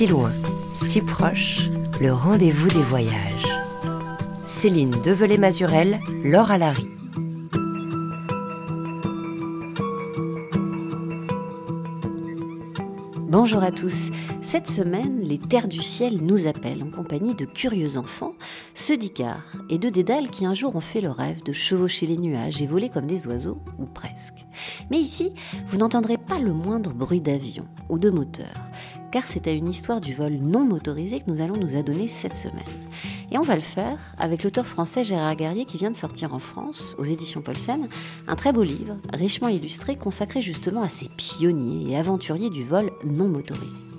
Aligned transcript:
Si 0.00 0.06
loin, 0.06 0.32
si 0.72 1.02
proche, 1.02 1.68
le 2.00 2.10
rendez-vous 2.10 2.68
des 2.68 2.82
voyages. 2.84 3.46
Céline 4.46 4.92
Develay-Mazurel, 5.04 6.00
Laure 6.24 6.50
Alary. 6.50 6.88
Bonjour 13.28 13.62
à 13.62 13.70
tous. 13.70 14.08
Cette 14.40 14.68
semaine, 14.68 15.20
les 15.20 15.36
terres 15.36 15.68
du 15.68 15.82
ciel 15.82 16.22
nous 16.22 16.46
appellent 16.46 16.82
en 16.82 16.90
compagnie 16.90 17.34
de 17.34 17.44
curieux 17.44 17.98
enfants, 17.98 18.32
ceux 18.74 18.96
d'Icar 18.96 19.42
et 19.68 19.76
de 19.76 19.90
Dédale 19.90 20.30
qui 20.30 20.46
un 20.46 20.54
jour 20.54 20.74
ont 20.76 20.80
fait 20.80 21.02
le 21.02 21.10
rêve 21.10 21.42
de 21.42 21.52
chevaucher 21.52 22.06
les 22.06 22.16
nuages 22.16 22.62
et 22.62 22.66
voler 22.66 22.88
comme 22.88 23.06
des 23.06 23.26
oiseaux, 23.26 23.58
ou 23.78 23.84
presque. 23.84 24.46
Mais 24.90 24.98
ici, 24.98 25.34
vous 25.68 25.76
n'entendrez 25.76 26.16
pas 26.16 26.38
le 26.38 26.54
moindre 26.54 26.94
bruit 26.94 27.20
d'avion 27.20 27.68
ou 27.90 27.98
de 27.98 28.08
moteur, 28.08 28.54
car 29.10 29.26
c'est 29.26 29.46
à 29.46 29.50
une 29.52 29.68
histoire 29.68 30.00
du 30.00 30.14
vol 30.14 30.34
non 30.34 30.64
motorisé 30.64 31.20
que 31.20 31.30
nous 31.30 31.40
allons 31.40 31.56
nous 31.56 31.76
adonner 31.76 32.08
cette 32.08 32.36
semaine. 32.36 32.64
Et 33.30 33.38
on 33.38 33.42
va 33.42 33.54
le 33.54 33.60
faire 33.60 33.98
avec 34.18 34.42
l'auteur 34.42 34.66
français 34.66 35.04
Gérard 35.04 35.36
Garrier 35.36 35.64
qui 35.64 35.78
vient 35.78 35.90
de 35.90 35.96
sortir 35.96 36.34
en 36.34 36.38
France, 36.38 36.96
aux 36.98 37.04
éditions 37.04 37.42
Paulsen, 37.42 37.88
un 38.28 38.36
très 38.36 38.52
beau 38.52 38.62
livre, 38.62 38.96
richement 39.12 39.48
illustré, 39.48 39.96
consacré 39.96 40.42
justement 40.42 40.82
à 40.82 40.88
ces 40.88 41.08
pionniers 41.08 41.92
et 41.92 41.96
aventuriers 41.96 42.50
du 42.50 42.64
vol 42.64 42.90
non 43.04 43.28
motorisé. 43.28 43.89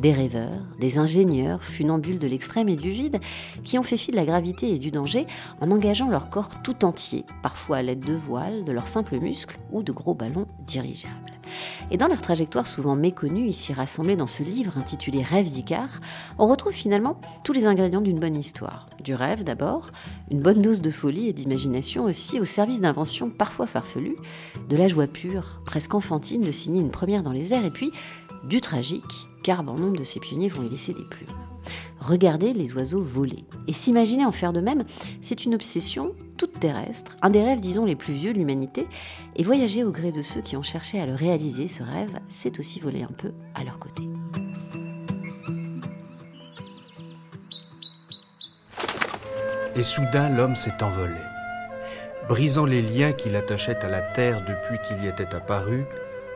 Des 0.00 0.12
rêveurs, 0.12 0.64
des 0.78 0.96
ingénieurs, 0.96 1.62
funambules 1.62 2.18
de 2.18 2.26
l'extrême 2.26 2.70
et 2.70 2.76
du 2.76 2.90
vide, 2.90 3.20
qui 3.64 3.78
ont 3.78 3.82
fait 3.82 3.98
fi 3.98 4.10
de 4.10 4.16
la 4.16 4.24
gravité 4.24 4.72
et 4.72 4.78
du 4.78 4.90
danger 4.90 5.26
en 5.60 5.70
engageant 5.70 6.08
leur 6.08 6.30
corps 6.30 6.62
tout 6.62 6.86
entier, 6.86 7.26
parfois 7.42 7.78
à 7.78 7.82
l'aide 7.82 8.00
de 8.00 8.14
voiles, 8.14 8.64
de 8.64 8.72
leurs 8.72 8.88
simples 8.88 9.18
muscles 9.18 9.58
ou 9.70 9.82
de 9.82 9.92
gros 9.92 10.14
ballons 10.14 10.46
dirigeables. 10.66 11.14
Et 11.90 11.98
dans 11.98 12.06
leur 12.06 12.22
trajectoire 12.22 12.66
souvent 12.66 12.96
méconnue, 12.96 13.46
ici 13.46 13.74
rassemblée 13.74 14.16
dans 14.16 14.26
ce 14.26 14.42
livre 14.42 14.78
intitulé 14.78 15.22
Rêve 15.22 15.50
d'Icar, 15.50 16.00
on 16.38 16.46
retrouve 16.46 16.72
finalement 16.72 17.20
tous 17.44 17.52
les 17.52 17.66
ingrédients 17.66 18.00
d'une 18.00 18.20
bonne 18.20 18.36
histoire. 18.36 18.88
Du 19.04 19.12
rêve 19.12 19.44
d'abord, 19.44 19.90
une 20.30 20.40
bonne 20.40 20.62
dose 20.62 20.80
de 20.80 20.90
folie 20.90 21.28
et 21.28 21.34
d'imagination 21.34 22.04
aussi, 22.04 22.40
au 22.40 22.44
service 22.46 22.80
d'inventions 22.80 23.28
parfois 23.28 23.66
farfelues, 23.66 24.16
de 24.66 24.76
la 24.76 24.88
joie 24.88 25.08
pure, 25.08 25.60
presque 25.66 25.94
enfantine 25.94 26.40
de 26.40 26.52
signer 26.52 26.80
une 26.80 26.90
première 26.90 27.22
dans 27.22 27.32
les 27.32 27.52
airs, 27.52 27.66
et 27.66 27.70
puis 27.70 27.90
du 28.48 28.62
tragique, 28.62 29.28
car 29.42 29.62
bon 29.62 29.74
nombre 29.74 29.98
de 29.98 30.04
ces 30.04 30.20
pionniers 30.20 30.48
vont 30.48 30.62
y 30.62 30.68
laisser 30.68 30.92
des 30.92 31.04
plumes. 31.10 31.28
Regarder 32.00 32.52
les 32.52 32.74
oiseaux 32.74 33.02
voler 33.02 33.44
et 33.68 33.72
s'imaginer 33.72 34.24
en 34.24 34.32
faire 34.32 34.52
de 34.52 34.60
même, 34.60 34.84
c'est 35.20 35.44
une 35.44 35.54
obsession 35.54 36.14
toute 36.40 36.58
terrestre, 36.58 37.18
un 37.20 37.28
des 37.28 37.44
rêves, 37.44 37.60
disons, 37.60 37.84
les 37.84 37.96
plus 37.96 38.14
vieux 38.14 38.32
de 38.32 38.38
l'humanité, 38.38 38.86
et 39.36 39.42
voyager 39.42 39.84
au 39.84 39.90
gré 39.90 40.10
de 40.10 40.22
ceux 40.22 40.40
qui 40.40 40.56
ont 40.56 40.62
cherché 40.62 40.98
à 40.98 41.04
le 41.04 41.14
réaliser, 41.14 41.68
ce 41.68 41.82
rêve, 41.82 42.18
c'est 42.28 42.58
aussi 42.58 42.80
voler 42.80 43.02
un 43.02 43.12
peu 43.12 43.32
à 43.54 43.62
leur 43.62 43.78
côté. 43.78 44.04
Et 49.76 49.82
soudain, 49.82 50.30
l'homme 50.30 50.56
s'est 50.56 50.82
envolé. 50.82 51.20
Brisant 52.26 52.64
les 52.64 52.80
liens 52.80 53.12
qui 53.12 53.28
l'attachaient 53.28 53.76
à 53.76 53.88
la 53.88 54.00
terre 54.00 54.42
depuis 54.46 54.78
qu'il 54.86 55.04
y 55.04 55.08
était 55.08 55.34
apparu, 55.34 55.84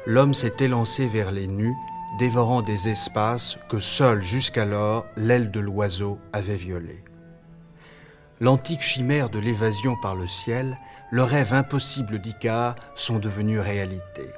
l'homme 0.04 0.34
s'est 0.34 0.56
élancé 0.60 1.06
vers 1.06 1.32
les 1.32 1.46
nues 1.46 1.76
dévorant 2.18 2.62
des 2.62 2.88
espaces 2.88 3.58
que 3.68 3.78
seule 3.78 4.22
jusqu'alors 4.22 5.06
l'aile 5.16 5.50
de 5.50 5.60
l'oiseau 5.60 6.18
avait 6.32 6.56
violés. 6.56 7.04
L'antique 8.40 8.82
chimère 8.82 9.30
de 9.30 9.38
l'évasion 9.38 9.96
par 9.96 10.14
le 10.14 10.26
ciel, 10.26 10.78
le 11.10 11.22
rêve 11.22 11.54
impossible 11.54 12.18
d'Icare 12.18 12.74
sont 12.94 13.18
devenus 13.18 13.60
réalité. 13.60 14.28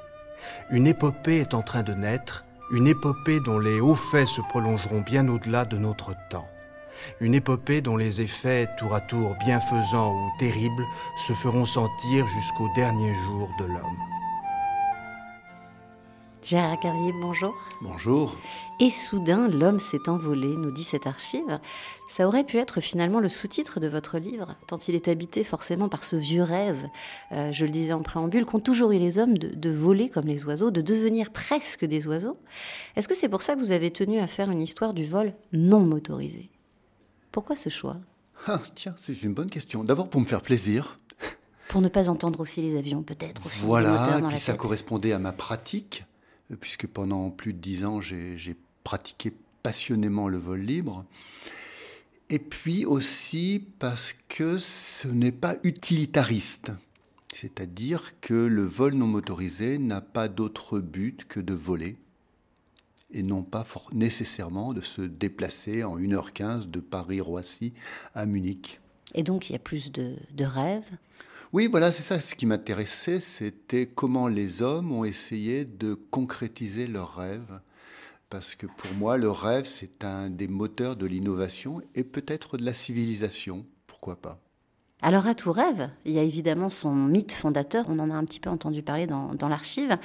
Une 0.69 0.87
épopée 0.87 1.39
est 1.39 1.53
en 1.53 1.61
train 1.61 1.83
de 1.83 1.93
naître, 1.93 2.45
une 2.71 2.87
épopée 2.87 3.39
dont 3.39 3.59
les 3.59 3.79
hauts 3.79 3.95
faits 3.95 4.27
se 4.27 4.41
prolongeront 4.41 5.01
bien 5.01 5.27
au-delà 5.27 5.65
de 5.65 5.77
notre 5.77 6.13
temps. 6.29 6.47
Une 7.19 7.35
épopée 7.35 7.81
dont 7.81 7.97
les 7.97 8.21
effets 8.21 8.67
tour 8.77 8.93
à 8.93 9.01
tour 9.01 9.35
bienfaisants 9.45 10.13
ou 10.13 10.31
terribles 10.39 10.85
se 11.17 11.33
feront 11.33 11.65
sentir 11.65 12.27
jusqu'au 12.27 12.69
dernier 12.75 13.13
jour 13.23 13.49
de 13.59 13.65
l'homme. 13.65 13.97
Gérard 16.47 16.79
Carrier, 16.79 17.11
bonjour. 17.11 17.53
Bonjour. 17.81 18.37
Et 18.79 18.89
soudain, 18.89 19.49
l'homme 19.49 19.79
s'est 19.79 20.07
envolé, 20.07 20.47
nous 20.47 20.71
dit 20.71 20.85
cette 20.85 21.05
archive. 21.05 21.59
Ça 22.09 22.25
aurait 22.25 22.45
pu 22.45 22.55
être 22.55 22.79
finalement 22.79 23.19
le 23.19 23.27
sous-titre 23.27 23.81
de 23.81 23.87
votre 23.89 24.17
livre, 24.17 24.55
tant 24.65 24.77
il 24.77 24.95
est 24.95 25.09
habité 25.09 25.43
forcément 25.43 25.89
par 25.89 26.05
ce 26.05 26.15
vieux 26.15 26.43
rêve, 26.43 26.79
euh, 27.33 27.51
je 27.51 27.65
le 27.65 27.71
disais 27.71 27.91
en 27.91 28.01
préambule, 28.01 28.45
qu'ont 28.45 28.61
toujours 28.61 28.93
eu 28.93 28.97
les 28.97 29.19
hommes 29.19 29.37
de, 29.37 29.49
de, 29.49 29.69
voler 29.69 30.07
comme 30.07 30.23
les 30.23 30.45
oiseaux, 30.45 30.71
de 30.71 30.79
devenir 30.79 31.31
presque 31.31 31.83
des 31.83 32.07
oiseaux. 32.07 32.37
Est-ce 32.95 33.09
que 33.09 33.15
c'est 33.15 33.27
pour 33.27 33.41
ça 33.41 33.55
que 33.55 33.59
vous 33.59 33.71
avez 33.71 33.91
tenu 33.91 34.19
à 34.19 34.27
faire 34.27 34.49
une 34.49 34.61
histoire 34.61 34.93
du 34.93 35.03
vol 35.03 35.33
non 35.51 35.81
motorisé? 35.81 36.49
Pourquoi 37.33 37.57
ce 37.57 37.67
choix? 37.67 37.97
Ah, 38.47 38.61
Tiens, 38.73 38.95
c'est 39.01 39.21
une 39.21 39.33
bonne 39.33 39.49
question. 39.49 39.83
D'abord 39.83 40.09
pour 40.09 40.21
me 40.21 40.25
faire 40.25 40.41
plaisir. 40.41 40.97
Pour 41.67 41.81
ne 41.81 41.89
pas 41.89 42.07
entendre 42.07 42.39
aussi 42.39 42.61
les 42.61 42.77
avions, 42.77 43.03
peut-être. 43.03 43.41
Voilà, 43.65 44.19
et 44.19 44.21
puis 44.29 44.39
ça 44.39 44.53
correspondait 44.53 45.11
à 45.11 45.19
ma 45.19 45.33
pratique 45.33 46.05
puisque 46.55 46.87
pendant 46.87 47.29
plus 47.29 47.53
de 47.53 47.59
dix 47.59 47.85
ans, 47.85 48.01
j'ai 48.01 48.55
pratiqué 48.83 49.33
passionnément 49.63 50.27
le 50.27 50.37
vol 50.37 50.61
libre. 50.61 51.05
Et 52.29 52.39
puis 52.39 52.85
aussi 52.85 53.63
parce 53.79 54.13
que 54.27 54.57
ce 54.57 55.07
n'est 55.07 55.31
pas 55.31 55.55
utilitariste. 55.63 56.71
C'est-à-dire 57.33 58.19
que 58.19 58.33
le 58.33 58.63
vol 58.63 58.95
non 58.95 59.07
motorisé 59.07 59.77
n'a 59.77 60.01
pas 60.01 60.27
d'autre 60.27 60.79
but 60.79 61.25
que 61.27 61.39
de 61.39 61.53
voler 61.53 61.97
et 63.11 63.23
non 63.23 63.43
pas 63.43 63.65
nécessairement 63.93 64.73
de 64.73 64.81
se 64.81 65.01
déplacer 65.01 65.83
en 65.83 65.97
1h15 65.97 66.69
de 66.69 66.79
Paris-Roissy 66.79 67.73
à 68.13 68.25
Munich. 68.25 68.79
Et 69.13 69.23
donc 69.23 69.49
il 69.49 69.53
y 69.53 69.55
a 69.55 69.59
plus 69.59 69.91
de, 69.91 70.15
de 70.31 70.45
rêves? 70.45 70.89
Oui, 71.53 71.67
voilà, 71.67 71.91
c'est 71.91 72.03
ça. 72.03 72.19
Ce 72.19 72.35
qui 72.35 72.45
m'intéressait, 72.45 73.19
c'était 73.19 73.85
comment 73.85 74.27
les 74.27 74.61
hommes 74.61 74.91
ont 74.91 75.05
essayé 75.05 75.65
de 75.65 75.93
concrétiser 75.93 76.87
leurs 76.87 77.15
rêves. 77.15 77.59
Parce 78.29 78.55
que 78.55 78.67
pour 78.67 78.93
moi, 78.93 79.17
le 79.17 79.29
rêve, 79.29 79.65
c'est 79.65 80.03
un 80.03 80.29
des 80.29 80.49
moteurs 80.49 80.97
de 80.97 81.05
l'innovation 81.05 81.81
et 81.95 82.03
peut-être 82.03 82.57
de 82.57 82.65
la 82.65 82.73
civilisation. 82.73 83.65
Pourquoi 83.87 84.17
pas? 84.21 84.46
Alors 85.03 85.27
à 85.27 85.35
tout 85.35 85.51
rêve, 85.51 85.91
il 86.05 86.13
y 86.13 86.17
a 86.17 86.23
évidemment 86.23 86.71
son 86.71 86.91
mythe 86.91 87.31
fondateur, 87.31 87.85
on 87.87 87.99
en 87.99 88.09
a 88.09 88.15
un 88.15 88.25
petit 88.25 88.39
peu 88.39 88.49
entendu 88.49 88.81
parler 88.81 89.05
dans, 89.05 89.47
l'archive, 89.47 89.95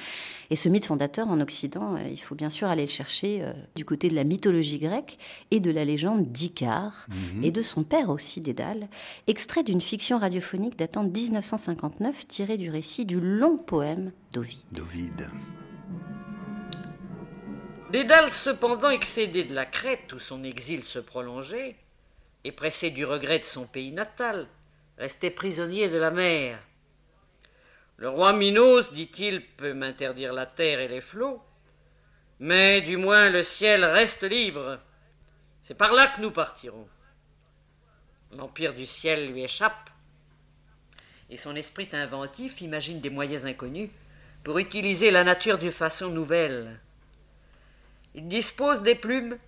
et 0.50 0.56
ce 0.56 0.68
mythe 0.68 0.84
fondateur 0.84 1.28
en 1.28 1.40
Occident, 1.40 1.94
euh, 1.94 2.08
il 2.10 2.18
faut 2.18 2.34
bien 2.34 2.50
sûr 2.50 2.68
aller 2.68 2.82
le 2.82 2.90
chercher 2.90 3.40
euh, 3.40 3.54
du 3.74 3.86
côté 3.86 4.10
de 4.10 4.14
la 4.14 4.24
mythologie 4.24 4.78
grecque 4.78 5.16
et 5.50 5.60
de 5.60 5.70
la 5.70 5.86
légende 5.86 6.30
d'Icare, 6.30 7.06
mhm. 7.08 7.42
et 7.42 7.50
de 7.50 7.62
son 7.62 7.84
père 7.84 8.10
aussi, 8.10 8.42
Dédale, 8.42 8.88
extrait 9.28 9.62
d'une 9.62 9.80
fiction 9.80 10.18
radiophonique 10.18 10.76
datant 10.76 11.04
de 11.04 11.10
1959, 11.10 12.28
tiré 12.28 12.58
du 12.58 12.68
récit 12.68 13.06
du 13.06 13.18
long 13.18 13.56
poème 13.56 14.12
d'Ovide. 14.34 14.58
D'Ovide. 14.72 15.30
Dédale, 17.90 18.30
cependant 18.30 18.90
excédé 18.90 19.44
de 19.44 19.54
la 19.54 19.64
Crète 19.64 20.12
où 20.12 20.18
son 20.18 20.44
exil 20.44 20.84
se 20.84 20.98
prolongeait, 20.98 21.76
et 22.44 22.52
pressé 22.52 22.90
du 22.90 23.04
regret 23.04 23.38
de 23.38 23.44
son 23.44 23.66
pays 23.66 23.92
natal, 23.92 24.48
restait 24.98 25.30
prisonnier 25.30 25.88
de 25.88 25.98
la 25.98 26.10
mer. 26.10 26.58
Le 27.96 28.08
roi 28.08 28.32
Minos, 28.32 28.92
dit-il, 28.92 29.46
peut 29.46 29.74
m'interdire 29.74 30.32
la 30.32 30.46
terre 30.46 30.80
et 30.80 30.88
les 30.88 31.00
flots, 31.00 31.42
mais 32.40 32.80
du 32.80 32.96
moins 32.96 33.30
le 33.30 33.42
ciel 33.42 33.84
reste 33.84 34.24
libre. 34.24 34.80
C'est 35.62 35.74
par 35.74 35.92
là 35.92 36.08
que 36.08 36.20
nous 36.20 36.30
partirons. 36.30 36.88
L'empire 38.32 38.74
du 38.74 38.86
ciel 38.86 39.32
lui 39.32 39.42
échappe, 39.42 39.90
et 41.30 41.36
son 41.36 41.56
esprit 41.56 41.88
inventif 41.92 42.60
imagine 42.60 43.00
des 43.00 43.10
moyens 43.10 43.46
inconnus 43.46 43.90
pour 44.44 44.58
utiliser 44.58 45.10
la 45.10 45.24
nature 45.24 45.58
d'une 45.58 45.70
façon 45.72 46.08
nouvelle. 46.08 46.80
Il 48.14 48.28
dispose 48.28 48.82
des 48.82 48.94
plumes, 48.94 49.38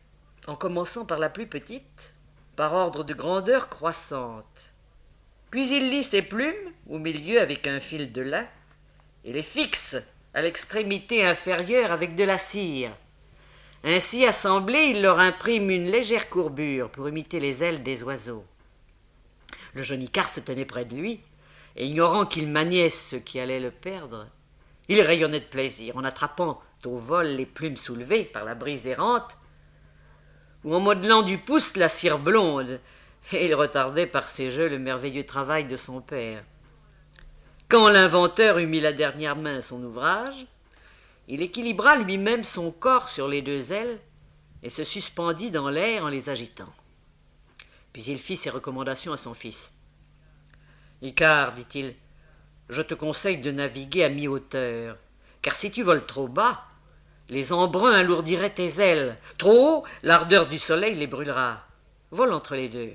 en 0.46 0.56
commençant 0.56 1.04
par 1.04 1.18
la 1.18 1.28
plus 1.28 1.46
petite, 1.46 2.14
par 2.56 2.72
ordre 2.72 3.04
de 3.04 3.12
grandeur 3.12 3.68
croissante. 3.68 4.73
Puis 5.54 5.68
il 5.68 5.88
lit 5.88 6.02
ses 6.02 6.22
plumes 6.22 6.72
au 6.90 6.98
milieu 6.98 7.40
avec 7.40 7.68
un 7.68 7.78
fil 7.78 8.10
de 8.10 8.22
lin 8.22 8.44
et 9.24 9.32
les 9.32 9.44
fixe 9.44 9.94
à 10.34 10.42
l'extrémité 10.42 11.24
inférieure 11.24 11.92
avec 11.92 12.16
de 12.16 12.24
la 12.24 12.38
cire. 12.38 12.90
Ainsi 13.84 14.26
assemblés, 14.26 14.86
il 14.86 15.00
leur 15.00 15.20
imprime 15.20 15.70
une 15.70 15.88
légère 15.88 16.28
courbure 16.28 16.90
pour 16.90 17.08
imiter 17.08 17.38
les 17.38 17.62
ailes 17.62 17.84
des 17.84 18.02
oiseaux. 18.02 18.44
Le 19.74 19.84
jeune 19.84 20.02
Icare 20.02 20.28
se 20.28 20.40
tenait 20.40 20.64
près 20.64 20.86
de 20.86 20.96
lui, 20.96 21.20
et 21.76 21.86
ignorant 21.86 22.26
qu'il 22.26 22.48
maniait 22.48 22.90
ce 22.90 23.14
qui 23.14 23.38
allait 23.38 23.60
le 23.60 23.70
perdre, 23.70 24.26
il 24.88 25.00
rayonnait 25.02 25.38
de 25.38 25.44
plaisir 25.44 25.96
en 25.96 26.02
attrapant 26.02 26.60
au 26.84 26.96
vol 26.96 27.28
les 27.28 27.46
plumes 27.46 27.76
soulevées 27.76 28.24
par 28.24 28.44
la 28.44 28.56
brise 28.56 28.88
errante, 28.88 29.36
ou 30.64 30.74
en 30.74 30.80
modelant 30.80 31.22
du 31.22 31.38
pouce 31.38 31.76
la 31.76 31.88
cire 31.88 32.18
blonde 32.18 32.80
et 33.32 33.44
il 33.44 33.54
retardait 33.54 34.06
par 34.06 34.28
ses 34.28 34.50
jeux 34.50 34.68
le 34.68 34.78
merveilleux 34.78 35.24
travail 35.24 35.64
de 35.64 35.76
son 35.76 36.00
père. 36.00 36.42
Quand 37.68 37.88
l'inventeur 37.88 38.58
eut 38.58 38.66
mis 38.66 38.80
la 38.80 38.92
dernière 38.92 39.36
main 39.36 39.56
à 39.56 39.62
son 39.62 39.82
ouvrage, 39.82 40.46
il 41.28 41.42
équilibra 41.42 41.96
lui-même 41.96 42.44
son 42.44 42.70
corps 42.70 43.08
sur 43.08 43.28
les 43.28 43.40
deux 43.40 43.72
ailes 43.72 43.98
et 44.62 44.68
se 44.68 44.84
suspendit 44.84 45.50
dans 45.50 45.70
l'air 45.70 46.04
en 46.04 46.08
les 46.08 46.28
agitant. 46.28 46.72
Puis 47.92 48.04
il 48.04 48.18
fit 48.18 48.36
ses 48.36 48.50
recommandations 48.50 49.12
à 49.12 49.16
son 49.16 49.34
fils. 49.34 49.72
Icare, 51.00 51.52
dit-il, 51.52 51.94
je 52.68 52.82
te 52.82 52.94
conseille 52.94 53.38
de 53.38 53.50
naviguer 53.50 54.04
à 54.04 54.08
mi-hauteur, 54.08 54.96
car 55.42 55.54
si 55.54 55.70
tu 55.70 55.82
voles 55.82 56.06
trop 56.06 56.28
bas, 56.28 56.64
les 57.28 57.52
embruns 57.52 57.92
alourdiraient 57.92 58.54
tes 58.54 58.80
ailes. 58.80 59.16
Trop 59.38 59.78
haut, 59.78 59.84
l'ardeur 60.02 60.46
du 60.46 60.58
soleil 60.58 60.94
les 60.94 61.06
brûlera. 61.06 61.62
Vole 62.10 62.32
entre 62.32 62.54
les 62.54 62.68
deux. 62.68 62.92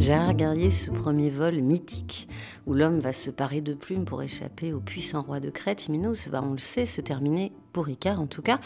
Gérard 0.00 0.32
Guerrier, 0.32 0.70
ce 0.70 0.90
premier 0.90 1.28
vol 1.28 1.60
mythique, 1.60 2.26
où 2.66 2.72
l'homme 2.72 3.00
va 3.00 3.12
se 3.12 3.30
parer 3.30 3.60
de 3.60 3.74
plumes 3.74 4.06
pour 4.06 4.22
échapper 4.22 4.72
au 4.72 4.80
puissant 4.80 5.20
roi 5.20 5.40
de 5.40 5.50
Crète, 5.50 5.90
Minos, 5.90 6.28
va, 6.28 6.42
on 6.42 6.52
le 6.52 6.58
sait, 6.58 6.86
se 6.86 7.02
terminer, 7.02 7.52
pour 7.74 7.84
Ricard 7.84 8.18
en 8.18 8.26
tout 8.26 8.40
cas, 8.40 8.60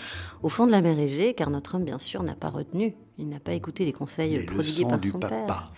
au 0.44 0.48
fond 0.48 0.64
de 0.64 0.70
la 0.70 0.80
mer 0.80 0.96
Égée, 0.96 1.34
car 1.34 1.50
notre 1.50 1.74
homme, 1.74 1.84
bien 1.84 1.98
sûr, 1.98 2.22
n'a 2.22 2.36
pas 2.36 2.50
retenu, 2.50 2.94
il 3.18 3.28
n'a 3.28 3.40
pas 3.40 3.52
écouté 3.52 3.84
les 3.84 3.92
conseils 3.92 4.46
prodigués 4.46 4.84
par 4.84 5.04
son 5.04 5.18
père. 5.18 5.70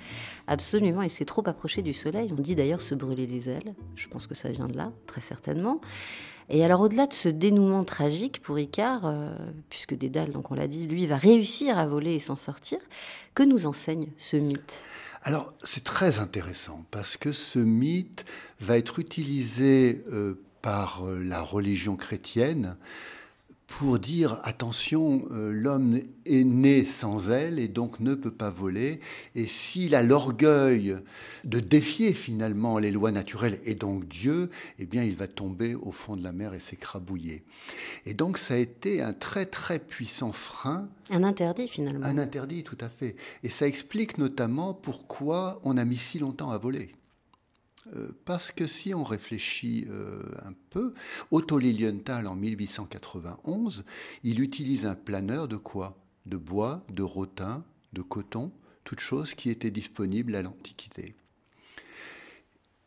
Absolument, 0.47 1.03
il 1.03 1.11
s'est 1.11 1.25
trop 1.25 1.43
approché 1.47 1.83
du 1.83 1.93
soleil. 1.93 2.33
On 2.37 2.41
dit 2.41 2.55
d'ailleurs 2.55 2.83
se 2.83 2.95
brûler 2.95 3.27
les 3.27 3.49
ailes. 3.49 3.75
Je 3.95 4.09
pense 4.09 4.27
que 4.27 4.35
ça 4.35 4.51
vient 4.51 4.69
de 4.69 4.77
là, 4.77 4.93
très 5.07 5.21
certainement. 5.21 5.81
Et 6.49 6.65
alors, 6.65 6.81
au-delà 6.81 7.07
de 7.07 7.13
ce 7.13 7.29
dénouement 7.29 7.85
tragique 7.85 8.41
pour 8.41 8.59
Icare, 8.59 9.07
euh, 9.07 9.35
puisque 9.69 9.95
Dédale, 9.95 10.31
donc 10.31 10.51
on 10.51 10.55
l'a 10.55 10.69
dit, 10.69 10.87
lui 10.87 11.07
va 11.07 11.17
réussir 11.17 11.77
à 11.77 11.87
voler 11.87 12.15
et 12.15 12.21
s'en 12.21 12.37
sortir, 12.37 12.79
que 13.35 13.43
nous 13.43 13.67
enseigne 13.67 14.09
ce 14.17 14.37
mythe? 14.37 14.85
Alors, 15.23 15.53
c'est 15.65 15.83
très 15.83 16.21
intéressant 16.21 16.85
parce 16.93 17.17
que 17.17 17.33
ce 17.33 17.59
mythe 17.59 18.25
va 18.61 18.79
être 18.79 19.01
utilisé 19.01 20.05
euh, 20.13 20.41
par 20.63 21.05
euh, 21.05 21.19
la 21.19 21.43
religion 21.43 21.97
chrétienne 21.97 22.77
pour 23.67 23.99
dire 23.99 24.41
attention, 24.45 25.27
euh, 25.33 25.51
l'homme 25.53 26.01
est 26.25 26.45
né 26.45 26.85
sans 26.85 27.31
elle 27.31 27.59
et 27.59 27.69
donc 27.69 28.01
ne 28.01 28.15
peut 28.15 28.31
pas 28.31 28.49
voler. 28.49 29.01
Et 29.35 29.47
s'il 29.47 29.95
a 29.95 30.03
l'orgueil 30.03 30.97
de 31.45 31.59
défier 31.59 32.13
finalement 32.13 32.79
les 32.79 32.91
lois 32.91 33.11
naturelles 33.11 33.59
et 33.65 33.75
donc 33.75 34.07
Dieu, 34.07 34.51
eh 34.79 34.87
bien 34.87 35.03
il 35.03 35.17
va 35.17 35.27
tomber 35.27 35.75
au 35.75 35.91
fond 35.91 36.17
de 36.17 36.23
la 36.23 36.33
mer 36.33 36.55
et 36.55 36.61
s'écrabouiller. 36.61 37.45
Et 38.07 38.15
donc 38.15 38.39
ça 38.39 38.55
a 38.55 38.59
été 38.59 39.03
un 39.03 39.13
très 39.13 39.47
très 39.47 39.79
puissant 39.79 40.33
frein. 40.33 40.89
Un 41.11 41.25
interdit 41.25 41.69
finalement. 41.69 42.07
Un 42.07 42.19
interdit, 42.19 42.63
tout 42.63 42.79
à 42.81 42.89
fait. 42.89 43.17
Et 43.43 43.51
ça 43.51 43.67
explique 43.67 44.17
notamment 44.19 44.75
pourquoi 44.75 45.61
on 45.65 45.77
a 45.77 45.85
mis 45.85 45.99
si 45.99 46.19
longtemps 46.19 46.51
à 46.51 46.59
voler. 46.59 46.95
Euh, 47.95 48.09
parce 48.25 48.51
que 48.51 48.67
si 48.67 48.95
on 48.95 49.05
réfléchit 49.05 49.87
euh, 49.89 50.23
un 50.45 50.53
peu, 50.71 50.93
Otto 51.31 51.59
Lilienthal 51.59 52.27
en 52.27 52.35
1891, 52.35 53.85
il 54.25 54.41
utilise 54.41 54.87
un 54.87 54.95
planeur 54.95 55.47
de 55.47 55.57
quoi? 55.57 55.97
De 56.27 56.37
bois, 56.37 56.85
de 56.91 57.05
rotin, 57.05 57.65
de 57.93 58.03
coton, 58.03 58.51
toutes 58.83 59.01
choses 59.01 59.35
qui 59.35 59.51
étaient 59.51 59.71
disponibles 59.71 60.35
à 60.35 60.43
l'Antiquité. 60.43 61.15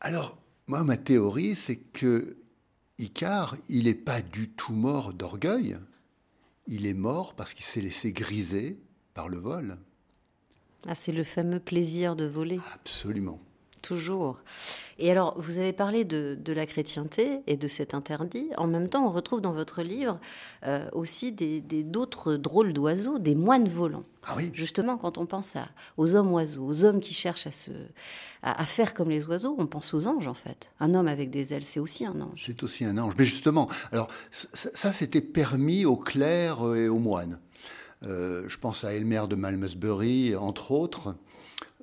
Alors, 0.02 0.38
moi, 0.68 0.84
ma 0.84 0.98
théorie, 0.98 1.56
c'est 1.56 1.78
que 1.78 2.38
Icare, 2.98 3.56
il 3.70 3.86
n'est 3.86 3.94
pas 3.94 4.22
du 4.22 4.50
tout 4.50 4.74
mort 4.74 5.14
d'orgueil, 5.14 5.78
il 6.68 6.86
est 6.86 6.94
mort 6.94 7.36
parce 7.36 7.54
qu'il 7.54 7.66
s'est 7.66 7.82
laissé 7.82 8.12
griser 8.12 8.78
par 9.14 9.30
le 9.30 9.38
vol. 9.38 9.78
Ah, 10.86 10.96
c'est 10.96 11.12
le 11.12 11.24
fameux 11.24 11.60
plaisir 11.60 12.16
de 12.16 12.26
voler. 12.26 12.60
Absolument. 12.74 13.42
Toujours. 13.82 14.38
Et 14.98 15.10
alors, 15.10 15.40
vous 15.40 15.58
avez 15.58 15.72
parlé 15.72 16.04
de, 16.04 16.38
la 16.48 16.66
chrétienté 16.66 17.40
et 17.48 17.56
de 17.56 17.68
cet 17.68 17.94
interdit. 17.94 18.48
En 18.58 18.68
même 18.68 18.90
temps, 18.90 19.08
on 19.08 19.12
retrouve 19.12 19.40
dans 19.40 19.54
votre 19.54 19.82
livre 19.82 20.20
euh, 20.66 20.90
aussi 20.92 21.32
d'autres 21.32 22.36
drôles 22.36 22.74
d'oiseaux, 22.74 23.18
des 23.18 23.36
moines 23.36 23.70
volants. 23.70 24.04
Ah 24.24 24.34
oui. 24.36 24.52
Justement, 24.54 24.98
quand 24.98 25.18
on 25.18 25.26
pense 25.26 25.56
à, 25.56 25.70
aux 25.96 26.16
hommes 26.16 26.32
oiseaux, 26.34 26.66
aux 26.66 26.84
hommes 26.84 27.00
qui 27.00 27.14
cherchent 27.14 27.48
à, 27.48 27.52
se, 27.52 27.72
à, 28.44 28.66
faire 28.66 28.94
comme 28.94 29.10
les 29.10 29.24
oiseaux, 29.26 29.56
on 29.58 29.68
pense 29.68 29.94
aux 29.94 30.08
anges 30.08 30.28
en 30.28 30.34
fait. 30.34 30.72
Un 30.82 30.94
homme 30.94 31.08
avec 31.08 31.30
des 31.30 31.54
ailes, 31.54 31.64
c'est 31.64 31.80
aussi 31.80 32.06
un 32.06 32.20
ange. 32.20 32.44
C'est 32.46 32.62
aussi 32.64 32.84
un 32.84 32.98
ange. 32.98 33.14
Mais 33.18 33.26
justement, 33.26 33.70
alors 33.94 34.10
ça, 34.32 34.92
c'était 34.92 35.22
permis 35.22 35.86
aux 35.86 35.98
clercs 35.98 36.76
et 36.76 36.90
aux 36.90 37.00
moines. 37.00 37.40
Euh, 38.04 38.44
je 38.48 38.58
pense 38.58 38.84
à 38.84 38.94
Elmer 38.94 39.24
de 39.30 39.36
Malmesbury, 39.36 40.36
entre 40.36 40.72
autres. 40.72 41.16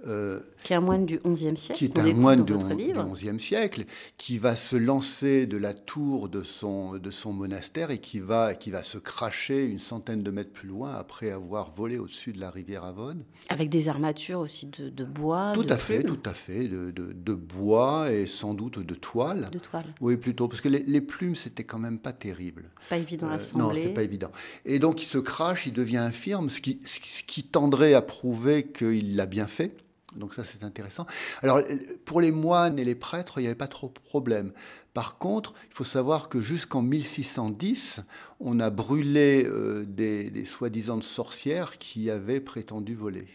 Euh, 0.06 0.38
qui 0.62 0.73
est 0.73 0.76
un 0.76 0.81
moine 0.81 1.06
du 1.06 1.20
XIe 1.25 1.56
siècle. 1.56 1.79
Qui 1.79 1.85
est 1.85 1.99
un 1.99 2.12
moine 2.14 2.44
du 2.44 2.55
XIe 2.55 3.41
siècle, 3.41 3.85
qui 4.17 4.38
va 4.38 4.56
se 4.56 4.76
lancer 4.76 5.47
de 5.47 5.56
la 5.56 5.75
tour 5.75 6.29
de 6.29 6.43
son, 6.43 6.99
de 6.99 7.11
son 7.11 7.32
monastère 7.32 7.91
et 7.91 7.99
qui 7.99 8.20
va, 8.20 8.55
qui 8.55 8.70
va 8.70 8.82
se 8.82 8.99
cracher 8.99 9.67
une 9.67 9.79
centaine 9.79 10.23
de 10.23 10.31
mètres 10.31 10.53
plus 10.53 10.69
loin 10.69 10.93
après 10.94 11.31
avoir 11.31 11.73
volé 11.73 11.99
au-dessus 11.99 12.32
de 12.32 12.41
la 12.41 12.50
rivière 12.50 12.85
Avon. 12.85 13.17
Avec 13.49 13.69
des 13.69 13.88
armatures 13.88 14.41
aussi 14.41 14.67
de, 14.67 14.88
de 14.88 15.05
bois. 15.05 15.53
Tout 15.55 15.67
à 15.69 15.76
fait, 15.76 16.03
tout 16.03 16.19
à 16.25 16.35
fait, 16.35 16.69
de, 16.69 16.91
de, 16.91 17.12
de, 17.12 17.35
bois 17.35 18.12
et 18.12 18.26
sans 18.26 18.55
doute 18.55 18.79
de 18.79 18.94
toile. 18.94 19.50
De 19.53 19.58
toile. 19.58 19.94
Oui, 20.00 20.17
plutôt, 20.17 20.49
parce 20.49 20.61
que 20.61 20.69
les, 20.69 21.00
plumes, 21.00 21.37
c'était 21.37 21.64
quand 21.64 21.79
même 21.79 21.99
pas 21.99 22.12
terrible. 22.12 22.70
Pas 22.88 22.99
évident 22.99 23.29
à 23.29 23.32
euh, 23.32 23.37
assembler. 23.37 23.67
Non, 23.67 23.75
c'était 23.75 23.94
pas 23.94 24.03
évident. 24.03 24.31
Et 24.64 24.79
donc 24.79 25.03
il 25.03 25.06
se 25.06 25.19
crache, 25.19 25.67
il 25.67 25.73
devient 25.73 25.99
infirme, 25.99 26.50
ce 26.50 26.61
qui, 26.61 26.81
ce 26.85 27.23
qui 27.23 27.44
tendrait 27.44 27.94
à 27.94 28.03
prouver 28.03 28.64
qu'il 28.64 29.17
l'a 29.17 29.26
bien 29.26 29.47
fait. 29.47 29.76
Donc 30.16 30.34
ça, 30.34 30.44
c'est 30.44 30.64
intéressant. 30.64 31.06
Alors, 31.42 31.60
pour 32.04 32.20
les 32.20 32.32
moines 32.32 32.78
et 32.78 32.84
les 32.84 32.94
prêtres, 32.94 33.38
il 33.38 33.42
n'y 33.42 33.46
avait 33.46 33.54
pas 33.54 33.68
trop 33.68 33.88
de 33.88 33.92
problème. 33.92 34.52
Par 34.94 35.18
contre, 35.18 35.54
il 35.70 35.74
faut 35.74 35.84
savoir 35.84 36.28
que 36.28 36.40
jusqu'en 36.40 36.82
1610, 36.82 38.00
on 38.40 38.60
a 38.60 38.70
brûlé 38.70 39.44
euh, 39.44 39.84
des, 39.86 40.30
des 40.30 40.44
soi-disant 40.44 41.00
sorcières 41.02 41.78
qui 41.78 42.10
avaient 42.10 42.40
prétendu 42.40 42.94
voler. 42.94 43.28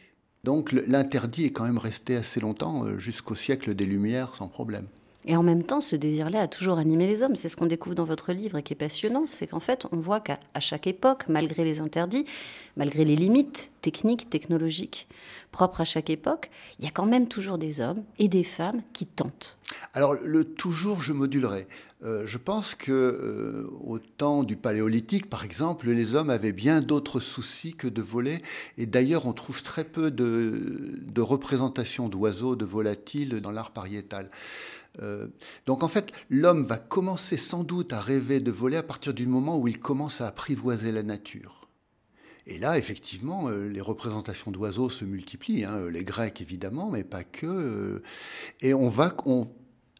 Donc 0.43 0.71
l'interdit 0.71 1.45
est 1.45 1.51
quand 1.51 1.65
même 1.65 1.77
resté 1.77 2.15
assez 2.15 2.39
longtemps, 2.39 2.85
euh, 2.85 2.97
jusqu'au 2.97 3.35
siècle 3.35 3.75
des 3.75 3.85
Lumières, 3.85 4.33
sans 4.35 4.47
problème. 4.47 4.87
Et 5.25 5.35
en 5.35 5.43
même 5.43 5.63
temps, 5.63 5.81
ce 5.81 5.95
désir-là 5.95 6.41
a 6.41 6.47
toujours 6.47 6.79
animé 6.79 7.05
les 7.05 7.21
hommes. 7.21 7.35
C'est 7.35 7.49
ce 7.49 7.55
qu'on 7.55 7.67
découvre 7.67 7.95
dans 7.95 8.05
votre 8.05 8.33
livre 8.33 8.57
et 8.57 8.63
qui 8.63 8.73
est 8.73 8.75
passionnant, 8.75 9.27
c'est 9.27 9.47
qu'en 9.47 9.59
fait, 9.59 9.85
on 9.91 9.97
voit 9.97 10.19
qu'à 10.19 10.39
chaque 10.59 10.87
époque, 10.87 11.25
malgré 11.27 11.63
les 11.63 11.79
interdits, 11.79 12.25
malgré 12.75 13.05
les 13.05 13.15
limites 13.15 13.71
techniques, 13.81 14.29
technologiques 14.29 15.07
propres 15.51 15.81
à 15.81 15.85
chaque 15.85 16.09
époque, 16.09 16.49
il 16.79 16.85
y 16.85 16.87
a 16.87 16.91
quand 16.91 17.05
même 17.05 17.27
toujours 17.27 17.57
des 17.57 17.81
hommes 17.81 18.03
et 18.19 18.29
des 18.29 18.43
femmes 18.43 18.81
qui 18.93 19.05
tentent. 19.05 19.57
Alors 19.93 20.15
le 20.23 20.43
toujours, 20.43 21.01
je 21.01 21.13
modulerai. 21.13 21.67
Euh, 22.03 22.23
je 22.25 22.37
pense 22.39 22.73
que 22.73 22.91
euh, 22.91 23.69
au 23.83 23.99
temps 23.99 24.43
du 24.43 24.55
paléolithique, 24.55 25.29
par 25.29 25.43
exemple, 25.43 25.89
les 25.91 26.15
hommes 26.15 26.31
avaient 26.31 26.51
bien 26.51 26.81
d'autres 26.81 27.19
soucis 27.19 27.75
que 27.75 27.87
de 27.87 28.01
voler. 28.01 28.41
Et 28.77 28.87
d'ailleurs, 28.87 29.27
on 29.27 29.33
trouve 29.33 29.61
très 29.61 29.83
peu 29.83 30.09
de, 30.09 30.99
de 30.99 31.21
représentations 31.21 32.09
d'oiseaux, 32.09 32.55
de 32.55 32.65
volatiles 32.65 33.39
dans 33.41 33.51
l'art 33.51 33.71
pariétal. 33.71 34.31
Euh, 34.99 35.27
donc 35.65 35.83
en 35.83 35.87
fait, 35.87 36.11
l'homme 36.29 36.63
va 36.63 36.77
commencer 36.77 37.37
sans 37.37 37.63
doute 37.63 37.93
à 37.93 38.01
rêver 38.01 38.39
de 38.39 38.51
voler 38.51 38.77
à 38.77 38.83
partir 38.83 39.13
du 39.13 39.27
moment 39.27 39.57
où 39.57 39.67
il 39.67 39.79
commence 39.79 40.21
à 40.21 40.27
apprivoiser 40.27 40.91
la 40.91 41.03
nature. 41.03 41.69
Et 42.47 42.57
là, 42.57 42.77
effectivement, 42.77 43.47
euh, 43.47 43.69
les 43.69 43.81
représentations 43.81 44.51
d'oiseaux 44.51 44.89
se 44.89 45.05
multiplient, 45.05 45.63
hein, 45.63 45.89
les 45.89 46.03
Grecs 46.03 46.41
évidemment, 46.41 46.89
mais 46.89 47.03
pas 47.03 47.23
que. 47.23 47.45
Euh, 47.45 48.03
et 48.61 48.73
on 48.73 48.89
va, 48.89 49.15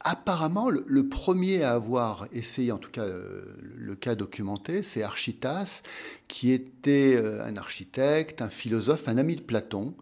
apparemment, 0.04 0.70
le, 0.70 1.08
premier 1.08 1.64
à 1.64 1.74
avoir 1.74 2.28
essayé, 2.34 2.72
en 2.72 2.80
tout 2.80 2.90
cas 2.90 3.06
le 3.06 3.96
cas 3.96 4.16
documenté, 4.16 4.82
c'est 4.82 5.04
Architas, 5.04 5.84
qui 6.28 6.52
était 6.52 7.24
un 7.42 7.56
architecte, 7.58 8.42
un 8.42 8.50
philosophe, 8.50 9.08
un 9.08 9.18
ami 9.18 9.36
de 9.36 9.42
Platon, 9.42 9.94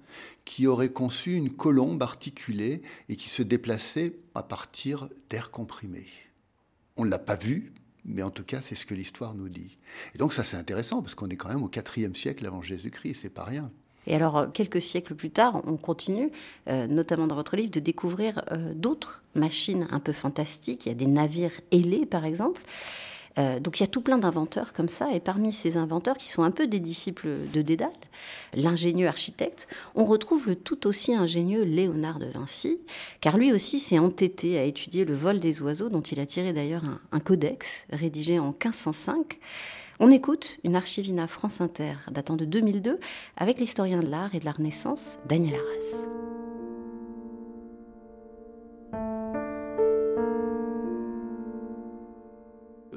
qui 0.50 0.66
aurait 0.66 0.90
conçu 0.90 1.34
une 1.34 1.52
colombe 1.52 2.02
articulée 2.02 2.82
et 3.08 3.16
qui 3.16 3.30
se 3.30 3.44
déplaçait 3.44 4.16
à 4.40 4.44
partir 4.44 5.10
d'air 5.30 5.52
comprimé. 5.52 6.06
On 6.98 7.06
ne 7.06 7.10
l'a 7.10 7.20
pas 7.20 7.36
vu, 7.36 7.74
mais 8.06 8.24
en 8.24 8.30
tout 8.30 8.46
cas, 8.46 8.62
c'est 8.62 8.76
ce 8.76 8.86
que 8.86 8.94
l'histoire 8.94 9.36
nous 9.36 9.50
dit. 9.50 9.78
Et 10.16 10.18
donc 10.18 10.34
ça, 10.34 10.44
c'est 10.44 10.58
intéressant, 10.58 11.02
parce 11.02 11.14
qu'on 11.14 11.28
est 11.28 11.36
quand 11.36 11.50
même 11.50 11.64
au 11.64 11.70
IVe 11.70 12.16
siècle 12.16 12.46
avant 12.46 12.62
Jésus-Christ, 12.62 13.20
c'est 13.22 13.30
pas 13.30 13.44
rien. 13.44 13.70
Et 14.08 14.16
alors, 14.16 14.38
euh, 14.38 14.48
quelques 14.48 14.82
siècles 14.82 15.14
plus 15.14 15.30
tard, 15.30 15.62
on 15.68 15.76
continue, 15.76 16.32
euh, 16.70 16.88
notamment 16.88 17.28
dans 17.28 17.36
votre 17.36 17.58
livre, 17.58 17.72
de 17.72 17.82
découvrir 17.82 18.44
euh, 18.52 18.74
d'autres 18.74 19.24
machines 19.36 19.88
un 19.92 20.00
peu 20.00 20.14
fantastiques. 20.14 20.86
Il 20.86 20.90
y 20.90 20.92
a 20.94 20.96
des 20.96 21.06
navires 21.06 21.60
ailés, 21.72 22.06
par 22.06 22.24
exemple. 22.24 22.62
Euh, 23.38 23.60
donc 23.60 23.80
il 23.80 23.84
y 23.84 23.86
a 23.86 23.88
tout 23.88 24.02
plein 24.02 24.18
d'inventeurs 24.18 24.74
comme 24.74 24.90
ça, 24.90 25.12
et 25.14 25.20
parmi 25.20 25.54
ces 25.54 25.78
inventeurs 25.78 26.18
qui 26.18 26.30
sont 26.30 26.44
un 26.44 26.52
peu 26.52 26.68
des 26.68 26.80
disciples 26.80 27.30
de 27.54 27.62
Dédale, 27.62 27.92
l'ingénieux 28.54 29.08
architecte, 29.08 29.68
on 29.96 30.06
retrouve 30.06 30.48
le 30.48 30.56
tout 30.56 30.88
aussi 30.88 31.14
ingénieux 31.14 31.64
Léonard 31.64 32.20
de 32.20 32.26
Vinci, 32.26 32.80
car 33.22 33.38
lui 33.38 33.54
aussi 33.54 33.80
s'est 33.80 34.00
entêté 34.00 34.58
à 34.58 34.64
étudier 34.64 35.06
le 35.06 35.14
vol 35.14 35.40
des 35.40 35.62
oiseaux, 35.62 35.90
dont 35.90 36.02
il 36.02 36.20
a 36.20 36.26
tiré 36.26 36.54
d'ailleurs 36.54 36.86
un, 36.86 37.00
un 37.12 37.20
codex 37.20 37.86
rédigé 37.92 38.40
en 38.40 38.48
1505. 38.48 39.40
On 40.00 40.12
écoute 40.12 40.60
une 40.64 40.78
archivina 40.78 41.28
France 41.28 41.60
Inter 41.60 41.96
datant 42.10 42.38
de 42.38 42.46
2002 42.46 43.00
avec 43.36 43.60
l'historien 43.60 44.02
de 44.02 44.10
l'art 44.10 44.34
et 44.34 44.40
de 44.40 44.46
la 44.46 44.54
Renaissance, 44.54 45.18
Daniel 45.28 45.56
Arras. 45.56 46.29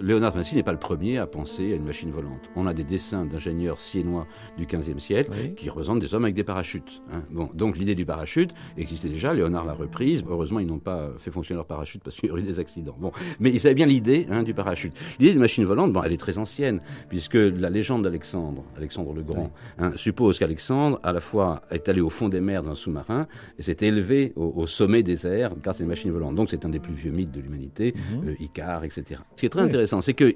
Léonard 0.03 0.33
de 0.33 0.39
Vinci 0.39 0.57
n'est 0.57 0.65
pas 0.65 0.73
le 0.73 0.79
premier 0.79 1.19
à 1.19 1.29
penser 1.29 1.73
à 1.73 1.77
une 1.77 1.85
machine 1.85 2.11
volante. 2.11 2.51
On 2.57 2.67
a 2.67 2.75
des 2.75 2.83
dessins 2.83 3.25
d'ingénieurs 3.25 3.81
siennois 3.81 4.27
du 4.59 4.67
XVe 4.67 4.99
siècle 4.99 5.31
qui 5.57 5.71
représentent 5.71 6.01
des 6.01 6.13
hommes 6.13 6.25
avec 6.25 6.35
des 6.35 6.43
parachutes. 6.43 7.03
Hein. 7.13 7.23
Bon, 7.31 7.49
donc 7.55 7.77
l'idée 7.77 7.95
du 7.95 8.05
parachute 8.05 8.53
existait 8.77 9.09
déjà, 9.09 9.33
Léonard 9.33 9.65
l'a 9.65 9.75
reprise. 9.75 10.25
Heureusement, 10.29 10.59
ils 10.59 10.67
n'ont 10.67 10.81
pas 10.81 11.11
fait 11.19 11.31
fonctionner 11.31 11.57
leur 11.59 11.67
parachute 11.67 12.03
parce 12.03 12.17
qu'il 12.17 12.29
y 12.29 12.33
aurait 12.33 12.41
eu 12.41 12.45
des 12.45 12.59
accidents. 12.59 12.97
Bon, 12.99 13.13
mais 13.39 13.51
ils 13.51 13.65
avaient 13.65 13.75
bien 13.75 13.87
l'idée 13.87 14.27
hein, 14.29 14.43
du 14.43 14.55
parachute. 14.55 14.93
L'idée 15.21 15.33
d'une 15.33 15.41
machine 15.41 15.65
volante, 15.65 15.93
bon, 15.93 16.03
elle 16.03 16.13
est 16.13 16.17
très 16.17 16.37
ancienne, 16.37 16.81
puisque 17.09 17.35
la 17.35 17.71
légende 17.71 18.03
d'Alexandre, 18.03 18.65
Alexandre 18.77 19.13
le 19.15 19.23
Grand, 19.23 19.53
hein, 19.79 19.93
suppose 19.95 20.39
qu'Alexandre, 20.39 20.99
à 21.05 21.13
la 21.13 21.21
fois, 21.21 21.63
est 21.71 21.89
allé 21.89 22.01
au 22.01 22.11
fond 22.11 22.29
des 22.29 22.41
mers 22.41 22.65
d'un 22.65 22.75
sous-marin 22.75 23.29
et 23.59 23.63
s'est 23.63 23.77
élevé 23.81 24.33
au, 24.35 24.67
sommet 24.67 25.03
des 25.03 25.27
airs 25.27 25.55
grâce 25.63 25.81
à 25.81 25.85
une 25.85 25.89
machine 25.91 26.11
volante. 26.11 26.35
Donc 26.35 26.49
c'est 26.51 26.65
un 26.65 26.71
des 26.71 26.81
plus 26.81 26.95
vieux 26.95 27.13
mythes 27.13 27.31
de 27.31 27.41
l'humanité, 27.41 27.95
mhm. 27.95 28.29
euh, 28.29 28.35
Icare, 28.41 28.85
etc. 28.85 29.21
Ce 29.37 29.41
qui 29.41 29.47
est 29.47 29.49
très 29.49 29.61
intéressant, 29.61 29.92
c'est 30.01 30.15
que 30.15 30.35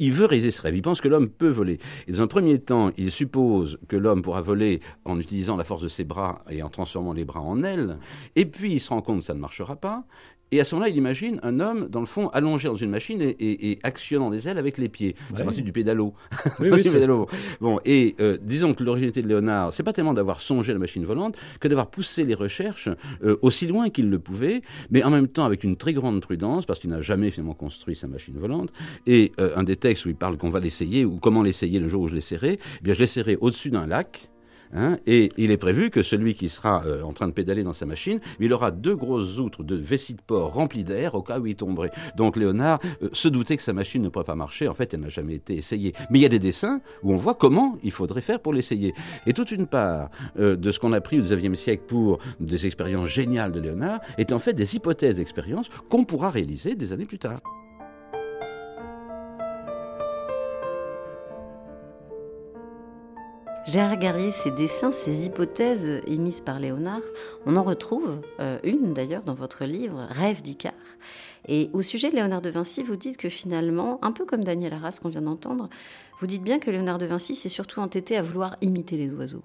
il 0.00 0.14
veut 0.14 0.24
réaliser 0.24 0.50
ce 0.50 0.62
rêve, 0.62 0.74
il 0.74 0.82
pense 0.82 1.02
que 1.02 1.08
l'homme 1.08 1.28
peut 1.28 1.50
voler. 1.50 1.78
Et 2.08 2.12
dans 2.12 2.22
un 2.22 2.26
premier 2.26 2.58
temps, 2.58 2.90
il 2.96 3.12
suppose 3.12 3.78
que 3.86 3.96
l'homme 3.96 4.22
pourra 4.22 4.40
voler 4.40 4.80
en 5.04 5.20
utilisant 5.20 5.56
la 5.56 5.64
force 5.64 5.82
de 5.82 5.88
ses 5.88 6.04
bras 6.04 6.42
et 6.48 6.62
en 6.62 6.70
transformant 6.70 7.12
les 7.12 7.26
bras 7.26 7.42
en 7.42 7.62
ailes. 7.62 7.98
Et 8.34 8.46
puis 8.46 8.72
il 8.72 8.80
se 8.80 8.88
rend 8.88 9.02
compte 9.02 9.20
que 9.20 9.26
ça 9.26 9.34
ne 9.34 9.40
marchera 9.40 9.76
pas. 9.76 10.04
Et 10.52 10.60
à 10.60 10.64
ce 10.64 10.74
moment-là, 10.74 10.90
il 10.90 10.96
imagine 10.96 11.38
un 11.42 11.60
homme, 11.60 11.88
dans 11.88 12.00
le 12.00 12.06
fond, 12.06 12.28
allongé 12.28 12.68
dans 12.68 12.76
une 12.76 12.90
machine 12.90 13.20
et, 13.22 13.78
actionnant 13.82 14.30
des 14.30 14.48
ailes 14.48 14.58
avec 14.58 14.78
les 14.78 14.88
pieds. 14.88 15.14
C'est 15.30 15.38
le 15.38 15.44
principe 15.44 15.64
du 15.64 15.72
pédalo. 15.72 16.14
Oui, 16.58 16.70
oui, 16.72 16.82
pédalo. 16.92 17.28
Bon, 17.60 17.78
et 17.84 18.16
euh, 18.20 18.36
disons 18.42 18.74
que 18.74 18.82
l'originalité 18.82 19.22
de 19.22 19.28
Léonard, 19.28 19.72
c'est 19.72 19.82
pas 19.82 19.92
tellement 19.92 20.14
d'avoir 20.14 20.40
songé 20.40 20.70
à 20.70 20.74
la 20.74 20.80
machine 20.80 21.04
volante 21.04 21.36
que 21.60 21.68
d'avoir 21.68 21.88
poussé 21.88 22.24
les 22.24 22.34
recherches 22.34 22.88
euh, 23.22 23.36
aussi 23.42 23.66
loin 23.66 23.90
qu'il 23.90 24.10
le 24.10 24.18
pouvait, 24.18 24.62
mais 24.90 25.04
en 25.04 25.10
même 25.10 25.28
temps 25.28 25.44
avec 25.44 25.62
une 25.62 25.76
très 25.76 25.92
grande 25.92 26.20
prudence, 26.20 26.66
parce 26.66 26.80
qu'il 26.80 26.90
n'a 26.90 27.02
jamais 27.02 27.30
finalement 27.30 27.54
construit 27.54 27.94
sa 27.94 28.08
machine 28.08 28.36
volante. 28.36 28.72
Et 29.06 29.32
euh, 29.40 29.52
un 29.56 29.62
des 29.62 29.76
textes 29.76 30.06
où 30.06 30.08
il 30.08 30.16
parle 30.16 30.36
qu'on 30.36 30.50
va 30.50 30.60
l'essayer, 30.60 31.04
ou 31.04 31.18
comment 31.18 31.42
l'essayer 31.42 31.78
le 31.78 31.88
jour 31.88 32.02
où 32.02 32.08
je 32.08 32.14
l'essayerai, 32.14 32.58
eh 32.60 32.82
bien 32.82 32.94
je 32.94 33.00
l'essayerai 33.00 33.36
au-dessus 33.40 33.70
d'un 33.70 33.86
lac, 33.86 34.29
Hein, 34.72 34.98
et 35.06 35.32
il 35.36 35.50
est 35.50 35.56
prévu 35.56 35.90
que 35.90 36.02
celui 36.02 36.34
qui 36.34 36.48
sera 36.48 36.84
euh, 36.86 37.02
en 37.02 37.12
train 37.12 37.26
de 37.26 37.32
pédaler 37.32 37.64
dans 37.64 37.72
sa 37.72 37.86
machine, 37.86 38.20
il 38.38 38.52
aura 38.52 38.70
deux 38.70 38.94
grosses 38.94 39.38
outres 39.38 39.64
de 39.64 39.74
vessie 39.74 40.14
de 40.14 40.22
porc 40.22 40.52
remplies 40.54 40.84
d'air 40.84 41.14
au 41.14 41.22
cas 41.22 41.40
où 41.40 41.46
il 41.46 41.56
tomberait. 41.56 41.90
Donc 42.16 42.36
Léonard 42.36 42.78
euh, 43.02 43.08
se 43.12 43.28
doutait 43.28 43.56
que 43.56 43.62
sa 43.62 43.72
machine 43.72 44.02
ne 44.02 44.08
pourrait 44.08 44.24
pas 44.24 44.34
marcher. 44.34 44.68
En 44.68 44.74
fait, 44.74 44.94
elle 44.94 45.00
n'a 45.00 45.08
jamais 45.08 45.34
été 45.34 45.56
essayée. 45.56 45.92
Mais 46.10 46.18
il 46.20 46.22
y 46.22 46.26
a 46.26 46.28
des 46.30 46.38
dessins 46.38 46.80
où 47.02 47.12
on 47.12 47.16
voit 47.16 47.34
comment 47.34 47.78
il 47.82 47.90
faudrait 47.90 48.20
faire 48.20 48.40
pour 48.40 48.52
l'essayer. 48.52 48.94
Et 49.26 49.32
toute 49.32 49.50
une 49.50 49.66
part 49.66 50.10
euh, 50.38 50.56
de 50.56 50.70
ce 50.70 50.78
qu'on 50.78 50.92
a 50.92 51.00
pris 51.00 51.18
au 51.18 51.22
XIXe 51.22 51.58
siècle 51.58 51.84
pour 51.86 52.18
des 52.38 52.66
expériences 52.66 53.08
géniales 53.08 53.52
de 53.52 53.60
Léonard 53.60 54.00
est 54.18 54.32
en 54.32 54.38
fait 54.38 54.52
des 54.52 54.76
hypothèses 54.76 55.16
d'expérience 55.16 55.68
qu'on 55.88 56.04
pourra 56.04 56.30
réaliser 56.30 56.74
des 56.74 56.92
années 56.92 57.06
plus 57.06 57.18
tard. 57.18 57.40
J'ai 63.72 63.86
regardé 63.86 64.32
ces 64.32 64.50
dessins, 64.50 64.92
ces 64.92 65.26
hypothèses 65.26 66.02
émises 66.08 66.40
par 66.40 66.58
Léonard. 66.58 67.02
On 67.46 67.54
en 67.54 67.62
retrouve 67.62 68.20
euh, 68.40 68.58
une 68.64 68.94
d'ailleurs 68.94 69.22
dans 69.22 69.34
votre 69.34 69.64
livre, 69.64 70.08
Rêve 70.10 70.42
d'Icare. 70.42 70.72
Et 71.46 71.70
au 71.72 71.80
sujet 71.80 72.10
de 72.10 72.16
Léonard 72.16 72.40
de 72.40 72.50
Vinci, 72.50 72.82
vous 72.82 72.96
dites 72.96 73.16
que 73.16 73.28
finalement, 73.28 74.00
un 74.02 74.10
peu 74.10 74.24
comme 74.24 74.42
Daniel 74.42 74.72
Arras 74.72 74.98
qu'on 75.00 75.08
vient 75.08 75.22
d'entendre, 75.22 75.68
vous 76.20 76.26
dites 76.26 76.42
bien 76.42 76.58
que 76.58 76.70
Léonard 76.70 76.98
de 76.98 77.06
Vinci 77.06 77.34
s'est 77.34 77.48
surtout 77.48 77.80
entêté 77.80 78.16
à 78.16 78.22
vouloir 78.22 78.56
imiter 78.60 78.98
les 78.98 79.12
oiseaux. 79.14 79.44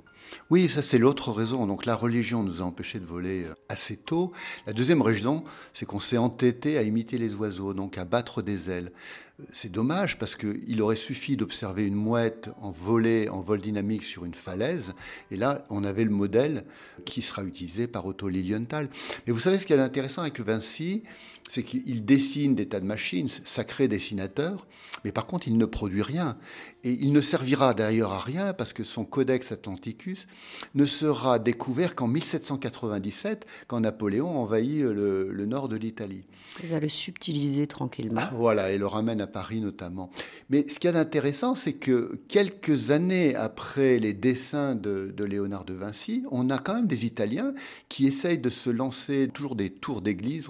Oui, 0.50 0.68
ça 0.68 0.82
c'est 0.82 0.98
l'autre 0.98 1.32
raison. 1.32 1.66
Donc 1.68 1.86
la 1.86 1.96
religion 1.96 2.44
nous 2.44 2.62
a 2.62 2.66
empêchés 2.66 3.00
de 3.00 3.06
voler 3.06 3.46
euh, 3.46 3.54
assez 3.70 3.96
tôt. 3.96 4.32
La 4.68 4.74
deuxième 4.74 5.02
raison, 5.02 5.44
c'est 5.74 5.86
qu'on 5.86 6.00
s'est 6.00 6.18
entêté 6.18 6.78
à 6.78 6.84
imiter 6.84 7.18
les 7.18 7.34
oiseaux, 7.36 7.74
donc 7.74 7.98
à 7.98 8.06
battre 8.06 8.42
des 8.42 8.70
ailes. 8.70 8.92
Euh, 9.40 9.46
c'est 9.50 9.72
dommage 9.72 10.18
parce 10.18 10.36
qu'il 10.36 10.82
aurait 10.82 10.96
suffi 10.96 11.38
d'observer 11.38 11.86
une 11.86 11.96
mouette 11.96 12.50
en 12.60 12.72
volée, 12.72 13.30
en 13.30 13.42
vol 13.42 13.62
dynamique 13.62 14.04
sur 14.04 14.26
une 14.26 14.34
falaise, 14.34 14.94
et 15.32 15.38
là 15.38 15.66
on 15.70 15.84
avait 15.84 16.04
le 16.04 16.12
modèle 16.12 16.66
qui 17.06 17.22
sera 17.22 17.44
utilisé 17.44 17.88
par 17.88 18.06
Otto 18.06 18.28
Lilienthal. 18.28 18.90
Mais 19.26 19.34
vous 19.34 19.40
savez 19.40 19.60
ce 19.60 19.66
qui 19.66 19.74
est 19.74 19.80
intéressant 19.80 20.24
avec 20.24 20.40
Vinci, 20.40 21.04
c'est 21.50 21.64
qu'il 21.64 22.04
dessine 22.06 22.56
des 22.56 22.68
tas 22.68 22.80
de 22.80 22.86
machines, 22.86 23.28
sacré 23.28 23.88
dessinateur, 23.88 24.66
mais 25.04 25.12
par 25.12 25.28
contre 25.28 25.48
il 25.48 25.58
ne 25.58 25.66
produit 25.66 26.02
rien. 26.02 26.38
Et 26.84 26.92
il 26.92 27.12
ne 27.12 27.22
servira 27.22 27.74
d'ailleurs 27.74 28.14
à 28.14 28.20
rien 28.20 28.54
parce 28.54 28.74
que 28.74 28.84
son 28.84 29.06
Codex 29.06 29.52
Atlanticus 29.52 30.28
ne 30.76 30.86
sera 30.86 31.40
découvert 31.40 31.96
qu'en 31.96 32.08
1797, 32.08 33.46
quand 33.68 33.80
Napoléon 33.80 34.38
envahit 34.38 34.84
le, 34.84 35.30
le 35.32 35.46
nord 35.46 35.70
de 35.70 35.78
l'Italie. 35.78 36.26
Il 36.64 36.70
va 36.70 36.80
le 36.80 36.90
subtiliser 36.90 37.68
tranquillement. 37.68 38.22
Voilà, 38.34 38.72
et 38.72 38.78
le 38.78 38.86
ramène 38.86 39.22
à 39.22 39.28
Paris 39.28 39.60
notamment. 39.60 40.10
Mais 40.50 40.68
ce 40.70 40.80
qu'il 40.80 40.88
y 40.88 40.90
a 40.90 40.94
d'intéressant, 40.94 41.56
c'est 41.56 41.74
que 41.74 42.16
quelques 42.28 42.92
années 42.92 43.36
après 43.36 44.00
les 44.00 44.14
dessins 44.14 44.76
de, 44.76 45.14
de 45.16 45.24
Léonard 45.24 45.66
de 45.66 45.74
Vinci, 45.74 46.24
on 46.32 46.50
a 46.50 46.58
quand 46.58 46.76
même 46.76 46.88
des 46.88 47.06
Italiens 47.06 47.54
qui 47.90 48.08
essayent 48.08 48.38
de 48.38 48.50
se 48.50 48.70
lancer 48.70 49.28
toujours 49.28 49.56
des 49.56 49.70
tours 49.70 50.02
d'église 50.02 50.48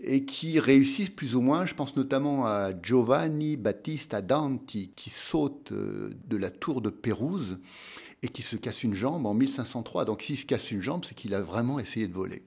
et 0.00 0.24
qui 0.24 0.58
réussissent 0.58 1.10
plus 1.10 1.34
ou 1.34 1.40
moins. 1.40 1.66
Je 1.66 1.74
pense 1.74 1.96
notamment 1.96 2.46
à 2.46 2.70
Giovanni 2.82 3.56
Battista 3.56 4.22
Danti 4.22 4.90
qui 4.96 5.10
saute 5.14 5.72
euh, 5.72 6.10
de 6.26 6.36
la 6.36 6.50
tour 6.50 6.80
de 6.80 6.90
Pérouse 6.90 7.58
et 8.22 8.28
qui 8.28 8.42
se 8.42 8.56
casse 8.56 8.82
une 8.82 8.94
jambe 8.94 9.26
en 9.26 9.34
1503. 9.34 10.04
Donc 10.04 10.22
s'il 10.22 10.36
se 10.36 10.46
casse 10.46 10.70
une 10.70 10.80
jambe, 10.80 11.04
c'est 11.04 11.14
qu'il 11.14 11.34
a 11.34 11.40
vraiment 11.40 11.78
essayé 11.78 12.08
de 12.08 12.12
voler. 12.12 12.42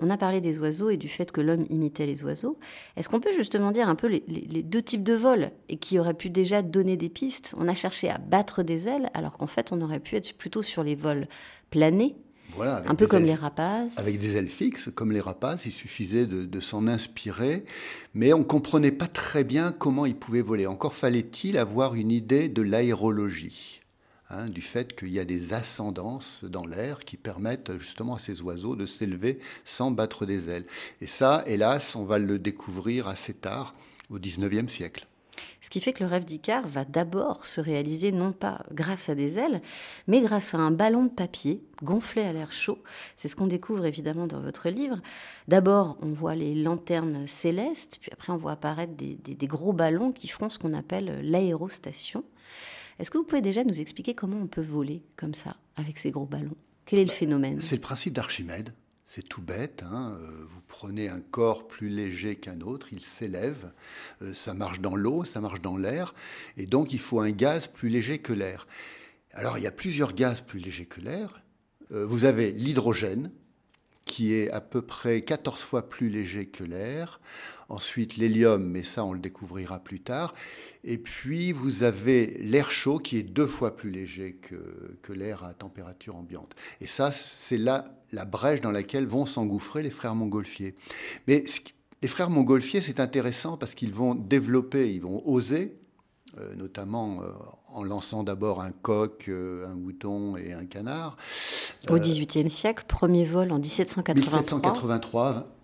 On 0.00 0.10
a 0.10 0.16
parlé 0.16 0.40
des 0.40 0.58
oiseaux 0.58 0.90
et 0.90 0.96
du 0.96 1.08
fait 1.08 1.32
que 1.32 1.40
l'homme 1.40 1.66
imitait 1.70 2.06
les 2.06 2.22
oiseaux. 2.22 2.58
Est-ce 2.96 3.08
qu'on 3.08 3.20
peut 3.20 3.32
justement 3.32 3.72
dire 3.72 3.88
un 3.88 3.96
peu 3.96 4.06
les, 4.06 4.62
deux 4.62 4.82
types 4.82 5.02
de 5.02 5.14
vols 5.14 5.50
et 5.68 5.76
qui 5.76 5.98
auraient 5.98 6.14
pu 6.14 6.30
déjà 6.30 6.62
donner 6.62 6.96
des 6.96 7.08
pistes? 7.08 7.54
On 7.58 7.66
a 7.66 7.74
cherché 7.74 8.08
à 8.08 8.18
battre 8.18 8.62
des 8.62 8.86
ailes 8.86 9.10
alors 9.14 9.36
qu'en 9.36 9.48
fait 9.48 9.72
on 9.72 9.80
aurait 9.80 9.98
pu 9.98 10.14
être 10.14 10.36
plutôt 10.38 10.62
sur 10.62 10.84
les 10.84 10.94
vols 10.94 11.26
planés 11.70 12.14
voilà, 12.54 12.82
un 12.86 12.94
peu 12.94 13.06
comme 13.06 13.24
les 13.24 13.34
rapaces. 13.34 13.98
Avec 13.98 14.18
des 14.18 14.36
ailes 14.36 14.48
fixes, 14.48 14.90
comme 14.94 15.12
les 15.12 15.20
rapaces, 15.20 15.66
il 15.66 15.70
suffisait 15.70 16.26
de, 16.26 16.60
s'en 16.60 16.86
inspirer, 16.86 17.64
mais 18.14 18.32
on 18.32 18.40
ne 18.40 18.44
comprenait 18.44 18.92
pas 18.92 19.06
très 19.06 19.44
bien 19.44 19.70
comment 19.70 20.06
ils 20.06 20.16
pouvaient 20.16 20.42
voler. 20.42 20.66
Encore 20.66 20.94
fallait-il 20.94 21.56
avoir 21.58 21.94
une 21.94 22.10
idée 22.10 22.48
de 22.48 22.62
l'aérologie, 22.62 23.80
hein, 24.30 24.48
du 24.48 24.62
fait 24.62 24.96
qu'il 24.96 25.12
y 25.12 25.20
a 25.20 25.24
des 25.24 25.52
ascendances 25.52 26.44
dans 26.44 26.66
l'air 26.66 27.04
qui 27.04 27.16
permettent 27.16 27.78
justement 27.78 28.16
à 28.16 28.18
ces 28.18 28.42
oiseaux 28.42 28.76
de 28.76 28.86
s'élever 28.86 29.38
sans 29.64 29.90
battre 29.90 30.26
des 30.26 30.48
ailes. 30.48 30.66
Et 31.00 31.06
ça, 31.06 31.44
hélas, 31.46 31.94
on 31.94 32.04
va 32.04 32.18
le 32.18 32.38
découvrir 32.38 33.08
assez 33.08 33.34
tard, 33.34 33.74
au 34.10 34.18
XIXe 34.18 34.72
siècle. 34.72 35.06
Ce 35.60 35.70
qui 35.70 35.80
fait 35.80 35.92
que 35.92 36.04
le 36.04 36.10
rêve 36.10 36.24
d'Icare 36.24 36.66
va 36.66 36.84
d'abord 36.84 37.44
se 37.44 37.60
réaliser 37.60 38.12
non 38.12 38.32
pas 38.32 38.64
grâce 38.72 39.08
à 39.08 39.14
des 39.14 39.38
ailes, 39.38 39.60
mais 40.06 40.20
grâce 40.20 40.54
à 40.54 40.58
un 40.58 40.70
ballon 40.70 41.04
de 41.04 41.10
papier 41.10 41.62
gonflé 41.82 42.22
à 42.22 42.32
l'air 42.32 42.52
chaud. 42.52 42.78
C'est 43.16 43.28
ce 43.28 43.36
qu'on 43.36 43.46
découvre 43.46 43.84
évidemment 43.86 44.26
dans 44.26 44.40
votre 44.40 44.68
livre. 44.68 45.00
D'abord, 45.48 45.98
on 46.00 46.12
voit 46.12 46.36
les 46.36 46.54
lanternes 46.54 47.26
célestes, 47.26 47.98
puis 48.00 48.10
après 48.12 48.32
on 48.32 48.36
voit 48.36 48.52
apparaître 48.52 48.94
des, 48.94 49.36
gros 49.46 49.72
ballons 49.72 50.12
qui 50.12 50.28
feront 50.28 50.48
ce 50.48 50.58
qu'on 50.58 50.74
appelle 50.74 51.20
l'aérostation. 51.22 52.24
Est-ce 52.98 53.10
que 53.10 53.18
vous 53.18 53.24
pouvez 53.24 53.42
déjà 53.42 53.64
nous 53.64 53.80
expliquer 53.80 54.14
comment 54.14 54.38
on 54.38 54.46
peut 54.46 54.62
voler 54.62 55.02
comme 55.16 55.34
ça, 55.34 55.56
avec 55.76 55.98
ces 55.98 56.10
gros 56.10 56.26
ballons? 56.26 56.56
Quel 56.84 57.00
est 57.00 57.04
le 57.04 57.10
phénomène? 57.10 57.56
C'est 57.56 57.76
le 57.76 57.80
principe 57.80 58.14
d'Archimède. 58.14 58.72
C'est 59.08 59.26
tout 59.26 59.40
bête. 59.40 59.82
Hein. 59.84 60.16
Euh, 60.20 60.44
vous 60.52 60.60
prenez 60.68 61.08
un 61.08 61.20
corps 61.20 61.66
plus 61.66 61.88
léger 61.88 62.36
qu'un 62.36 62.60
autre, 62.60 62.88
il 62.92 63.00
s'élève. 63.00 63.72
Euh, 64.20 64.34
ça 64.34 64.52
marche 64.52 64.80
dans 64.80 64.94
l'eau, 64.94 65.24
ça 65.24 65.40
marche 65.40 65.62
dans 65.62 65.78
l'air. 65.78 66.14
Et 66.58 66.66
donc, 66.66 66.92
il 66.92 67.00
faut 67.00 67.18
un 67.18 67.30
gaz 67.30 67.68
plus 67.68 67.88
léger 67.88 68.18
que 68.18 68.34
l'air. 68.34 68.68
Alors, 69.32 69.56
il 69.56 69.64
y 69.64 69.66
a 69.66 69.72
plusieurs 69.72 70.12
gaz 70.12 70.42
plus 70.42 70.60
légers 70.60 70.84
que 70.84 71.00
l'air. 71.00 71.42
Euh, 71.90 72.04
vous 72.04 72.26
avez 72.26 72.52
l'hydrogène, 72.52 73.30
qui 74.04 74.34
est 74.34 74.50
à 74.50 74.60
peu 74.60 74.82
près 74.82 75.22
14 75.22 75.62
fois 75.62 75.88
plus 75.88 76.10
léger 76.10 76.44
que 76.44 76.62
l'air. 76.62 77.20
Ensuite, 77.70 78.18
l'hélium, 78.18 78.62
mais 78.62 78.82
ça, 78.82 79.06
on 79.06 79.14
le 79.14 79.20
découvrira 79.20 79.78
plus 79.78 80.00
tard. 80.00 80.34
Et 80.84 80.98
puis, 80.98 81.52
vous 81.52 81.82
avez 81.82 82.36
l'air 82.40 82.70
chaud, 82.70 82.98
qui 82.98 83.16
est 83.16 83.22
deux 83.22 83.46
fois 83.46 83.74
plus 83.74 83.90
léger 83.90 84.34
que, 84.34 84.98
que 85.00 85.14
l'air 85.14 85.44
à 85.44 85.54
température 85.54 86.16
ambiante. 86.16 86.54
Et 86.82 86.86
ça, 86.86 87.10
c'est 87.10 87.58
là 87.58 87.84
la 88.12 88.24
brèche 88.24 88.60
dans 88.60 88.70
laquelle 88.70 89.06
vont 89.06 89.26
s'engouffrer 89.26 89.82
les 89.82 89.90
frères 89.90 90.14
montgolfiers. 90.14 90.74
Mais 91.26 91.44
les 92.02 92.08
frères 92.08 92.30
montgolfiers, 92.30 92.80
c'est 92.80 93.00
intéressant 93.00 93.56
parce 93.56 93.74
qu'ils 93.74 93.92
vont 93.92 94.14
développer, 94.14 94.94
ils 94.94 95.02
vont 95.02 95.22
oser, 95.26 95.78
euh, 96.38 96.54
notamment 96.54 97.22
euh, 97.22 97.32
en 97.72 97.82
lançant 97.82 98.22
d'abord 98.22 98.60
un 98.60 98.70
coq, 98.70 99.26
euh, 99.28 99.66
un 99.66 99.74
mouton 99.74 100.36
et 100.36 100.52
un 100.52 100.66
canard. 100.66 101.16
Au 101.88 101.98
XVIIIe 101.98 102.50
siècle, 102.50 102.84
premier 102.86 103.24
vol 103.24 103.50
en 103.50 103.58
1783. 103.58 104.38
1783, 104.40 105.56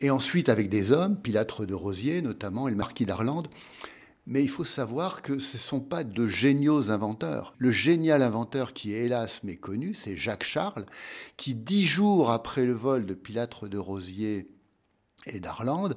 et 0.00 0.10
ensuite 0.10 0.48
avec 0.48 0.68
des 0.68 0.92
hommes, 0.92 1.16
Pilâtre 1.16 1.66
de 1.66 1.74
Rosier 1.74 2.22
notamment, 2.22 2.68
et 2.68 2.70
le 2.70 2.76
marquis 2.76 3.06
d'Arlande. 3.06 3.48
Mais 4.26 4.42
il 4.42 4.48
faut 4.48 4.64
savoir 4.64 5.20
que 5.20 5.38
ce 5.38 5.56
ne 5.56 5.60
sont 5.60 5.80
pas 5.80 6.02
de 6.02 6.26
géniaux 6.26 6.90
inventeurs. 6.90 7.54
Le 7.58 7.70
génial 7.70 8.22
inventeur 8.22 8.72
qui 8.72 8.94
est 8.94 9.04
hélas 9.04 9.42
méconnu, 9.42 9.94
c'est 9.94 10.16
Jacques 10.16 10.44
Charles, 10.44 10.86
qui 11.36 11.54
dix 11.54 11.86
jours 11.86 12.30
après 12.30 12.64
le 12.64 12.72
vol 12.72 13.04
de 13.04 13.14
Pilâtre 13.14 13.68
de 13.68 13.76
Rosier 13.76 14.48
et 15.26 15.40
d'Arland, 15.40 15.94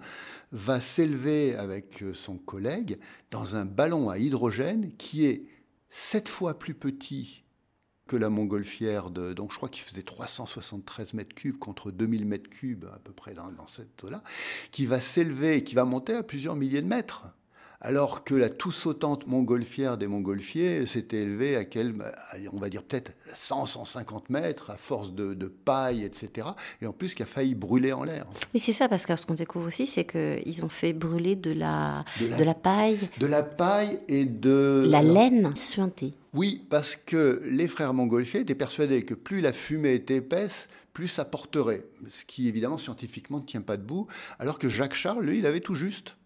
va 0.51 0.81
s'élever 0.81 1.55
avec 1.55 2.03
son 2.13 2.37
collègue 2.37 2.99
dans 3.31 3.55
un 3.55 3.65
ballon 3.65 4.09
à 4.09 4.17
hydrogène 4.17 4.91
qui 4.97 5.25
est 5.25 5.45
sept 5.89 6.27
fois 6.27 6.59
plus 6.59 6.73
petit 6.73 7.43
que 8.07 8.15
la 8.15 8.29
montgolfière 8.29 9.09
de, 9.09 9.33
donc 9.33 9.51
je 9.51 9.57
crois 9.57 9.69
qu'il 9.69 9.83
faisait 9.83 10.01
373 10.01 11.13
mètres 11.13 11.35
cubes 11.35 11.59
contre 11.59 11.91
2000 11.91 12.25
mètres 12.25 12.49
cubes 12.49 12.85
à 12.85 12.99
peu 12.99 13.11
près 13.11 13.33
dans, 13.33 13.51
dans 13.51 13.67
cette 13.67 14.01
eau-là, 14.03 14.23
qui 14.71 14.85
va 14.85 15.01
s'élever, 15.01 15.63
qui 15.63 15.75
va 15.75 15.85
monter 15.85 16.15
à 16.15 16.23
plusieurs 16.23 16.55
milliers 16.55 16.81
de 16.81 16.87
mètres 16.87 17.27
alors 17.81 18.23
que 18.23 18.33
la 18.33 18.49
tout 18.49 18.71
sautante 18.71 19.27
montgolfière 19.27 19.97
des 19.97 20.07
montgolfiers 20.07 20.85
s'était 20.85 21.17
élevée 21.17 21.55
à 21.55 21.65
quel, 21.65 21.93
on 22.51 22.57
va 22.57 22.69
dire 22.69 22.83
peut-être 22.83 23.11
100, 23.35 23.67
150 23.67 24.29
mètres 24.29 24.71
à 24.71 24.77
force 24.77 25.13
de, 25.13 25.47
paille, 25.47 26.03
etc. 26.03 26.47
Et 26.81 26.87
en 26.87 26.93
plus 26.93 27.13
qui 27.13 27.23
a 27.23 27.25
failli 27.25 27.55
brûler 27.55 27.93
en 27.93 28.03
l'air. 28.03 28.25
Oui, 28.53 28.59
c'est 28.59 28.73
ça, 28.73 28.89
parce 28.89 29.05
que 29.05 29.15
ce 29.15 29.25
qu'on 29.25 29.35
découvre 29.35 29.67
aussi, 29.67 29.85
c'est 29.85 30.05
qu'ils 30.05 30.65
ont 30.65 30.69
fait 30.69 30.93
brûler 30.93 31.35
de 31.35 31.51
la, 31.51 32.03
de 32.19 32.43
la, 32.43 32.53
paille. 32.53 33.09
De 33.19 33.27
la 33.27 33.43
paille 33.43 33.99
et 34.07 34.25
de... 34.25 34.87
La 34.89 35.01
laine 35.01 35.55
suintée. 35.55 36.13
Oui, 36.33 36.63
parce 36.69 36.95
que 36.95 37.41
les 37.45 37.67
frères 37.67 37.93
montgolfiers 37.93 38.41
étaient 38.41 38.55
persuadés 38.55 39.05
que 39.05 39.13
plus 39.13 39.41
la 39.41 39.53
fumée 39.53 39.93
était 39.93 40.17
épaisse, 40.17 40.67
plus 40.93 41.07
ça 41.07 41.25
porterait. 41.25 41.85
Ce 42.09 42.25
qui, 42.25 42.47
évidemment, 42.47 42.77
scientifiquement 42.77 43.39
ne 43.39 43.45
tient 43.45 43.61
pas 43.61 43.77
debout. 43.77 44.07
Alors 44.39 44.59
que 44.59 44.67
Jacques 44.67 44.95
Charles, 44.95 45.25
lui, 45.25 45.37
il 45.37 45.45
avait 45.45 45.59
tout 45.59 45.75
juste. 45.75 46.16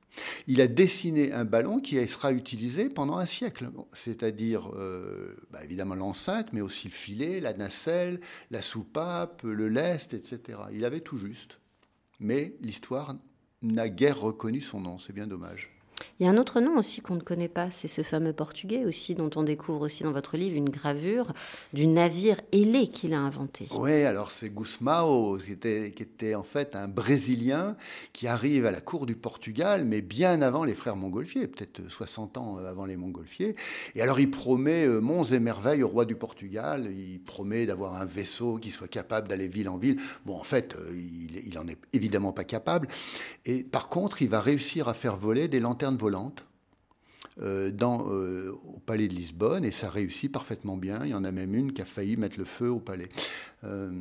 Il 0.47 0.61
a 0.61 0.67
dessiné 0.67 1.31
un 1.31 1.45
ballon 1.45 1.79
qui 1.79 1.95
sera 2.07 2.33
utilisé 2.33 2.89
pendant 2.89 3.17
un 3.17 3.25
siècle, 3.25 3.69
c'est-à-dire 3.93 4.69
euh, 4.75 5.35
bah, 5.51 5.63
évidemment 5.63 5.95
l'enceinte, 5.95 6.51
mais 6.53 6.61
aussi 6.61 6.87
le 6.87 6.93
filet, 6.93 7.39
la 7.39 7.53
nacelle, 7.53 8.19
la 8.49 8.61
soupape, 8.61 9.43
le 9.43 9.69
lest, 9.69 10.13
etc. 10.13 10.59
Il 10.73 10.85
avait 10.85 10.99
tout 10.99 11.17
juste. 11.17 11.59
Mais 12.19 12.55
l'histoire 12.61 13.15
n'a 13.61 13.89
guère 13.89 14.19
reconnu 14.19 14.61
son 14.61 14.81
nom, 14.81 14.99
c'est 14.99 15.13
bien 15.13 15.27
dommage. 15.27 15.71
Il 16.19 16.25
y 16.25 16.29
a 16.29 16.31
un 16.31 16.37
autre 16.37 16.59
nom 16.61 16.77
aussi 16.77 17.01
qu'on 17.01 17.15
ne 17.15 17.21
connaît 17.21 17.47
pas, 17.47 17.71
c'est 17.71 17.87
ce 17.87 18.03
fameux 18.03 18.33
portugais 18.33 18.85
aussi, 18.85 19.15
dont 19.15 19.29
on 19.35 19.43
découvre 19.43 19.81
aussi 19.81 20.03
dans 20.03 20.11
votre 20.11 20.37
livre 20.37 20.55
une 20.55 20.69
gravure 20.69 21.33
du 21.73 21.87
navire 21.87 22.41
ailé 22.51 22.87
qu'il 22.87 23.13
a 23.13 23.19
inventé. 23.19 23.67
Oui, 23.75 24.03
alors 24.03 24.31
c'est 24.31 24.49
Gusmao, 24.49 25.37
qui 25.37 25.51
était, 25.51 25.91
qui 25.95 26.03
était 26.03 26.35
en 26.35 26.43
fait 26.43 26.75
un 26.75 26.87
Brésilien 26.87 27.75
qui 28.13 28.27
arrive 28.27 28.65
à 28.65 28.71
la 28.71 28.81
cour 28.81 29.05
du 29.05 29.15
Portugal, 29.15 29.85
mais 29.85 30.01
bien 30.01 30.41
avant 30.41 30.63
les 30.63 30.75
frères 30.75 30.95
Montgolfier, 30.95 31.47
peut-être 31.47 31.89
60 31.89 32.37
ans 32.37 32.57
avant 32.57 32.85
les 32.85 32.97
Montgolfier. 32.97 33.55
Et 33.95 34.01
alors 34.01 34.19
il 34.19 34.29
promet 34.29 34.85
euh, 34.85 34.99
monts 34.99 35.23
et 35.23 35.39
merveilles 35.39 35.83
au 35.83 35.87
roi 35.87 36.05
du 36.05 36.15
Portugal, 36.15 36.91
il 36.95 37.19
promet 37.19 37.65
d'avoir 37.65 37.95
un 37.95 38.05
vaisseau 38.05 38.57
qui 38.57 38.71
soit 38.71 38.87
capable 38.87 39.27
d'aller 39.27 39.47
ville 39.47 39.69
en 39.69 39.77
ville. 39.77 39.99
Bon, 40.25 40.35
en 40.35 40.43
fait, 40.43 40.75
euh, 40.75 40.91
il, 40.93 41.47
il 41.47 41.57
en 41.57 41.67
est 41.67 41.77
évidemment 41.93 42.31
pas 42.31 42.43
capable. 42.43 42.87
Et 43.45 43.63
par 43.63 43.89
contre, 43.89 44.21
il 44.21 44.29
va 44.29 44.41
réussir 44.41 44.87
à 44.87 44.93
faire 44.93 45.17
voler 45.17 45.47
des 45.47 45.59
lanternes 45.59 45.90
volante 45.97 46.45
euh, 47.41 47.71
dans, 47.71 48.07
euh, 48.09 48.51
au 48.73 48.79
palais 48.79 49.07
de 49.07 49.13
Lisbonne 49.13 49.63
et 49.63 49.71
ça 49.71 49.89
réussit 49.89 50.31
parfaitement 50.31 50.77
bien. 50.77 51.05
Il 51.05 51.11
y 51.11 51.13
en 51.13 51.23
a 51.23 51.31
même 51.31 51.55
une 51.55 51.71
qui 51.71 51.81
a 51.81 51.85
failli 51.85 52.17
mettre 52.17 52.37
le 52.37 52.45
feu 52.45 52.69
au 52.69 52.79
palais. 52.79 53.09
Euh, 53.63 53.91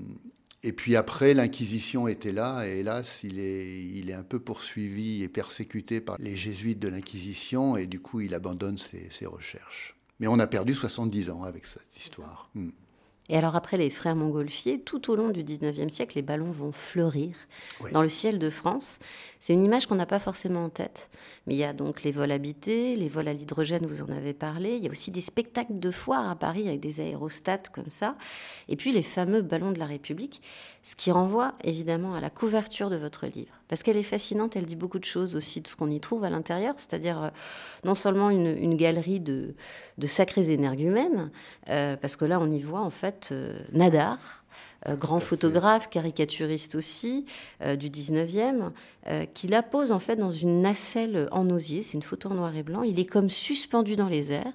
et 0.63 0.73
puis 0.73 0.97
après, 0.97 1.33
l'Inquisition 1.33 2.07
était 2.07 2.33
là, 2.33 2.67
et 2.67 2.81
hélas, 2.81 3.21
il 3.23 3.39
est, 3.39 3.83
il 3.83 4.11
est 4.11 4.15
un 4.15 4.23
peu 4.23 4.41
poursuivi 4.41 5.23
et 5.23 5.29
persécuté 5.29 6.01
par 6.01 6.17
les 6.19 6.37
jésuites 6.37 6.79
de 6.79 6.89
l'Inquisition, 6.89 7.79
et 7.79 7.87
du 7.87 7.99
coup, 8.01 8.21
il 8.21 8.35
abandonne 8.35 8.77
ses, 8.77 9.09
ses, 9.11 9.25
recherches. 9.25 9.97
Mais 10.19 10.27
on 10.27 10.39
a 10.39 10.47
perdu 10.47 10.75
70 10.75 11.31
ans 11.31 11.45
avec 11.45 11.65
cette 11.65 11.97
histoire. 11.97 12.51
Hmm. 12.55 12.71
Et 13.31 13.37
alors 13.37 13.55
après 13.55 13.77
les 13.77 13.91
frères 13.91 14.17
Montgolfier, 14.17 14.81
tout 14.81 15.09
au 15.09 15.15
long 15.15 15.31
du 15.31 15.45
19e 15.45 15.89
siècle, 15.89 16.17
les 16.17 16.23
ballons 16.23 16.51
vont 16.51 16.73
fleurir 16.73 17.37
dans 17.93 18.03
le 18.03 18.09
ciel 18.09 18.41
de 18.41 18.51
France. 18.51 18.99
C'est 19.41 19.55
une 19.55 19.63
image 19.63 19.87
qu'on 19.87 19.95
n'a 19.95 20.07
pas 20.07 20.19
forcément 20.19 20.65
en 20.65 20.69
tête. 20.69 21.09
Mais 21.47 21.55
il 21.55 21.59
y 21.59 21.65
a 21.65 21.73
donc 21.73 22.03
les 22.03 22.13
vols 22.13 22.31
habités, 22.31 22.95
les 22.95 23.09
vols 23.09 23.27
à 23.27 23.33
l'hydrogène, 23.33 23.87
vous 23.87 24.03
en 24.03 24.11
avez 24.11 24.35
parlé. 24.35 24.77
Il 24.77 24.85
y 24.85 24.89
a 24.89 24.91
aussi 24.91 25.11
des 25.11 25.23
spectacles 25.23 25.79
de 25.79 25.91
foire 25.91 26.29
à 26.29 26.37
Paris 26.37 26.69
avec 26.69 26.81
des 26.81 27.01
aérostats 27.01 27.63
comme 27.73 27.91
ça. 27.91 28.17
Et 28.69 28.77
puis 28.77 28.93
les 28.93 29.03
fameux 29.03 29.41
ballons 29.41 29.73
de 29.73 29.79
la 29.79 29.87
République. 29.87 30.43
Ce 30.83 30.95
qui 30.95 31.11
renvoie 31.11 31.55
évidemment 31.65 32.15
à 32.15 32.21
la 32.21 32.31
couverture 32.31 32.91
de 32.91 32.97
votre 32.97 33.27
livre. 33.27 33.53
Parce 33.69 33.83
qu'elle 33.83 33.97
est 33.97 34.03
fascinante, 34.03 34.57
elle 34.57 34.65
dit 34.65 34.77
beaucoup 34.77 34.99
de 34.99 35.05
choses 35.05 35.37
aussi 35.37 35.61
de 35.61 35.69
ce 35.69 35.77
qu'on 35.77 35.91
y 35.91 36.01
trouve 36.01 36.25
à 36.25 36.31
l'intérieur. 36.31 36.75
C'est-à-dire 36.77 37.23
euh, 37.23 37.29
non 37.85 37.95
seulement 37.95 38.31
une, 38.31 38.77
galerie 38.77 39.21
de, 39.21 39.55
sacrés 40.07 40.51
énergumènes, 40.51 41.31
euh, 41.69 41.97
parce 41.97 42.17
que 42.17 42.25
là 42.25 42.39
on 42.41 42.51
y 42.51 42.61
voit 42.61 42.81
en 42.81 42.91
fait 42.91 43.29
euh, 43.33 43.59
Nadar 43.73 44.40
grand 44.89 45.21
photographe, 45.21 45.91
caricaturiste 45.91 46.75
aussi, 46.75 47.27
euh, 47.63 47.77
du 47.77 47.91
19e, 47.91 48.71
euh, 49.07 49.27
qui 49.27 49.47
la 49.47 49.63
pose 49.63 49.93
en 49.93 49.99
fait 49.99 50.17
dans 50.17 50.33
une 50.33 50.63
nacelle 50.63 51.29
en 51.33 51.49
osier. 51.51 51.83
C'est 51.83 51.95
une 51.95 52.03
photo 52.03 52.31
en 52.31 52.35
noir 52.35 52.57
et 52.57 52.63
blanc. 52.63 52.83
Il 52.83 52.99
est 52.99 53.07
comme 53.07 53.31
suspendu 53.31 53.97
dans 53.97 54.09
les 54.09 54.33
airs. 54.33 54.55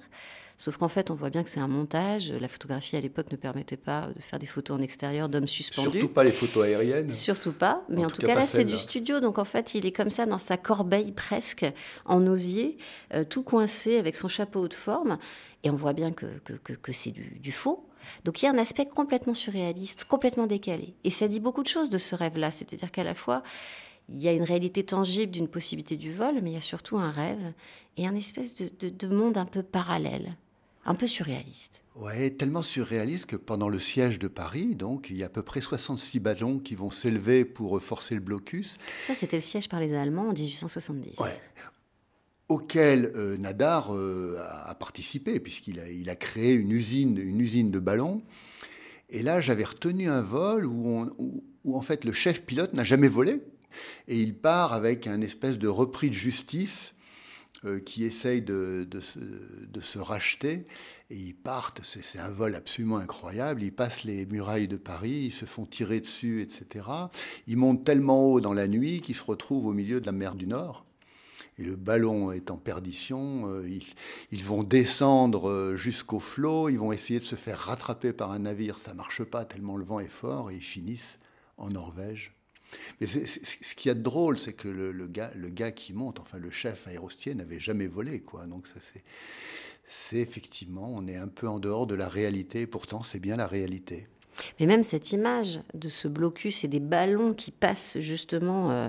Sauf 0.58 0.78
qu'en 0.78 0.88
fait, 0.88 1.10
on 1.10 1.14
voit 1.14 1.28
bien 1.28 1.44
que 1.44 1.50
c'est 1.50 1.60
un 1.60 1.68
montage. 1.68 2.32
La 2.32 2.48
photographie 2.48 2.96
à 2.96 3.00
l'époque 3.02 3.30
ne 3.30 3.36
permettait 3.36 3.76
pas 3.76 4.08
de 4.16 4.22
faire 4.22 4.38
des 4.38 4.46
photos 4.46 4.78
en 4.78 4.80
extérieur 4.80 5.28
d'hommes 5.28 5.46
suspendus. 5.46 5.90
Surtout 5.90 6.08
pas 6.08 6.24
les 6.24 6.32
photos 6.32 6.64
aériennes. 6.64 7.10
Surtout 7.10 7.52
pas. 7.52 7.84
Mais 7.90 8.02
en, 8.02 8.08
tout, 8.08 8.22
cas, 8.22 8.34
là, 8.34 8.44
c'est 8.44 8.64
du 8.64 8.78
studio. 8.78 9.20
Donc 9.20 9.38
en 9.38 9.44
fait, 9.44 9.74
il 9.74 9.84
est 9.84 9.92
comme 9.92 10.10
ça 10.10 10.24
dans 10.24 10.38
sa 10.38 10.56
corbeille 10.56 11.12
presque 11.12 11.66
en 12.06 12.26
osier, 12.26 12.78
tout 13.28 13.42
coincé 13.42 13.98
avec 13.98 14.16
son 14.16 14.28
chapeau 14.28 14.66
de 14.66 14.74
forme. 14.74 15.18
Et 15.62 15.70
on 15.70 15.76
voit 15.76 15.92
bien 15.92 16.12
que, 16.12 16.26
que, 16.44 16.72
que, 16.72 16.92
c'est 16.92 17.10
du, 17.10 17.38
du, 17.40 17.52
faux. 17.52 17.85
Donc 18.24 18.42
il 18.42 18.46
y 18.46 18.48
a 18.48 18.52
un 18.52 18.58
aspect 18.58 18.86
complètement 18.86 19.34
surréaliste, 19.34 20.04
complètement 20.04 20.46
décalé. 20.46 20.94
Et 21.04 21.10
ça 21.10 21.28
dit 21.28 21.40
beaucoup 21.40 21.62
de 21.62 21.68
choses 21.68 21.90
de 21.90 21.98
ce 21.98 22.14
rêve-là. 22.14 22.50
C'est-à-dire 22.50 22.90
qu'à 22.90 23.04
la 23.04 23.14
fois, 23.14 23.42
il 24.08 24.22
y 24.22 24.28
a 24.28 24.32
une 24.32 24.42
réalité 24.42 24.84
tangible 24.84 25.32
d'une 25.32 25.48
possibilité 25.48 25.96
du 25.96 26.12
vol, 26.12 26.40
mais 26.42 26.50
il 26.50 26.54
y 26.54 26.58
a 26.58 26.62
surtout 26.62 26.98
un 26.98 27.10
rêve 27.10 27.52
et 27.96 28.06
un 28.06 28.14
espèce 28.14 28.54
de, 28.54 29.08
monde 29.08 29.36
un 29.36 29.46
peu 29.46 29.62
parallèle, 29.62 30.36
un 30.84 30.94
peu 30.94 31.06
surréaliste. 31.06 31.82
Ouais, 31.96 32.30
tellement 32.30 32.62
surréaliste 32.62 33.26
que 33.26 33.36
pendant 33.36 33.68
le 33.68 33.80
siège 33.80 34.18
de 34.18 34.28
Paris, 34.28 34.74
donc, 34.74 35.08
il 35.10 35.18
y 35.18 35.22
a 35.22 35.26
à 35.26 35.30
peu 35.30 35.42
près 35.42 35.62
66 35.62 36.20
ballons 36.20 36.58
qui 36.58 36.74
vont 36.74 36.90
s'élever 36.90 37.46
pour 37.46 37.80
forcer 37.82 38.14
le 38.14 38.20
blocus. 38.20 38.76
Ça, 39.04 39.14
c'était 39.14 39.38
le 39.38 39.42
siège 39.42 39.68
par 39.68 39.80
les 39.80 39.94
Allemands 39.94 40.28
en 40.28 40.32
1870. 40.32 41.18
Ouais 41.18 41.40
auquel 42.48 43.12
euh, 43.16 43.36
Nadar 43.36 43.94
euh, 43.94 44.38
a, 44.64 44.74
participé, 44.74 45.40
puisqu'il 45.40 45.80
a, 45.80 46.16
créé 46.16 46.54
une 46.54 46.70
usine, 46.70 47.18
une 47.18 47.40
usine 47.40 47.70
de 47.70 47.78
ballons. 47.78 48.22
Et 49.10 49.22
là, 49.22 49.40
j'avais 49.40 49.64
retenu 49.64 50.08
un 50.08 50.22
vol 50.22 50.66
où, 50.66 51.44
en 51.64 51.82
fait 51.82 52.04
le 52.04 52.12
chef 52.12 52.42
pilote 52.42 52.72
n'a 52.72 52.84
jamais 52.84 53.08
volé, 53.08 53.42
et 54.08 54.20
il 54.20 54.34
part 54.34 54.72
avec 54.72 55.06
un 55.06 55.20
espèce 55.20 55.58
de 55.58 55.68
repris 55.68 56.08
de 56.08 56.14
justice 56.14 56.94
euh, 57.64 57.80
qui 57.80 58.04
essaye 58.04 58.42
de, 58.42 58.86
se, 59.00 59.18
de, 59.18 59.80
se, 59.80 59.98
racheter. 59.98 60.66
Et 61.10 61.16
ils 61.16 61.34
partent, 61.34 61.80
c'est 61.84 62.18
un 62.18 62.30
vol 62.30 62.54
absolument 62.54 62.98
incroyable. 62.98 63.62
Ils 63.62 63.72
passent 63.72 64.04
les 64.04 64.26
murailles 64.26 64.68
de 64.68 64.76
Paris, 64.76 65.24
ils 65.26 65.32
se 65.32 65.44
font 65.44 65.66
tirer 65.66 66.00
dessus, 66.00 66.42
etc. 66.42 66.86
Ils 67.46 67.56
montent 67.56 67.84
tellement 67.84 68.24
haut 68.24 68.40
dans 68.40 68.54
la 68.54 68.66
nuit 68.66 69.00
qu'ils 69.02 69.14
se 69.14 69.22
retrouvent 69.22 69.66
au 69.66 69.72
milieu 69.72 70.00
de 70.00 70.06
la 70.06 70.12
mer 70.12 70.34
du 70.34 70.46
Nord 70.46 70.85
et 71.58 71.64
le 71.64 71.76
ballon 71.76 72.32
est 72.32 72.50
en 72.50 72.56
perdition. 72.56 73.48
Euh, 73.48 73.68
ils, 74.30 74.44
vont 74.44 74.62
descendre 74.62 75.48
euh, 75.48 75.76
jusqu'au 75.76 76.20
flot, 76.20 76.68
ils 76.68 76.78
vont 76.78 76.92
essayer 76.92 77.18
de 77.18 77.24
se 77.24 77.36
faire 77.36 77.58
rattraper 77.58 78.12
par 78.12 78.30
un 78.32 78.40
navire, 78.40 78.78
ça 78.78 78.94
marche 78.94 79.24
pas 79.24 79.44
tellement 79.44 79.76
le 79.76 79.84
vent 79.84 80.00
est 80.00 80.08
fort, 80.08 80.50
et 80.50 80.56
ils 80.56 80.62
finissent 80.62 81.18
en 81.56 81.70
Norvège. 81.70 82.32
Mais 83.00 83.06
ce 83.06 83.74
qu'il 83.74 83.88
y 83.88 83.92
a 83.92 83.94
de 83.94 84.02
drôle, 84.02 84.38
c'est 84.38 84.52
que 84.52 84.68
le, 84.68 85.06
gars, 85.06 85.30
le 85.34 85.48
gars 85.48 85.70
qui 85.70 85.92
monte, 85.92 86.18
enfin 86.20 86.38
le 86.38 86.50
chef 86.50 86.88
aérostier, 86.88 87.34
n'avait 87.34 87.60
jamais 87.60 87.86
volé, 87.86 88.20
quoi. 88.20 88.46
Donc 88.46 88.66
ça 88.66 88.80
c'est 88.92 89.04
c'est 89.88 90.16
effectivement, 90.16 90.90
on 90.92 91.06
est 91.06 91.16
un 91.16 91.28
peu 91.28 91.48
en 91.48 91.60
dehors 91.60 91.86
de 91.86 91.94
la 91.94 92.08
réalité, 92.08 92.66
pourtant 92.66 93.02
c'est 93.02 93.20
bien 93.20 93.36
la 93.36 93.46
réalité. 93.46 94.08
Mais 94.58 94.66
même 94.66 94.82
cette 94.82 95.12
image 95.12 95.60
de 95.74 95.88
ce 95.88 96.08
blocus 96.08 96.64
et 96.64 96.68
des 96.68 96.80
ballons 96.80 97.34
qui 97.34 97.50
passent 97.50 97.98
justement, 97.98 98.70
euh, 98.70 98.88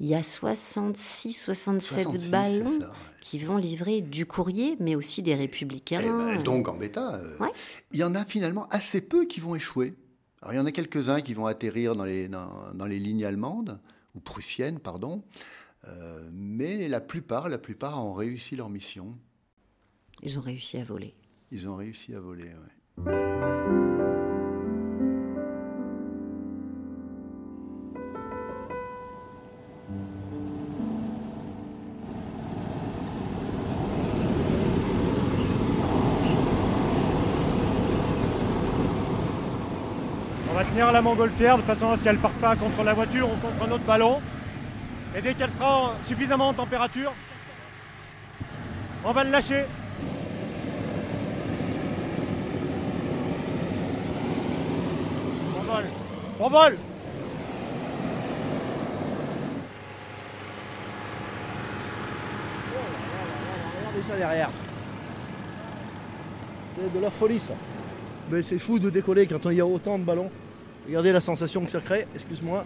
il 0.00 0.06
y 0.06 0.14
a 0.14 0.22
66, 0.22 1.32
67 1.32 2.30
ballons 2.30 2.78
qui 3.20 3.38
vont 3.38 3.56
livrer 3.56 4.02
du 4.02 4.26
courrier, 4.26 4.76
mais 4.80 4.94
aussi 4.94 5.22
des 5.22 5.34
républicains. 5.34 5.98
Eh 6.00 6.08
ben, 6.08 6.42
donc 6.42 6.68
en 6.68 6.76
bêta, 6.76 7.14
euh, 7.14 7.46
il 7.92 7.98
y 7.98 8.04
en 8.04 8.14
a 8.14 8.24
finalement 8.24 8.68
assez 8.68 9.00
peu 9.00 9.24
qui 9.24 9.40
vont 9.40 9.54
échouer. 9.54 9.94
Alors 10.42 10.52
il 10.52 10.56
y 10.56 10.60
en 10.60 10.66
a 10.66 10.72
quelques-uns 10.72 11.22
qui 11.22 11.32
vont 11.32 11.46
atterrir 11.46 11.96
dans 11.96 12.04
les, 12.04 12.28
dans, 12.28 12.86
les 12.86 12.98
lignes 12.98 13.24
allemandes, 13.24 13.80
ou 14.14 14.20
prussiennes, 14.20 14.78
pardon, 14.78 15.24
euh, 15.88 16.28
mais 16.32 16.86
la 16.88 17.00
plupart, 17.00 17.48
la 17.48 17.58
plupart 17.58 18.04
ont 18.04 18.12
réussi 18.12 18.56
leur 18.56 18.68
mission. 18.68 19.16
Ils 20.22 20.38
ont 20.38 20.42
réussi 20.42 20.76
à 20.76 20.84
voler. 20.84 21.14
Ils 21.50 21.68
ont 21.68 21.76
réussi 21.76 22.14
à 22.14 22.20
voler, 22.20 22.44
oui. 22.44 22.83
La 40.94 41.02
montgolfière 41.02 41.56
de 41.56 41.62
façon 41.62 41.90
à 41.90 41.96
ce 41.96 42.04
qu'elle 42.04 42.14
ne 42.14 42.20
parte 42.20 42.36
pas 42.36 42.54
contre 42.54 42.84
la 42.84 42.94
voiture 42.94 43.26
ou 43.26 43.34
contre 43.44 43.68
un 43.68 43.72
autre 43.72 43.82
ballon. 43.82 44.20
Et 45.16 45.20
dès 45.20 45.34
qu'elle 45.34 45.50
sera 45.50 45.96
suffisamment 46.06 46.50
en 46.50 46.54
température, 46.54 47.12
on 49.04 49.10
va 49.10 49.24
le 49.24 49.30
lâcher. 49.30 49.64
On 55.58 55.62
vole. 55.62 55.84
On 56.38 56.48
vole 56.48 56.78
Regardez 63.80 64.02
ça 64.08 64.16
derrière. 64.16 64.50
C'est 66.76 66.94
de 66.94 67.00
la 67.00 67.10
folie 67.10 67.40
ça. 67.40 67.54
Mais 68.30 68.42
c'est 68.42 68.58
fou 68.60 68.78
de 68.78 68.90
décoller 68.90 69.26
quand 69.26 69.50
il 69.50 69.56
y 69.56 69.60
a 69.60 69.66
autant 69.66 69.98
de 69.98 70.04
ballons. 70.04 70.30
Regardez 70.86 71.12
la 71.12 71.20
sensation 71.20 71.64
que 71.64 71.70
ça 71.70 71.80
crée, 71.80 72.06
excuse-moi. 72.14 72.64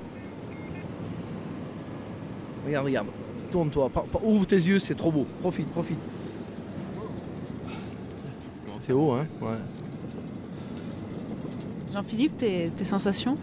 Regarde, 2.67 2.87
regarde. 2.87 3.07
Tourne-toi. 3.53 3.91
Ouvre 4.25 4.47
tes 4.47 4.57
yeux, 4.57 4.79
c'est 4.79 4.95
trop 4.95 5.11
beau. 5.11 5.27
Profite, 5.41 5.69
profite. 5.69 5.99
C'est 8.87 8.93
haut, 8.93 9.13
hein 9.13 9.27
Ouais. 9.41 9.57
Jean-Philippe, 11.93 12.37
tes, 12.39 12.85
sensations? 12.85 13.37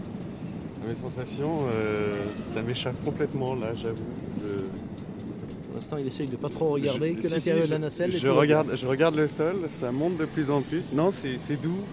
Mes 0.88 0.96
sensations, 0.96 1.68
euh, 1.72 2.16
ça 2.54 2.62
m'échappe 2.62 3.04
complètement 3.04 3.56
là, 3.56 3.74
j'avoue. 3.76 4.04
Pour 5.68 5.76
l'instant, 5.76 5.98
il 5.98 6.08
essaye 6.08 6.28
de 6.28 6.36
pas 6.36 6.50
trop 6.50 6.70
regarder 6.70 7.16
que 7.16 7.28
l'intérieur 7.28 7.66
de 7.66 7.72
la 7.72 7.80
nacelle. 7.80 8.12
Je, 8.12 8.28
regarde, 8.28 8.76
je 8.76 8.88
regarde 8.88 9.16
le 9.16 9.28
sol, 9.28 9.56
ça 9.80 9.92
monte 9.92 10.18
de 10.18 10.26
plus 10.26 10.50
en 10.50 10.62
plus. 10.62 10.94
Non, 10.94 11.12
c'est 11.12 11.62
doux, 11.62 11.84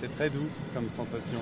c'est 0.00 0.14
très 0.14 0.28
doux 0.30 0.46
comme 0.74 0.84
sensation. 0.94 1.38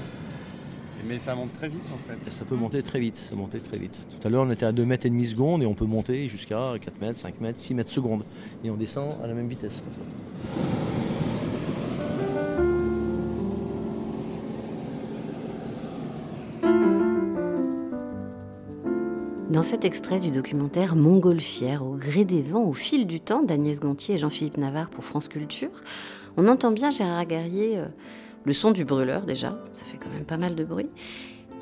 Mais 1.07 1.19
ça 1.19 1.35
monte 1.35 1.53
très 1.55 1.69
vite 1.69 1.83
en 1.93 2.09
fait. 2.09 2.31
Ça 2.31 2.45
peut 2.45 2.57
monter 2.57 2.83
très 2.83 3.01
vite, 3.01 3.17
ça 3.17 3.37
montait 3.37 3.61
très 3.61 3.79
vite. 3.79 3.95
Tout 4.21 4.27
à 4.27 4.31
l'heure 4.31 4.45
on 4.47 4.51
était 4.51 4.67
à 4.67 4.73
2 4.73 4.85
mètres 4.85 5.07
et 5.07 5.11
demi 5.11 5.27
secondes 5.27 5.63
et 5.63 5.67
on 5.67 5.75
peut 5.75 5.87
monter 5.87 6.29
jusqu'à 6.29 6.75
4 6.81 7.01
mètres, 7.01 7.19
5 7.19 7.41
mètres, 7.41 7.61
6 7.61 7.75
mètres 7.75 7.91
secondes. 7.91 8.25
Et 8.65 8.71
on 8.71 8.77
descend 8.77 9.13
à 9.23 9.27
la 9.27 9.35
même 9.35 9.49
vitesse. 9.49 9.83
Dans 19.51 19.63
cet 19.63 19.85
extrait 19.85 20.21
du 20.21 20.31
documentaire 20.31 20.95
Montgolfière, 20.95 21.85
au 21.85 21.95
gré 21.95 22.25
des 22.25 22.43
vents, 22.43 22.65
au 22.65 22.75
fil 22.75 23.07
du 23.07 23.19
temps, 23.19 23.43
d'Agnès 23.43 23.81
Gontier 23.81 24.17
et 24.17 24.19
Jean-Philippe 24.19 24.59
Navarre 24.59 24.91
pour 24.91 25.05
France 25.05 25.27
Culture, 25.27 25.71
on 26.37 26.47
entend 26.49 26.71
bien 26.71 26.91
Gérard 26.91 27.25
Guerrier. 27.25 27.79
Euh, 27.79 27.87
le 28.49 28.55
son 28.55 28.73
du 28.73 28.85
brûleur 28.87 29.27
déjà, 29.27 29.63
ça 29.75 29.85
fait 29.85 29.99
quand 29.99 30.09
même 30.09 30.25
pas 30.25 30.39
mal 30.39 30.57
de 30.57 30.65
bruit. 30.65 30.89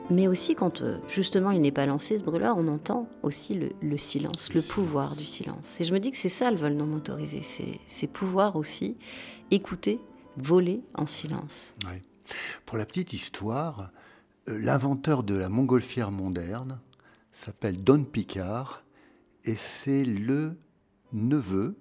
Mais 0.08 0.28
aussi 0.28 0.54
quand 0.54 0.82
euh, 0.82 0.98
justement 1.08 1.50
il 1.50 1.60
n'est 1.60 1.72
pas 1.72 1.84
lancé 1.84 2.16
ce 2.16 2.22
brûleur, 2.22 2.56
on 2.56 2.68
entend 2.68 3.08
aussi 3.24 3.58
le, 3.82 3.98
silence, 3.98 4.54
le, 4.54 4.62
pouvoir 4.62 5.16
du 5.16 5.26
silence. 5.26 5.80
Et 5.80 5.84
je 5.84 5.92
me 5.92 5.98
dis 5.98 6.12
que 6.12 6.16
c'est 6.16 6.28
ça 6.28 6.48
le 6.48 6.56
vol 6.56 6.74
non 6.74 6.86
motorisé, 6.86 7.40
c'est 7.88 8.06
pouvoir 8.06 8.54
aussi 8.54 8.96
écouter, 9.50 9.98
voler 10.36 10.80
en 10.94 11.06
silence. 11.06 11.74
Pour 12.64 12.78
la 12.78 12.86
petite 12.86 13.12
histoire, 13.12 13.90
euh, 14.48 14.56
l'inventeur 14.56 15.24
de 15.24 15.36
la 15.36 15.48
montgolfière 15.48 16.12
moderne 16.12 16.78
s'appelle 17.32 17.82
Don 17.82 18.04
Picard 18.04 18.84
et 19.44 19.56
c'est 19.56 20.04
le 20.04 20.56
neveu 21.12 21.76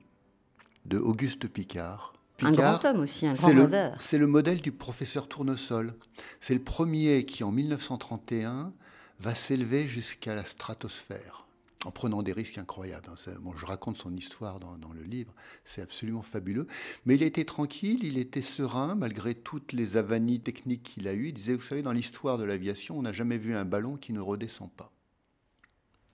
de 0.86 0.98
Auguste 0.98 1.48
Picard, 1.48 2.15
un 2.42 2.52
grand 2.52 2.84
homme 2.86 3.00
aussi, 3.00 3.28
un 3.28 3.34
grand. 3.34 3.94
C'est 4.00 4.18
le 4.18 4.28
modèle 4.28 4.62
du 4.62 4.72
professeur 4.72 5.28
Tournesol. 5.28 5.94
C'est 6.40 6.54
le 6.54 6.62
premier 6.62 7.26
qui, 7.26 7.44
en 7.44 7.52
1931, 7.52 8.74
va 9.20 9.36
s'élever 9.36 9.88
jusqu'à 9.88 10.36
la 10.36 10.44
stratosphère, 10.44 11.46
en 11.86 11.92
prenant 11.92 12.22
des 12.22 12.34
risques 12.34 12.58
incroyables. 12.58 13.08
Bon, 13.40 13.56
je 13.56 13.66
raconte 13.66 13.98
son 13.98 14.16
histoire 14.16 14.60
dans, 14.60 14.94
le 14.94 15.04
livre, 15.04 15.34
c'est 15.64 15.82
absolument 15.82 16.22
fabuleux. 16.22 16.68
Mais 17.06 17.16
il 17.16 17.24
était 17.24 17.46
tranquille, 17.46 18.04
il 18.04 18.18
était 18.18 18.42
serein, 18.42 18.96
malgré 18.96 19.34
toutes 19.34 19.72
les 19.72 19.96
avanies 19.96 20.42
techniques 20.42 20.84
qu'il 20.84 21.08
a 21.08 21.14
eues. 21.14 21.28
Il 21.28 21.34
disait, 21.34 21.54
vous 21.54 21.62
savez, 21.62 21.82
dans 21.82 21.94
l'histoire 21.94 22.38
de 22.38 22.44
l'aviation, 22.44 22.98
on 22.98 23.04
n'a 23.04 23.14
jamais 23.14 23.38
vu 23.38 23.56
un 23.56 23.66
ballon 23.66 23.96
qui 23.96 24.12
ne 24.12 24.20
redescend 24.20 24.70
pas. 24.72 24.92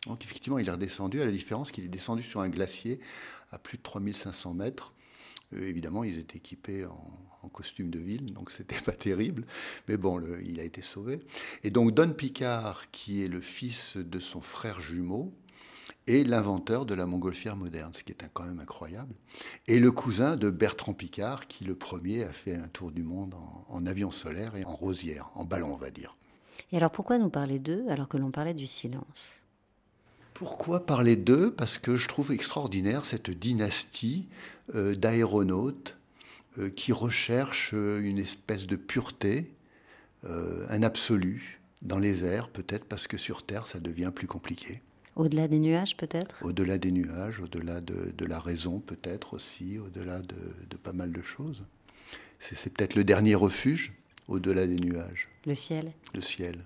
Donc 0.08 0.24
effectivement, 0.24 0.58
il 0.58 0.68
est 0.68 0.72
redescendu, 0.72 1.22
à 1.22 1.26
la 1.26 1.32
différence 1.32 1.72
qu'il 1.72 1.84
est 1.84 1.90
descendu 1.90 2.24
sur 2.24 2.42
un 2.42 2.50
glacier 2.50 3.00
à 3.52 3.60
plus 3.60 3.78
de 3.78 3.84
3500 3.84 4.54
mètres 4.54 4.94
évidemment, 5.56 6.04
ils 6.04 6.18
étaient 6.18 6.38
équipés 6.38 6.86
en, 6.86 7.50
costume 7.54 7.90
de 7.90 8.00
ville, 8.00 8.34
donc 8.34 8.50
c'était 8.58 8.80
pas 8.80 8.92
terrible. 8.92 9.46
Mais 9.88 9.98
bon, 9.98 10.22
il 10.46 10.60
a 10.60 10.64
été 10.64 10.82
sauvé. 10.82 11.20
Et 11.64 11.70
donc 11.70 11.92
Don 11.92 12.14
Picard, 12.14 12.90
qui 12.92 13.24
est 13.24 13.28
le 13.28 13.42
fils 13.42 13.98
de 13.98 14.20
son 14.20 14.42
frère 14.42 14.80
jumeau, 14.80 15.34
est 16.08 16.28
l'inventeur 16.28 16.86
de 16.86 16.94
la 16.94 17.06
montgolfière 17.06 17.56
moderne, 17.56 17.92
ce 17.94 18.04
qui 18.04 18.12
est 18.12 18.30
quand 18.34 18.46
même 18.46 18.60
incroyable. 18.60 19.14
Et 19.68 19.80
le 19.80 19.92
cousin 19.92 20.36
de 20.36 20.50
Bertrand 20.50 20.94
Picard, 20.94 21.48
qui 21.48 21.66
le 21.66 21.76
premier 21.76 22.24
a 22.24 22.32
fait 22.32 22.56
un 22.56 22.68
tour 22.68 22.92
du 22.92 23.04
monde 23.04 23.36
en 23.68 23.86
avion 23.86 24.12
solaire 24.12 24.56
et 24.56 24.64
en 24.64 24.74
rosière, 24.74 25.30
en 25.36 25.44
ballon, 25.44 25.74
on 25.74 25.78
va 25.78 25.92
dire. 25.92 26.16
Et 26.72 26.78
alors 26.78 26.92
pourquoi 26.92 27.18
nous 27.18 27.30
parler 27.30 27.60
d'eux 27.60 27.86
alors 27.90 28.08
que 28.08 28.18
l'on 28.18 28.32
parlait 28.32 28.54
du 28.54 28.68
silence? 28.68 29.44
Pourquoi 30.42 30.88
parler 30.88 31.16
d'eux? 31.16 31.54
Parce 31.54 31.78
que 31.78 31.96
je 31.96 32.08
trouve 32.08 32.32
extraordinaire 32.32 33.06
cette 33.06 33.30
dynastie 33.30 34.26
euh, 34.74 34.96
d'aéronautes 34.96 35.96
euh, 36.58 36.72
qui 36.72 36.92
recherchent 36.94 37.76
euh, 37.76 38.02
une 38.02 38.18
espèce 38.18 38.66
de 38.66 38.76
pureté, 38.76 39.52
un 40.24 40.82
absolu 40.82 41.62
dans 41.84 42.00
les 42.00 42.24
airs, 42.24 42.50
peut-être 42.50 42.86
parce 42.86 43.06
que 43.06 43.18
sur 43.18 43.44
Terre, 43.44 43.68
ça 43.68 43.80
devient 43.80 44.12
plus 44.14 44.26
compliqué. 44.26 44.82
Au-delà 45.16 45.48
des 45.48 45.60
nuages, 45.60 45.96
peut-être? 45.96 46.36
Au-delà 46.42 46.80
des 46.80 46.92
nuages, 46.92 47.40
au-delà 47.40 47.80
de, 47.80 48.26
la 48.26 48.40
raison, 48.40 48.80
peut-être 48.80 49.36
aussi, 49.36 49.78
au-delà 49.78 50.22
de, 50.22 50.38
de, 50.70 50.78
pas 50.78 50.94
mal 50.94 51.12
de 51.12 51.22
choses. 51.22 51.64
C'est 52.40 52.74
peut-être 52.74 52.96
le 52.96 53.04
dernier 53.04 53.36
refuge, 53.36 53.94
au-delà 54.28 54.66
des 54.66 54.80
nuages. 54.80 55.30
Le 55.46 55.54
ciel 55.54 55.92
Le 56.16 56.22
ciel. 56.22 56.66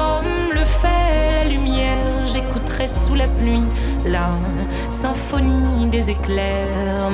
le 0.53 0.65
fait 0.65 1.01
sous 2.87 3.15
la 3.15 3.27
pluie, 3.27 3.63
la 4.05 4.37
symphonie 4.89 5.89
des 5.89 6.09
éclairs. 6.09 7.11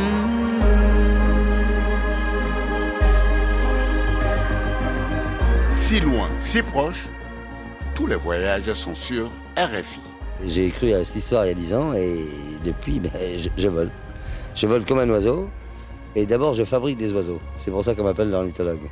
Si 5.67 6.00
loin, 6.00 6.30
si 6.39 6.62
proche, 6.62 7.10
tous 7.95 8.08
les 8.08 8.15
voyages 8.15 8.71
sont 8.73 8.93
sur 8.93 9.30
RFI. 9.58 10.00
J'ai 10.45 10.69
cru 10.69 10.93
à 10.93 11.04
cette 11.04 11.15
histoire 11.15 11.45
il 11.45 11.50
y 11.50 11.52
a 11.52 11.56
10 11.56 11.73
ans 11.76 11.93
et 11.93 12.26
depuis, 12.63 13.00
ben, 13.00 13.12
je, 13.58 13.67
vole. 13.67 13.89
Je 14.56 14.67
vole 14.67 14.86
comme 14.86 15.00
un 15.00 15.10
oiseau 15.10 15.50
et 16.15 16.26
d'abord 16.26 16.54
je 16.54 16.63
fabrique 16.63 16.97
des 16.97 17.12
oiseaux. 17.13 17.39
C'est 17.56 17.71
pour 17.71 17.84
ça 17.84 17.95
qu'on 17.95 18.04
m'appelle 18.04 18.30
l'ornithologue. 18.30 18.89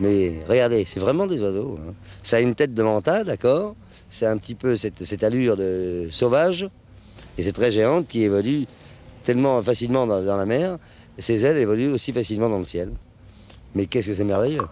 Mais 0.00 0.40
regardez, 0.48 0.84
c'est 0.86 0.98
vraiment 0.98 1.26
des 1.26 1.40
oiseaux. 1.42 1.78
Hein. 1.78 1.92
Ça 2.22 2.38
a 2.38 2.40
une 2.40 2.54
tête 2.54 2.72
de 2.72 2.82
mental, 2.82 3.26
d'accord 3.26 3.76
C'est 4.08 4.26
un 4.26 4.38
petit 4.38 4.54
peu 4.54 4.76
cette, 4.76 5.22
allure 5.22 5.56
de 5.56 6.08
sauvage 6.10 6.68
et 7.36 7.42
c'est 7.42 7.52
très 7.52 7.70
géante 7.70 8.08
qui 8.08 8.22
évolue 8.22 8.66
tellement 9.22 9.62
facilement 9.62 10.06
dans, 10.06 10.36
la 10.36 10.46
mer. 10.46 10.78
Ses 11.18 11.44
ailes 11.44 11.58
évoluent 11.58 11.92
aussi 11.92 12.12
facilement 12.12 12.48
dans 12.48 12.58
le 12.58 12.64
ciel. 12.64 12.92
Mais 13.74 13.86
qu'est-ce 13.86 14.08
que 14.08 14.14
c'est 14.14 14.24
merveilleux 14.24 14.62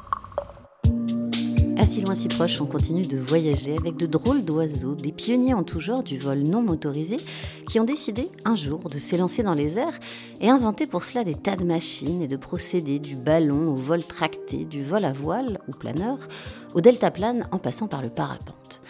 si 1.98 2.04
loin, 2.04 2.14
si 2.14 2.28
proche, 2.28 2.60
on 2.60 2.66
continue 2.66 3.02
de 3.02 3.18
voyager 3.18 3.76
avec 3.76 3.96
de 3.96 4.06
drôles 4.06 4.44
d'oiseaux, 4.44 4.94
des 4.94 5.10
pionniers 5.10 5.54
en 5.54 5.64
tout 5.64 5.80
genre 5.80 6.04
du 6.04 6.16
vol 6.16 6.38
non 6.44 6.62
motorisé, 6.62 7.16
qui 7.68 7.80
ont 7.80 7.84
décidé 7.84 8.28
un 8.44 8.54
jour 8.54 8.78
de 8.88 8.98
s'élancer 8.98 9.42
dans 9.42 9.54
les 9.54 9.78
airs 9.78 9.98
et 10.40 10.48
inventer 10.48 10.86
pour 10.86 11.02
cela 11.02 11.24
des 11.24 11.34
tas 11.34 11.56
de 11.56 11.64
machines 11.64 12.22
et 12.22 12.28
de 12.28 12.36
procéder 12.36 13.00
du 13.00 13.16
ballon 13.16 13.72
au 13.72 13.74
vol 13.74 14.04
tracté, 14.04 14.64
du 14.64 14.84
vol 14.84 15.04
à 15.04 15.12
voile 15.12 15.58
ou 15.66 15.72
planeur, 15.72 16.18
au 16.76 16.80
deltaplane 16.80 17.48
en 17.50 17.58
passant 17.58 17.88
par 17.88 18.02
le 18.02 18.10
parapente. 18.10 18.80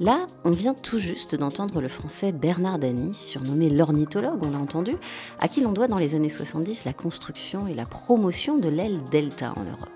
Là, 0.00 0.24
on 0.44 0.50
vient 0.50 0.72
tout 0.72 0.98
juste 0.98 1.34
d'entendre 1.34 1.82
le 1.82 1.88
français 1.88 2.32
Bernard 2.32 2.78
Danis, 2.78 3.12
surnommé 3.12 3.68
l'ornithologue, 3.68 4.42
on 4.42 4.52
l'a 4.52 4.58
entendu, 4.58 4.92
à 5.38 5.48
qui 5.48 5.60
l'on 5.60 5.72
doit 5.72 5.86
dans 5.86 5.98
les 5.98 6.14
années 6.14 6.30
70 6.30 6.86
la 6.86 6.94
construction 6.94 7.66
et 7.66 7.74
la 7.74 7.84
promotion 7.84 8.56
de 8.56 8.70
l'aile 8.70 9.00
Delta 9.10 9.52
en 9.54 9.64
Europe. 9.64 9.90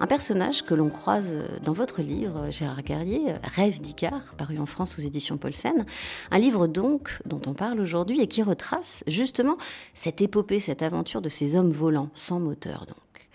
Un 0.00 0.06
personnage 0.06 0.62
que 0.62 0.74
l'on 0.74 0.88
croise 0.88 1.36
dans 1.62 1.72
votre 1.72 2.02
livre, 2.02 2.50
Gérard 2.50 2.82
Carrier, 2.82 3.32
Rêve 3.42 3.80
d'Icare, 3.80 4.34
paru 4.36 4.58
en 4.58 4.66
France 4.66 4.98
aux 4.98 5.02
éditions 5.02 5.36
Paulsen. 5.36 5.86
Un 6.30 6.38
livre 6.38 6.66
donc 6.66 7.20
dont 7.26 7.40
on 7.46 7.54
parle 7.54 7.80
aujourd'hui 7.80 8.20
et 8.20 8.26
qui 8.26 8.42
retrace 8.42 9.04
justement 9.06 9.56
cette 9.94 10.20
épopée, 10.20 10.58
cette 10.58 10.82
aventure 10.82 11.22
de 11.22 11.28
ces 11.28 11.56
hommes 11.56 11.70
volants, 11.70 12.10
sans 12.14 12.40
moteur 12.40 12.86
donc. 12.86 13.28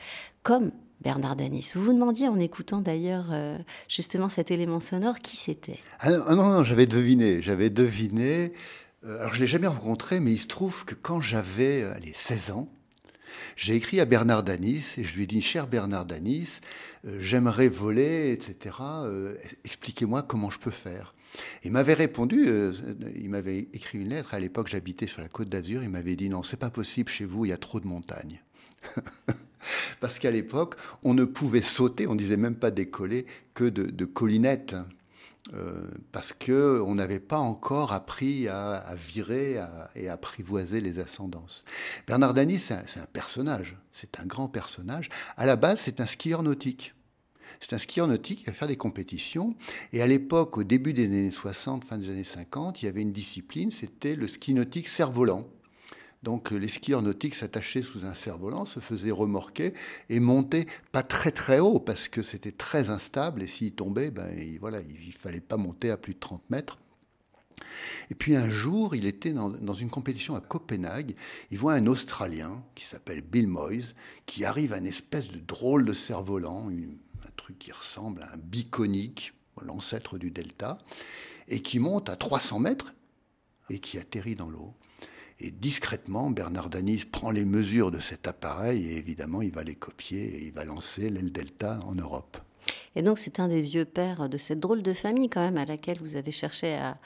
Comme 0.43 0.71
Bernard 1.01 1.37
Danis. 1.37 1.71
Vous 1.75 1.83
vous 1.83 1.93
demandiez 1.93 2.27
en 2.27 2.39
écoutant 2.39 2.81
d'ailleurs 2.81 3.29
euh, 3.31 3.57
justement 3.87 4.27
cet 4.27 4.51
élément 4.51 4.81
sonore 4.81 5.19
qui 5.19 5.37
c'était? 5.37 5.79
Ah 5.99 6.11
non, 6.11 6.35
non, 6.35 6.63
j'avais 6.63 6.87
deviné, 6.87 7.41
j'avais 7.41 7.69
deviné. 7.69 8.51
Euh, 9.05 9.19
alors 9.21 9.33
je 9.33 9.39
l'ai 9.39 9.47
jamais 9.47 9.67
rencontré, 9.67 10.19
mais 10.19 10.33
il 10.33 10.39
se 10.39 10.47
trouve 10.47 10.83
que 10.83 10.95
quand 10.95 11.21
j'avais 11.21 11.85
16 12.13 12.51
ans, 12.51 12.67
j'ai 13.59 13.75
écrit 13.75 13.99
à 13.99 14.05
Bernard 14.05 14.43
Danis 14.43 14.85
et 14.95 15.03
je 15.03 15.15
lui 15.17 15.23
ai 15.23 15.27
dit, 15.27 15.41
cher 15.41 15.67
Bernard 15.67 16.05
Danis, 16.05 16.47
euh, 17.05 17.19
j'aimerais 17.19 17.67
voler, 17.67 18.31
etc. 18.31 18.77
Euh, 18.79 19.33
expliquez-moi 19.65 20.23
comment 20.23 20.49
je 20.49 20.59
peux 20.59 20.71
faire. 20.71 21.13
Il 21.65 21.73
m'avait 21.73 21.93
répondu, 21.93 22.45
euh, 22.47 22.71
il 23.17 23.29
m'avait 23.29 23.67
écrit 23.73 23.99
une 23.99 24.07
lettre. 24.07 24.33
À 24.33 24.39
l'époque, 24.39 24.69
j'habitais 24.69 25.07
sur 25.07 25.19
la 25.19 25.27
côte 25.27 25.49
d'Azur. 25.49 25.83
Il 25.83 25.89
m'avait 25.89 26.15
dit 26.15 26.29
non, 26.29 26.41
c'est 26.41 26.55
pas 26.55 26.69
possible 26.69 27.09
chez 27.09 27.25
vous, 27.25 27.43
il 27.43 27.49
y 27.49 27.51
a 27.51 27.57
trop 27.57 27.81
de 27.81 27.87
montagnes. 27.87 28.41
Parce 29.99 30.19
qu'à 30.19 30.31
l'époque, 30.31 30.75
on 31.03 31.13
ne 31.13 31.25
pouvait 31.25 31.61
sauter, 31.61 32.07
on 32.07 32.15
disait 32.15 32.37
même 32.37 32.55
pas 32.55 32.71
décoller, 32.71 33.25
que 33.55 33.65
de, 33.65 33.83
de 33.83 34.05
collinettes. 34.05 34.77
Euh, 35.53 35.87
parce 36.11 36.33
que 36.33 36.79
on 36.85 36.95
n'avait 36.95 37.19
pas 37.19 37.39
encore 37.39 37.91
appris 37.91 38.47
à, 38.47 38.93
virer 38.95 39.59
et 39.95 40.07
à 40.07 40.13
apprivoiser 40.13 40.79
les 40.79 40.99
ascendances. 40.99 41.63
Bernard 42.07 42.35
Dany, 42.35 42.59
c'est 42.59 42.75
un, 42.75 43.05
personnage, 43.11 43.75
c'est 43.91 44.19
un 44.19 44.25
grand 44.25 44.47
personnage. 44.47 45.09
À 45.37 45.47
la 45.47 45.55
base, 45.55 45.81
c'est 45.83 46.01
un 46.01 46.05
skieur 46.05 46.43
nautique. 46.43 46.93
C'est 47.59 47.73
un 47.73 47.79
skieur 47.79 48.07
nautique 48.07 48.39
qui 48.39 48.45
va 48.45 48.53
faire 48.53 48.67
des 48.67 48.77
compétitions. 48.77 49.55
Et 49.91 50.03
à 50.03 50.07
l'époque, 50.07 50.57
au 50.57 50.63
début 50.63 50.93
des 50.93 51.05
années 51.05 51.31
60, 51.31 51.83
fin 51.83 51.97
des 51.97 52.09
années 52.09 52.23
50, 52.23 52.81
il 52.81 52.85
y 52.85 52.87
avait 52.87 53.01
une 53.01 53.11
discipline, 53.11 53.71
c'était 53.71 54.15
le 54.15 54.27
ski 54.27 54.53
nautique 54.53 54.87
cerf-volant. 54.87 55.47
Donc 56.23 56.51
les 56.51 56.67
skieurs 56.67 57.01
nautiques 57.01 57.35
s'attachaient 57.35 57.81
sous 57.81 58.05
un 58.05 58.13
cerf-volant, 58.13 58.65
se 58.65 58.79
faisaient 58.79 59.11
remorquer 59.11 59.73
et 60.09 60.19
montaient 60.19 60.65
pas 60.91 61.03
très 61.03 61.31
très 61.31 61.59
haut 61.59 61.79
parce 61.79 62.09
que 62.09 62.21
c'était 62.21 62.51
très 62.51 62.89
instable 62.89 63.41
et 63.41 63.47
s'ils 63.47 63.73
tombaient, 63.73 64.11
ben, 64.11 64.27
il, 64.37 64.59
voilà, 64.59 64.81
il 64.81 65.13
fallait 65.13 65.39
pas 65.39 65.57
monter 65.57 65.91
à 65.91 65.97
plus 65.97 66.15
de 66.15 66.19
30 66.19 66.49
mètres. 66.49 66.77
Et 68.09 68.15
puis 68.15 68.35
un 68.35 68.49
jour, 68.49 68.95
il 68.95 69.05
était 69.05 69.33
dans, 69.33 69.73
une 69.73 69.89
compétition 69.89 70.35
à 70.35 70.41
Copenhague. 70.41 71.15
Il 71.51 71.59
voit 71.59 71.73
un 71.73 71.87
Australien 71.87 72.63
qui 72.75 72.85
s'appelle 72.85 73.21
Bill 73.21 73.47
Moyes, 73.47 73.93
qui 74.25 74.45
arrive 74.45 74.73
à 74.73 74.77
une 74.77 74.87
espèce 74.87 75.29
de 75.29 75.39
drôle 75.39 75.85
de 75.85 75.93
cerf-volant, 75.93 76.69
un 76.69 77.31
truc 77.35 77.59
qui 77.59 77.71
ressemble 77.71 78.23
à 78.23 78.33
un 78.33 78.37
biconique, 78.37 79.33
l'ancêtre 79.61 80.17
du 80.17 80.31
delta, 80.31 80.77
et 81.47 81.61
qui 81.61 81.79
monte 81.79 82.09
à 82.09 82.15
300 82.15 82.59
mètres 82.59 82.93
et 83.69 83.79
qui 83.79 83.97
atterrit 83.97 84.35
dans 84.35 84.49
l'eau. 84.49 84.73
Et 85.39 85.51
discrètement, 85.51 86.29
Bernard 86.29 86.69
Danis 86.69 87.05
prend 87.05 87.31
les 87.31 87.45
mesures 87.45 87.91
de 87.91 87.99
cet 87.99 88.27
appareil 88.27 88.91
et 88.91 88.97
évidemment, 88.97 89.41
il 89.41 89.51
va 89.51 89.63
les 89.63 89.75
copier 89.75 90.21
et 90.21 90.47
il 90.47 90.53
va 90.53 90.65
lancer 90.65 91.09
l'aile 91.09 91.31
Delta 91.31 91.79
en 91.85 91.95
Europe. 91.95 92.37
Et 92.95 93.01
donc, 93.01 93.19
c'est 93.19 93.39
un 93.39 93.47
des 93.47 93.61
vieux 93.61 93.85
pères 93.85 94.29
de 94.29 94.37
cette 94.37 94.59
drôle 94.59 94.83
de 94.83 94.93
famille, 94.93 95.29
quand 95.29 95.41
même, 95.41 95.57
à 95.57 95.65
laquelle 95.65 95.99
vous 95.99 96.15
avez 96.15 96.31
cherché 96.31 96.75
à, 96.75 96.97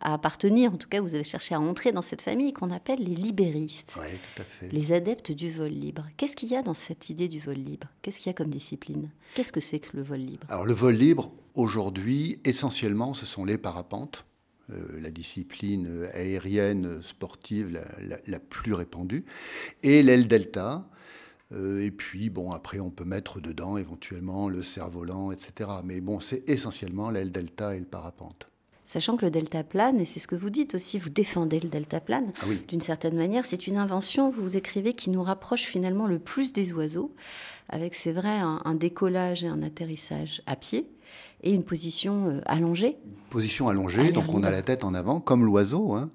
appartenir. 0.00 0.72
En 0.72 0.76
tout 0.76 0.88
cas, 0.88 1.00
vous 1.00 1.14
avez 1.14 1.22
cherché 1.22 1.54
à 1.54 1.60
entrer 1.60 1.92
dans 1.92 2.02
cette 2.02 2.22
famille 2.22 2.52
qu'on 2.52 2.70
appelle 2.70 2.98
les 2.98 3.14
libéristes. 3.14 3.94
Oui, 4.00 4.18
tout 4.34 4.42
à 4.42 4.44
fait. 4.44 4.72
Les 4.72 4.92
adeptes 4.92 5.30
du 5.30 5.50
vol 5.50 5.70
libre. 5.70 6.04
Qu'est-ce 6.16 6.34
qu'il 6.34 6.48
y 6.48 6.56
a 6.56 6.62
dans 6.62 6.74
cette 6.74 7.10
idée 7.10 7.28
du 7.28 7.38
vol 7.38 7.56
libre? 7.56 7.86
Qu'est-ce 8.02 8.18
qu'il 8.18 8.26
y 8.26 8.30
a 8.30 8.32
comme 8.34 8.50
discipline? 8.50 9.10
Qu'est-ce 9.34 9.52
que 9.52 9.60
c'est 9.60 9.78
que 9.78 9.96
le 9.96 10.02
vol 10.02 10.18
libre? 10.18 10.46
Alors, 10.48 10.66
le 10.66 10.74
vol 10.74 10.96
libre, 10.96 11.30
aujourd'hui, 11.54 12.40
essentiellement, 12.44 13.14
ce 13.14 13.26
sont 13.26 13.44
les 13.44 13.58
parapentes. 13.58 14.24
Euh, 14.70 15.00
la 15.00 15.10
discipline 15.10 16.08
aérienne 16.12 17.00
sportive 17.02 17.78
la, 18.26 18.38
plus 18.40 18.74
répandue, 18.74 19.24
et 19.84 20.02
l'aile 20.02 20.26
delta. 20.26 20.88
Euh, 21.52 21.84
et 21.84 21.92
puis, 21.92 22.30
bon, 22.30 22.50
après, 22.50 22.80
on 22.80 22.90
peut 22.90 23.04
mettre 23.04 23.40
dedans 23.40 23.76
éventuellement 23.76 24.48
le 24.48 24.64
cerf-volant, 24.64 25.30
etc. 25.30 25.70
Mais 25.84 26.00
bon, 26.00 26.18
c'est 26.18 26.48
essentiellement 26.48 27.10
l'aile 27.10 27.30
delta 27.30 27.76
et 27.76 27.78
le 27.78 27.84
parapente. 27.84 28.48
Sachant 28.84 29.16
que 29.16 29.24
le 29.24 29.30
delta 29.30 29.62
plane, 29.62 30.00
et 30.00 30.04
c'est 30.04 30.18
ce 30.18 30.26
que 30.26 30.34
vous 30.34 30.50
dites 30.50 30.74
aussi, 30.74 30.98
vous 30.98 31.10
défendez 31.10 31.60
le 31.60 31.68
delta 31.68 32.00
plane 32.00 32.32
ah 32.40 32.46
d'une 32.68 32.80
certaine 32.80 33.16
manière, 33.16 33.44
c'est 33.44 33.66
une 33.66 33.78
invention, 33.78 34.30
vous 34.30 34.56
écrivez, 34.56 34.94
qui 34.94 35.10
nous 35.10 35.22
rapproche 35.22 35.62
finalement 35.62 36.06
le 36.06 36.20
plus 36.20 36.52
des 36.52 36.72
oiseaux, 36.72 37.14
avec, 37.68 37.94
c'est 37.94 38.12
vrai, 38.12 38.38
un 38.38 38.74
décollage 38.74 39.42
et 39.42 39.48
un 39.48 39.62
atterrissage 39.62 40.40
à 40.46 40.54
pied, 40.54 40.88
et 41.42 41.52
une 41.52 41.64
position 41.64 42.28
euh, 42.28 42.40
allongée. 42.46 42.96
Position 43.30 43.68
allongée, 43.68 44.12
donc 44.12 44.32
on 44.32 44.42
a 44.42 44.50
la 44.50 44.62
tête 44.62 44.84
en 44.84 44.94
avant, 44.94 45.20
comme 45.20 45.44
l'oiseau. 45.44 45.92
Hein. 45.94 46.10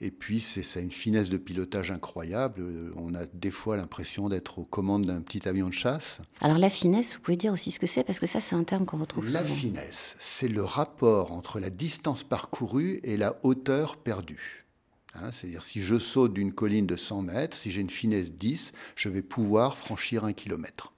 Et 0.00 0.10
puis, 0.10 0.40
c'est 0.40 0.62
ça 0.62 0.80
une 0.80 0.90
finesse 0.90 1.30
de 1.30 1.36
pilotage 1.36 1.90
incroyable. 1.90 2.62
On 2.96 3.14
a 3.14 3.24
des 3.32 3.50
fois 3.50 3.76
l'impression 3.76 4.28
d'être 4.28 4.58
aux 4.58 4.64
commandes 4.64 5.06
d'un 5.06 5.20
petit 5.20 5.48
avion 5.48 5.68
de 5.68 5.72
chasse. 5.72 6.20
Alors, 6.40 6.58
la 6.58 6.70
finesse, 6.70 7.14
vous 7.14 7.20
pouvez 7.20 7.36
dire 7.36 7.52
aussi 7.52 7.70
ce 7.70 7.78
que 7.78 7.86
c'est, 7.86 8.04
parce 8.04 8.20
que 8.20 8.26
ça, 8.26 8.40
c'est 8.40 8.54
un 8.54 8.64
terme 8.64 8.84
qu'on 8.84 8.98
retrouve 8.98 9.24
la 9.30 9.40
souvent. 9.40 9.54
La 9.54 9.56
finesse, 9.56 10.16
c'est 10.18 10.48
le 10.48 10.62
rapport 10.62 11.32
entre 11.32 11.60
la 11.60 11.70
distance 11.70 12.24
parcourue 12.24 13.00
et 13.04 13.16
la 13.16 13.38
hauteur 13.42 13.96
perdue. 13.96 14.66
Hein, 15.14 15.30
c'est-à-dire, 15.32 15.64
si 15.64 15.80
je 15.80 15.98
saute 15.98 16.34
d'une 16.34 16.52
colline 16.52 16.86
de 16.86 16.96
100 16.96 17.22
mètres, 17.22 17.56
si 17.56 17.70
j'ai 17.70 17.80
une 17.80 17.90
finesse 17.90 18.32
10, 18.32 18.72
je 18.96 19.08
vais 19.08 19.22
pouvoir 19.22 19.78
franchir 19.78 20.24
un 20.24 20.32
kilomètre. 20.32 20.92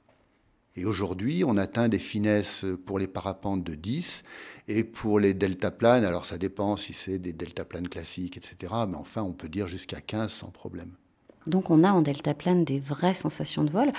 Et 0.79 0.85
aujourd'hui, 0.85 1.43
on 1.45 1.57
atteint 1.57 1.89
des 1.89 1.99
finesses 1.99 2.65
pour 2.87 3.01
les 3.01 3.09
parapentes 3.09 3.65
de 3.65 3.75
10 3.75 4.23
et 4.69 4.85
pour 4.85 5.19
les 5.19 5.35
deltaplanes, 5.35 6.05
alors 6.05 6.25
ça 6.25 6.39
dépend 6.39 6.77
si 6.77 6.93
c'est 6.93 7.19
des 7.19 7.33
deltaplanes 7.33 7.89
classiques, 7.89 8.37
etc. 8.37 8.73
Mais 8.89 8.97
enfin, 8.97 9.23
on 9.23 9.33
peut 9.33 9.49
dire 9.49 9.67
jusqu'à 9.67 10.01
15 10.01 10.31
sans 10.31 10.51
problème. 10.51 10.93
Donc 11.49 11.71
on 11.71 11.83
a 11.83 11.91
en 11.91 12.01
deltaplane 12.01 12.63
des 12.65 12.79
vraies 12.79 13.15
sensations 13.15 13.65
de 13.65 13.71
vol. 13.71 13.91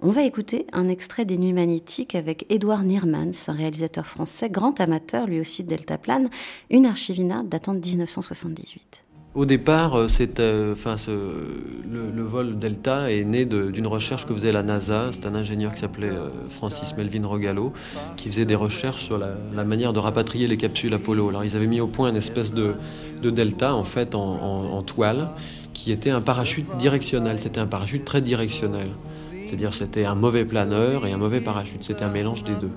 On 0.00 0.12
va 0.12 0.22
écouter 0.22 0.68
un 0.72 0.86
extrait 0.86 1.24
des 1.24 1.38
Nuits 1.38 1.52
magnétiques 1.52 2.14
avec 2.14 2.46
Édouard 2.50 2.84
Niermans, 2.84 3.32
un 3.48 3.52
réalisateur 3.52 4.06
français, 4.06 4.48
grand 4.48 4.78
amateur 4.80 5.26
lui 5.26 5.40
aussi 5.40 5.64
de 5.64 5.70
deltaplane, 5.70 6.30
une 6.70 6.86
archivina 6.86 7.42
datant 7.42 7.74
de 7.74 7.84
1978. 7.84 9.07
Au 9.38 9.46
départ, 9.46 9.96
euh, 9.96 10.08
euh, 10.40 10.74
le, 11.88 12.22
vol 12.24 12.56
Delta 12.56 13.12
est 13.12 13.22
né 13.22 13.44
d'une 13.44 13.86
recherche 13.86 14.26
que 14.26 14.34
faisait 14.34 14.50
la 14.50 14.64
NASA. 14.64 15.10
C'est 15.12 15.26
un 15.26 15.36
ingénieur 15.36 15.72
qui 15.74 15.80
s'appelait 15.82 16.10
euh, 16.10 16.28
Francis 16.48 16.96
Melvin 16.96 17.24
Rogallo, 17.24 17.72
qui 18.16 18.30
faisait 18.30 18.46
des 18.46 18.56
recherches 18.56 19.04
sur 19.04 19.16
la, 19.16 19.64
manière 19.64 19.92
de 19.92 20.00
rapatrier 20.00 20.48
les 20.48 20.56
capsules 20.56 20.92
Apollo. 20.92 21.28
Alors, 21.28 21.44
ils 21.44 21.54
avaient 21.54 21.68
mis 21.68 21.80
au 21.80 21.86
point 21.86 22.10
une 22.10 22.16
espèce 22.16 22.52
de, 22.52 22.74
Delta, 23.22 23.76
en 23.76 23.84
fait, 23.84 24.16
en, 24.16 24.82
toile, 24.82 25.28
qui 25.72 25.92
était 25.92 26.10
un 26.10 26.20
parachute 26.20 26.66
directionnel. 26.76 27.38
C'était 27.38 27.60
un 27.60 27.68
parachute 27.68 28.04
très 28.04 28.20
directionnel. 28.20 28.88
C'est-à-dire, 29.46 29.72
c'était 29.72 30.04
un 30.04 30.16
mauvais 30.16 30.44
planeur 30.46 31.06
et 31.06 31.12
un 31.12 31.16
mauvais 31.16 31.40
parachute. 31.40 31.84
C'était 31.84 32.02
un 32.02 32.10
mélange 32.10 32.42
des 32.42 32.56
deux. 32.56 32.72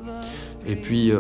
Et 0.66 0.76
puis, 0.76 1.12
euh, 1.12 1.20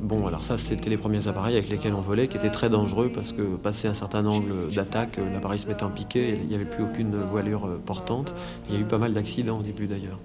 bon, 0.00 0.26
alors 0.26 0.42
ça, 0.42 0.56
c'était 0.56 0.88
les 0.88 0.96
premiers 0.96 1.28
appareils 1.28 1.54
avec 1.54 1.68
lesquels 1.68 1.94
on 1.94 2.00
volait, 2.00 2.28
qui 2.28 2.38
étaient 2.38 2.50
très 2.50 2.70
dangereux 2.70 3.10
parce 3.14 3.32
que 3.32 3.42
passé 3.56 3.88
un 3.88 3.94
certain 3.94 4.24
angle 4.24 4.70
d'attaque, 4.74 5.18
euh, 5.18 5.32
l'appareil 5.32 5.58
se 5.58 5.66
mettait 5.66 5.82
en 5.82 5.90
piqué, 5.90 6.38
il 6.40 6.48
n'y 6.48 6.54
avait 6.54 6.64
plus 6.64 6.84
aucune 6.84 7.14
voilure 7.16 7.66
euh, 7.66 7.78
portante. 7.84 8.34
Il 8.68 8.74
y 8.74 8.78
a 8.78 8.80
eu 8.80 8.84
pas 8.84 8.98
mal 8.98 9.12
d'accidents 9.12 9.58
au 9.58 9.62
début 9.62 9.86
d'ailleurs. 9.86 10.18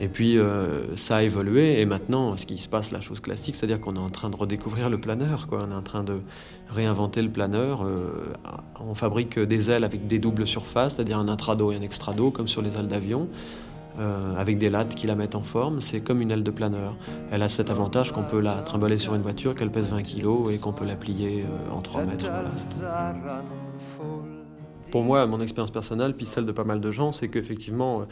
Et 0.00 0.06
puis, 0.06 0.38
ça 0.94 1.16
a 1.16 1.22
évolué, 1.24 1.80
et 1.80 1.84
maintenant, 1.84 2.36
ce 2.36 2.46
qui 2.46 2.58
se 2.58 2.68
passe, 2.68 2.92
la 2.92 3.00
chose 3.00 3.18
classique, 3.18 3.56
c'est-à-dire 3.56 3.80
qu'on 3.80 3.96
est 3.96 3.98
en 3.98 4.10
train 4.10 4.30
de 4.30 4.36
redécouvrir 4.36 4.90
le 4.90 4.98
planeur, 5.00 5.48
quoi. 5.48 5.58
On 5.66 5.72
est 5.72 5.74
en 5.74 5.82
train 5.82 6.04
de 6.04 6.20
réinventer 6.68 7.20
le 7.20 7.30
planeur. 7.30 7.84
on 8.78 8.94
fabrique 8.94 9.40
des 9.40 9.70
ailes 9.70 9.82
avec 9.82 10.06
des 10.06 10.20
doubles 10.20 10.46
surfaces, 10.46 10.94
c'est-à-dire 10.94 11.18
un 11.18 11.26
intrado 11.26 11.72
et 11.72 11.76
un 11.76 11.82
extrado, 11.82 12.30
comme 12.30 12.46
sur 12.46 12.62
les 12.62 12.76
ailes 12.78 12.86
d'avion. 12.86 13.26
Euh, 13.98 14.36
avec 14.36 14.58
des 14.58 14.70
lattes 14.70 14.94
qui 14.94 15.08
la 15.08 15.16
mettent 15.16 15.34
en 15.34 15.42
forme. 15.42 15.80
C'est 15.80 16.00
comme 16.00 16.20
une 16.20 16.30
aile 16.30 16.44
de 16.44 16.52
planeur. 16.52 16.94
Elle 17.32 17.42
a 17.42 17.48
cet 17.48 17.68
avantage 17.68 18.12
qu'on 18.12 18.22
peut 18.22 18.38
la 18.38 18.54
trimballer 18.62 18.96
sur 18.96 19.14
une 19.16 19.22
voiture, 19.22 19.56
qu'elle 19.56 19.72
pèse 19.72 19.90
20 19.90 20.02
kg 20.02 20.50
et 20.52 20.58
qu'on 20.58 20.72
peut 20.72 20.84
la 20.84 20.94
plier 20.94 21.44
euh, 21.44 21.74
en 21.74 21.80
3 21.80 22.04
mètres. 22.04 22.30
Pour 24.92 25.02
moi, 25.02 25.26
mon 25.26 25.40
expérience 25.40 25.72
personnelle, 25.72 26.14
puis 26.14 26.26
celle 26.26 26.46
de 26.46 26.52
pas 26.52 26.62
mal 26.62 26.80
de 26.80 26.90
gens, 26.92 27.10
c'est 27.10 27.28
qu'effectivement, 27.28 28.06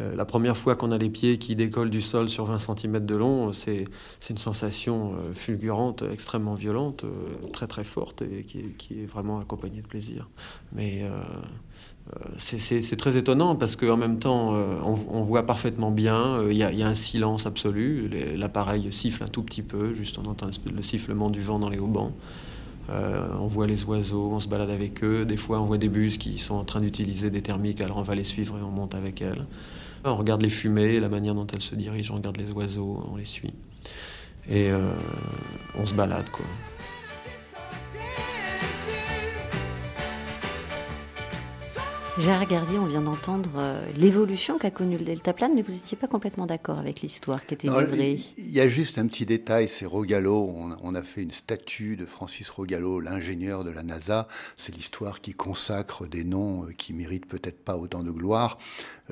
euh, 0.00 0.16
la 0.16 0.24
première 0.24 0.56
fois 0.56 0.74
qu'on 0.74 0.90
a 0.90 0.98
les 0.98 1.10
pieds 1.10 1.38
qui 1.38 1.54
décollent 1.54 1.90
du 1.90 2.02
sol 2.02 2.28
sur 2.28 2.46
20 2.46 2.58
cm 2.58 3.06
de 3.06 3.14
long, 3.14 3.52
c'est 3.52 3.86
une 4.28 4.36
sensation 4.36 5.14
fulgurante, 5.32 6.02
extrêmement 6.12 6.54
violente, 6.54 7.04
très 7.52 7.68
très 7.68 7.84
forte 7.84 8.22
et 8.22 8.42
qui 8.42 8.58
est, 8.58 8.76
qui 8.76 9.02
est, 9.02 9.06
vraiment 9.06 9.38
accompagnée 9.38 9.80
de 9.80 9.86
plaisir. 9.86 10.28
Mais 10.72 11.02
euh, 11.04 11.22
c'est 12.38 12.96
très 12.96 13.16
étonnant 13.16 13.56
parce 13.56 13.76
qu'en 13.76 13.96
même 13.96 14.18
temps, 14.18 14.54
euh, 14.54 14.76
on, 14.84 15.22
voit 15.22 15.44
parfaitement 15.44 15.90
bien, 15.90 16.36
euh, 16.36 16.52
il 16.52 16.58
y, 16.58 16.82
a 16.82 16.88
un 16.88 16.94
silence 16.94 17.46
absolu, 17.46 18.10
l'appareil 18.36 18.92
siffle 18.92 19.22
un 19.22 19.28
tout 19.28 19.42
petit 19.42 19.62
peu, 19.62 19.94
juste 19.94 20.18
on 20.18 20.28
entend 20.28 20.48
le 20.74 20.82
sifflement 20.82 21.30
du 21.30 21.42
vent 21.42 21.58
dans 21.58 21.68
les 21.68 21.78
haubans. 21.78 22.12
on 22.88 23.46
voit 23.46 23.66
les 23.66 23.84
oiseaux, 23.84 24.30
on 24.32 24.40
se 24.40 24.48
balade 24.48 24.70
avec 24.70 25.04
eux. 25.04 25.24
Des 25.24 25.36
fois, 25.36 25.60
on 25.60 25.64
voit 25.64 25.78
des 25.78 25.88
bus 25.88 26.18
qui 26.18 26.38
sont 26.38 26.54
en 26.54 26.64
train 26.64 26.80
d'utiliser 26.80 27.30
des 27.30 27.42
thermiques, 27.42 27.80
alors 27.80 27.98
on 27.98 28.02
va 28.02 28.14
les 28.14 28.24
suivre 28.24 28.58
et 28.58 28.62
on 28.62 28.70
monte 28.70 28.94
avec 28.94 29.22
elles. 29.22 29.46
On 30.04 30.16
regarde 30.16 30.42
les 30.42 30.50
fumées, 30.50 30.98
la 30.98 31.08
manière 31.08 31.34
dont 31.34 31.46
elles 31.52 31.60
se 31.60 31.74
dirigent, 31.74 32.14
on 32.14 32.16
regarde 32.16 32.38
les 32.38 32.50
oiseaux, 32.52 33.06
on 33.12 33.16
les 33.16 33.26
suit. 33.26 33.52
Et 34.48 34.70
on 35.78 35.86
se 35.86 35.94
balade, 35.94 36.30
quoi. 36.30 36.46
Gérard 42.18 42.46
Gardier, 42.46 42.78
on 42.78 42.86
vient 42.86 43.02
d'entendre 43.02 43.50
euh, 43.56 43.86
l'évolution 43.96 44.58
qu'a 44.58 44.72
connue 44.72 44.98
le 44.98 45.04
deltaplane, 45.04 45.52
mais 45.54 45.62
vous 45.62 45.72
n'étiez 45.72 45.96
pas 45.96 46.08
complètement 46.08 46.44
d'accord 46.44 46.78
avec 46.78 47.02
l'histoire 47.02 47.46
qui 47.46 47.54
était 47.54 47.68
livrée. 47.68 48.18
Il 48.36 48.50
y 48.50 48.60
a 48.60 48.68
juste 48.68 48.98
un 48.98 49.06
petit 49.06 49.26
détail, 49.26 49.68
c'est 49.68 49.86
Rogallo. 49.86 50.52
On, 50.82 50.94
a 50.94 51.02
fait 51.02 51.22
une 51.22 51.30
statue 51.30 51.96
de 51.96 52.04
Francis 52.04 52.50
Rogallo, 52.50 52.98
l'ingénieur 52.98 53.62
de 53.62 53.70
la 53.70 53.84
NASA. 53.84 54.26
C'est 54.56 54.74
l'histoire 54.74 55.20
qui 55.20 55.34
consacre 55.34 56.08
des 56.08 56.24
noms 56.24 56.64
euh, 56.64 56.72
qui 56.76 56.92
méritent 56.92 57.26
peut-être 57.26 57.64
pas 57.64 57.76
autant 57.76 58.02
de 58.02 58.10
gloire. 58.10 58.58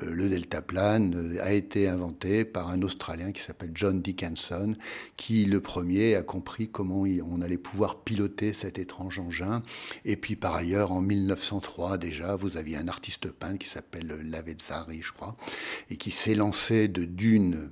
Euh, 0.03 0.11
le 0.11 0.27
deltaplane 0.27 1.37
a 1.41 1.53
été 1.53 1.87
inventé 1.87 2.43
par 2.43 2.69
un 2.69 2.81
Australien 2.81 3.31
qui 3.31 3.41
s'appelle 3.41 3.71
John 3.73 4.01
Dickinson, 4.01 4.75
qui 5.15 5.45
le 5.45 5.61
premier 5.61 6.15
a 6.15 6.21
compris 6.21 6.69
comment 6.69 7.05
on 7.29 7.41
allait 7.41 7.57
pouvoir 7.57 8.01
piloter 8.01 8.51
cet 8.51 8.77
étrange 8.77 9.19
engin. 9.19 9.63
Et 10.03 10.17
puis 10.17 10.35
par 10.35 10.53
ailleurs, 10.55 10.91
en 10.91 11.01
1903 11.01 11.97
déjà, 11.97 12.35
vous 12.35 12.57
aviez 12.57 12.75
un 12.75 12.88
artiste 12.89 13.31
peintre 13.31 13.59
qui 13.59 13.69
s'appelle 13.69 14.07
Lavezzari, 14.29 15.01
je 15.01 15.13
crois, 15.13 15.37
et 15.89 15.97
qui 15.97 16.11
s'est 16.11 16.35
lancé 16.35 16.87
de 16.87 17.05
dunes 17.05 17.71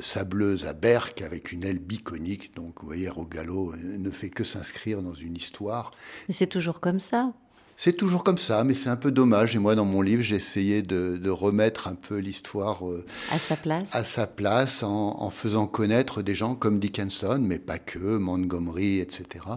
sableuses 0.00 0.66
à 0.66 0.72
Berck 0.72 1.22
avec 1.22 1.52
une 1.52 1.64
aile 1.64 1.78
biconique. 1.78 2.54
Donc, 2.54 2.80
vous 2.80 2.86
voyez, 2.86 3.08
Rogallo 3.08 3.74
ne 3.76 4.10
fait 4.10 4.30
que 4.30 4.44
s'inscrire 4.44 5.02
dans 5.02 5.14
une 5.14 5.36
histoire. 5.36 5.92
Mais 6.28 6.34
c'est 6.34 6.46
toujours 6.46 6.80
comme 6.80 7.00
ça. 7.00 7.32
C'est 7.78 7.92
toujours 7.92 8.24
comme 8.24 8.38
ça, 8.38 8.64
mais 8.64 8.72
c'est 8.72 8.88
un 8.88 8.96
peu 8.96 9.10
dommage. 9.10 9.54
Et 9.54 9.58
moi, 9.58 9.74
dans 9.74 9.84
mon 9.84 10.00
livre, 10.00 10.22
j'ai 10.22 10.36
essayé 10.36 10.80
de, 10.80 11.28
remettre 11.28 11.88
un 11.88 11.94
peu 11.94 12.16
l'histoire 12.16 12.88
euh, 12.88 13.04
à 13.30 13.38
sa 13.38 13.54
place, 13.54 13.94
à 13.94 14.04
sa 14.04 14.26
place 14.26 14.82
en, 14.82 15.28
faisant 15.28 15.66
connaître 15.66 16.22
des 16.22 16.34
gens 16.34 16.54
comme 16.54 16.78
Dickinson, 16.78 17.38
mais 17.42 17.58
pas 17.58 17.78
que, 17.78 18.16
Montgomery, 18.16 19.00
etc., 19.00 19.44
euh, 19.48 19.56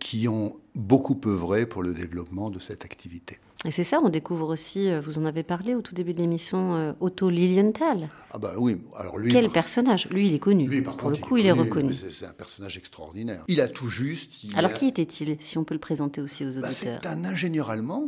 qui 0.00 0.28
ont 0.28 0.56
beaucoup 0.74 1.18
œuvré 1.26 1.66
pour 1.66 1.82
le 1.82 1.94
développement 1.94 2.50
de 2.50 2.58
cette 2.58 2.84
activité. 2.84 3.38
Et 3.64 3.70
c'est 3.70 3.84
ça, 3.84 4.00
on 4.02 4.10
découvre 4.10 4.48
aussi, 4.48 4.90
euh, 4.90 5.00
vous 5.00 5.18
en 5.18 5.24
avez 5.24 5.42
parlé 5.42 5.74
au 5.74 5.80
tout 5.80 5.94
début 5.94 6.12
de 6.14 6.20
l'émission, 6.20 6.74
euh, 6.74 6.92
Otto 7.00 7.30
Lilienthal. 7.30 8.10
Ah 8.30 8.38
bah 8.38 8.52
oui, 8.58 8.76
alors 8.96 9.18
lui... 9.18 9.32
Quel 9.32 9.48
personnage 9.48 10.08
Lui, 10.10 10.28
il 10.28 10.34
est 10.34 10.38
connu. 10.38 10.68
Lui, 10.68 10.82
par 10.82 10.96
Pour 10.96 11.10
le 11.10 11.16
coup, 11.16 11.38
il 11.38 11.46
est, 11.46 11.52
reconnu. 11.52 11.94
C'est 11.94 12.26
un 12.26 12.32
personnage 12.32 12.76
extraordinaire. 12.76 13.44
Il 13.48 13.60
a 13.60 13.68
tout 13.68 13.88
juste... 13.88 14.32
alors 14.54 14.72
qui 14.72 14.86
était-il, 14.86 15.36
si 15.40 15.56
on 15.56 15.64
peut 15.64 15.74
le 15.74 15.80
présenter 15.80 16.20
aussi 16.20 16.44
aux 16.44 16.60
bah, 16.60 16.68
auditeurs? 16.68 17.00
C'est 17.02 17.08
un 17.08 17.24
ingénieur 17.24 17.70
allemand, 17.70 18.04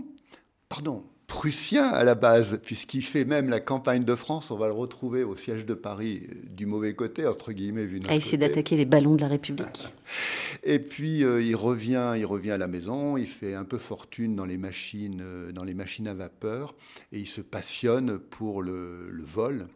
pardon, 0.68 1.02
prussien 1.28 1.84
à 1.84 2.02
la 2.04 2.14
base, 2.16 2.58
puisqu'il 2.64 3.02
fait 3.02 3.26
même 3.26 3.50
la 3.50 3.60
campagne 3.60 4.02
de 4.02 4.14
France. 4.16 4.50
On 4.50 4.56
va 4.56 4.66
le 4.66 4.72
retrouver 4.72 5.22
au 5.22 5.36
siège 5.36 5.66
de 5.66 5.74
Paris 5.74 6.22
euh, 6.28 6.34
du 6.50 6.66
mauvais 6.66 6.94
côté, 6.94 7.26
entre 7.26 7.52
guillemets, 7.52 7.84
vu 7.84 8.00
À 8.08 8.16
essayer 8.16 8.38
d'attaquer 8.38 8.76
les 8.76 8.86
ballons 8.86 9.14
de 9.14 9.20
la 9.20 9.28
République. 9.28 9.92
Et 10.64 10.80
puis 10.80 11.22
euh, 11.22 11.40
il 11.40 11.54
revient, 11.54 12.14
il 12.16 12.24
revient 12.24 12.50
à 12.50 12.58
la 12.58 12.66
maison. 12.66 13.16
Il 13.16 13.26
fait 13.26 13.54
un 13.54 13.64
peu 13.64 13.78
fortune 13.78 14.34
dans 14.34 14.46
les 14.46 14.56
machines, 14.56 15.20
euh, 15.22 15.52
dans 15.52 15.64
les 15.64 15.74
machines 15.74 16.08
à 16.08 16.14
vapeur, 16.14 16.74
et 17.12 17.18
il 17.18 17.28
se 17.28 17.42
passionne 17.42 18.18
pour 18.18 18.62
le, 18.62 19.08
le 19.10 19.22
vol. 19.22 19.68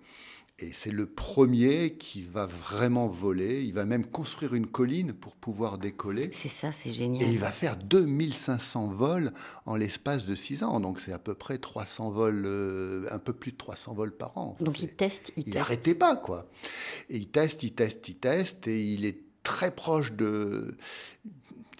Et 0.63 0.73
c'est 0.73 0.93
le 0.93 1.07
premier 1.07 1.95
qui 1.95 2.23
va 2.23 2.47
vraiment 2.47 3.09
voler. 3.09 3.63
Il 3.65 3.75
va 3.75 3.85
même 3.85 4.07
construire 4.07 4.55
une 4.55 4.69
colline 4.69 5.13
pour 5.13 5.35
pouvoir 5.35 5.77
décoller. 5.77 6.31
C'est 6.33 6.49
ça, 6.49 6.71
c'est 6.71 6.93
génial. 6.93 7.29
Et 7.29 7.33
il 7.33 7.39
va 7.41 7.51
faire 7.51 7.77
2500 7.77 8.87
vols 8.89 9.33
en 9.67 9.75
l'espace 9.75 10.25
de 10.25 10.37
6 10.37 10.63
ans. 10.63 10.79
Donc 10.79 11.01
c'est 11.01 11.13
à 11.13 11.19
peu 11.19 11.35
près 11.35 11.59
300 11.59 12.13
vols, 12.13 12.45
euh, 12.47 13.07
un 13.11 13.19
peu 13.19 13.33
plus 13.33 13.51
de 13.51 13.57
300 13.57 13.95
vols 13.95 14.13
par 14.13 14.39
an. 14.39 14.57
Donc 14.61 14.81
il 14.81 14.95
teste, 14.95 15.33
il, 15.37 15.49
il 15.49 15.55
n'arrêtait 15.55 15.97
pas, 15.97 16.15
quoi. 16.15 16.49
Et 17.11 17.17
il 17.17 17.29
teste, 17.29 17.65
il 17.65 17.73
teste, 17.73 18.09
il 18.09 18.17
teste. 18.17 18.69
Et 18.69 18.85
il 18.85 19.05
est 19.05 19.19
très 19.43 19.73
proche 19.73 20.13
de 20.13 20.77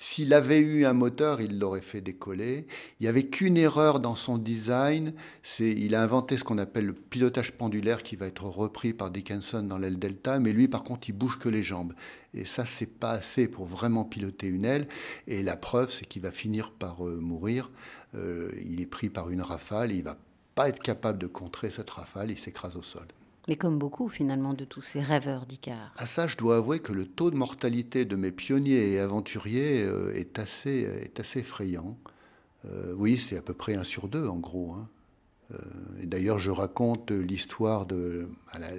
s'il 0.03 0.35
avait 0.35 0.59
eu 0.59 0.85
un 0.85 0.95
moteur, 0.95 1.41
il 1.41 1.61
l'aurait 1.61 1.81
fait 1.81 2.01
décoller. 2.01 2.67
Il 2.99 3.05
n'y 3.05 3.09
avait 3.09 3.27
qu'une 3.27 3.57
erreur 3.57 4.01
dans 4.01 4.17
son 4.17 4.37
design, 4.37 5.13
c'est 5.45 5.71
il 5.71 5.95
a 5.95 6.03
inventé 6.03 6.37
ce 6.37 6.43
qu'on 6.43 6.59
appelle 6.59 6.87
le 6.87 6.93
pilotage 6.93 7.53
pendulaire 7.53 8.03
qui 8.03 8.17
va 8.17 8.27
être 8.27 8.47
repris 8.47 8.95
par 8.95 9.13
Dickinson 9.13 9.63
dans 9.63 9.79
l'aile 9.79 10.01
delta, 10.01 10.41
mais 10.41 10.53
lui 10.53 10.67
par 10.67 10.83
contre 10.83 11.09
il 11.09 11.13
bouge 11.13 11.39
que 11.39 11.49
les 11.49 11.63
jambes. 11.63 11.93
Et 12.35 12.45
ça 12.47 12.67
c'est 12.67 12.87
pas 12.87 13.13
assez 13.13 13.47
pour 13.47 13.65
vraiment 13.65 14.05
piloter 14.05 14.49
une 14.49 14.65
aile. 14.65 14.89
Et 15.29 15.45
la 15.45 15.57
preuve 15.57 15.93
c'est 15.93 16.05
qu'il 16.05 16.23
va 16.23 16.33
finir 16.33 16.73
par 16.73 17.07
euh, 17.07 17.21
mourir. 17.21 17.71
Euh, 18.17 18.51
il 18.67 18.81
est 18.81 18.87
pris 18.87 19.09
par 19.09 19.31
une 19.31 19.41
rafale, 19.41 19.93
il 19.93 20.03
va 20.03 20.19
pas 20.57 20.69
être 20.69 20.83
capable 20.83 21.19
de 21.19 21.29
contrer 21.29 21.71
cette 21.71 21.91
rafale, 21.91 22.33
il 22.33 22.39
s'écrase 22.41 22.75
au 22.75 22.83
sol. 22.83 23.07
Mais 23.49 23.57
comme 23.57 23.79
beaucoup 23.79 24.09
finalement 24.09 24.55
de 24.55 24.65
tous 24.65 24.83
ces 24.83 25.01
rêveurs 25.01 25.47
d'Icar. 25.47 25.93
À 25.97 26.07
ça, 26.07 26.27
je 26.27 26.37
dois 26.37 26.59
avouer 26.59 26.79
que 26.79 26.93
le 26.93 27.05
taux 27.05 27.31
de 27.31 27.37
mortalité 27.37 28.05
de 28.05 28.17
mes 28.17 28.31
pionniers 28.31 28.93
et 28.93 29.01
aventuriers 29.01 29.83
euh, 29.83 30.15
est, 30.15 30.39
assez, 30.39 30.87
est 31.03 31.19
assez 31.19 31.41
effrayant. 31.41 31.99
Euh, 32.67 32.95
oui, 32.97 33.19
c'est 33.19 33.37
à 33.37 33.43
peu 33.43 33.55
près 33.55 33.75
un 33.75 33.85
sur 33.85 34.09
deux 34.09 34.27
en 34.29 34.37
gros. 34.37 34.73
Hein. 34.73 34.89
Euh, 35.53 35.57
d'ailleurs, 36.05 36.39
je 36.39 36.51
raconte 36.51 37.11
l'histoire 37.11 37.85
de 37.87 38.29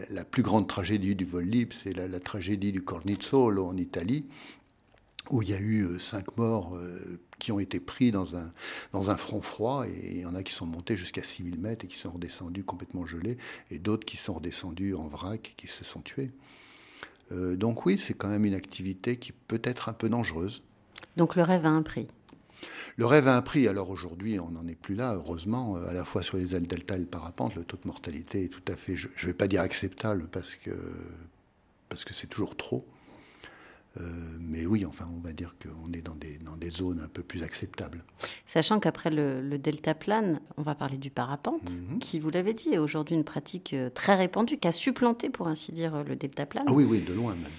la, 0.09 0.23
plus 0.23 0.43
grande 0.43 0.67
tragédie 0.67 1.15
du 1.15 1.25
vol 1.25 1.43
libre, 1.43 1.75
c'est 1.77 1.93
la, 1.93 2.07
la, 2.07 2.19
tragédie 2.19 2.71
du 2.71 2.81
Cornizzolo 2.81 3.65
en 3.65 3.75
Italie, 3.75 4.25
où 5.29 5.41
il 5.41 5.49
y 5.49 5.53
a 5.53 5.59
eu 5.59 5.99
cinq 5.99 6.37
morts 6.37 6.77
qui 7.43 7.51
ont 7.51 7.59
été 7.59 7.81
pris 7.81 8.11
dans 8.11 8.37
un, 8.37 8.53
dans 8.93 9.09
un 9.09 9.17
front 9.17 9.41
froid, 9.41 9.85
et 9.85 10.11
il 10.11 10.19
y 10.21 10.25
en 10.25 10.33
a 10.33 10.43
qui 10.43 10.53
sont 10.53 10.65
montés 10.65 10.95
jusqu'à 10.95 11.23
6000 11.25 11.59
mètres 11.59 11.83
et 11.83 11.89
qui 11.89 11.97
sont 11.97 12.11
redescendus 12.11 12.63
complètement 12.63 13.05
gelés, 13.05 13.37
et 13.69 13.79
d'autres 13.79 14.05
qui 14.05 14.15
sont 14.15 14.35
redescendus 14.35 14.95
en 14.95 15.09
vrac 15.09 15.49
et 15.49 15.53
qui 15.57 15.67
se 15.67 15.83
sont 15.83 15.99
tués. 15.99 16.31
Euh, 17.33 17.57
donc 17.57 17.85
oui, 17.85 17.99
c'est 17.99 18.13
quand 18.13 18.29
même 18.29 18.45
une 18.45 18.53
activité 18.53 19.17
qui 19.17 19.33
peut 19.33 19.61
être 19.65 19.89
un 19.89 19.93
peu 19.93 20.07
dangereuse. 20.07 20.63
Donc 21.17 21.35
le 21.35 21.43
rêve 21.43 21.65
a 21.65 21.69
un 21.69 21.83
prix 21.83 22.07
le 22.95 23.05
rêve 23.05 23.27
a 23.27 23.35
un 23.35 23.41
prix. 23.41 23.67
Alors 23.67 23.89
aujourd'hui, 23.89 24.39
on 24.39 24.51
n'en 24.51 24.65
est 24.67 24.75
plus 24.75 24.95
là, 24.95 25.15
heureusement, 25.15 25.75
à 25.75 25.91
la 25.91 26.05
fois 26.05 26.23
sur 26.23 26.37
les 26.37 26.55
ailes 26.55 26.65
delta 26.65 26.95
et 26.95 26.99
le 26.99 27.05
parapente, 27.05 27.55
le 27.55 27.65
taux 27.65 27.75
de 27.75 27.85
mortalité 27.85 28.45
est 28.45 28.47
tout 28.47 28.63
à 28.71 28.77
fait, 28.77 28.95
je 28.95 29.07
ne 29.07 29.25
vais 29.25 29.33
pas 29.33 29.47
dire 29.47 29.59
acceptable 29.59 30.29
parce 30.31 30.55
que 30.55 30.71
parce 31.89 32.05
que 32.05 32.13
c'est 32.13 32.27
toujours 32.27 32.55
trop. 32.55 32.87
Euh, 33.97 34.01
mais 34.39 34.65
oui, 34.65 34.85
enfin, 34.85 35.07
on 35.15 35.19
va 35.19 35.33
dire 35.33 35.55
qu'on 35.61 35.91
est 35.93 36.01
dans 36.01 36.15
des, 36.15 36.37
dans 36.39 36.57
des 36.57 36.71
zones 36.71 36.99
un 36.99 37.07
peu 37.07 37.21
plus 37.21 37.43
acceptables. 37.43 38.03
Sachant 38.47 38.79
qu'après 38.79 39.11
le, 39.11 39.41
le 39.41 39.59
deltaplane, 39.59 40.39
on 40.57 40.63
va 40.63 40.73
parler 40.73 40.97
du 40.97 41.11
parapente, 41.11 41.71
mhm. 41.71 41.99
qui, 41.99 42.19
vous 42.19 42.31
l'avez 42.31 42.53
dit, 42.53 42.69
est 42.69 42.79
aujourd'hui 42.79 43.15
une 43.15 43.23
pratique 43.23 43.73
euh, 43.73 43.89
très 43.91 44.15
répandue, 44.15 44.57
qui 44.57 44.67
a 44.67 44.71
supplanté, 44.71 45.29
pour 45.29 45.47
ainsi 45.47 45.71
dire, 45.71 46.03
le 46.03 46.15
deltaplane. 46.15 46.65
Ah 46.67 46.73
oui, 46.73 46.85
oui, 46.85 47.01
de 47.01 47.13
loin 47.13 47.35
même. 47.35 47.51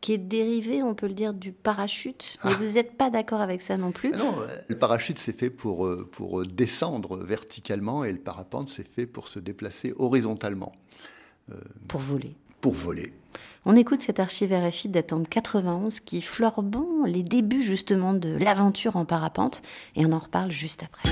Qui 0.00 0.12
est 0.12 0.18
dérivé, 0.18 0.82
on 0.82 0.94
peut 0.94 1.08
le 1.08 1.14
dire, 1.14 1.34
du 1.34 1.52
parachute. 1.52 2.38
Mais 2.44 2.52
ah. 2.54 2.58
vous 2.58 2.72
n'êtes 2.72 2.96
pas 2.96 3.10
d'accord 3.10 3.40
avec 3.40 3.60
ça 3.60 3.76
non 3.76 3.90
plus 3.90 4.12
ah 4.14 4.18
Non, 4.18 4.34
le 4.68 4.78
parachute, 4.78 5.18
c'est 5.18 5.36
fait 5.36 5.50
pour, 5.50 5.86
euh, 5.86 6.08
pour 6.10 6.46
descendre 6.46 7.18
verticalement 7.18 8.04
et 8.04 8.12
le 8.12 8.18
parapente, 8.20 8.68
c'est 8.68 8.86
fait 8.86 9.06
pour 9.06 9.26
se 9.26 9.40
déplacer 9.40 9.92
horizontalement. 9.96 10.72
pour 11.88 12.00
voler. 12.00 12.36
Pour 12.60 12.74
voler. 12.74 13.12
On 13.66 13.76
écoute 13.76 14.00
cette 14.00 14.20
archive 14.20 14.54
RFI 14.54 14.88
datant 14.88 15.18
de 15.18 15.28
91 15.28 16.00
qui 16.00 16.22
fleure 16.22 16.62
bon 16.62 17.04
les 17.04 17.22
débuts 17.22 17.60
justement 17.60 18.14
de 18.14 18.30
l'aventure 18.30 18.96
en 18.96 19.04
parapente 19.04 19.60
et 19.96 20.06
on 20.06 20.12
en 20.12 20.18
reparle 20.18 20.50
juste 20.50 20.82
après. 20.82 21.10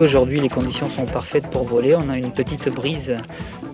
Aujourd'hui, 0.00 0.40
les 0.40 0.48
conditions 0.48 0.88
sont 0.88 1.04
parfaites 1.04 1.48
pour 1.48 1.64
voler. 1.64 1.94
On 1.94 2.08
a 2.08 2.16
une 2.16 2.32
petite 2.32 2.70
brise, 2.70 3.14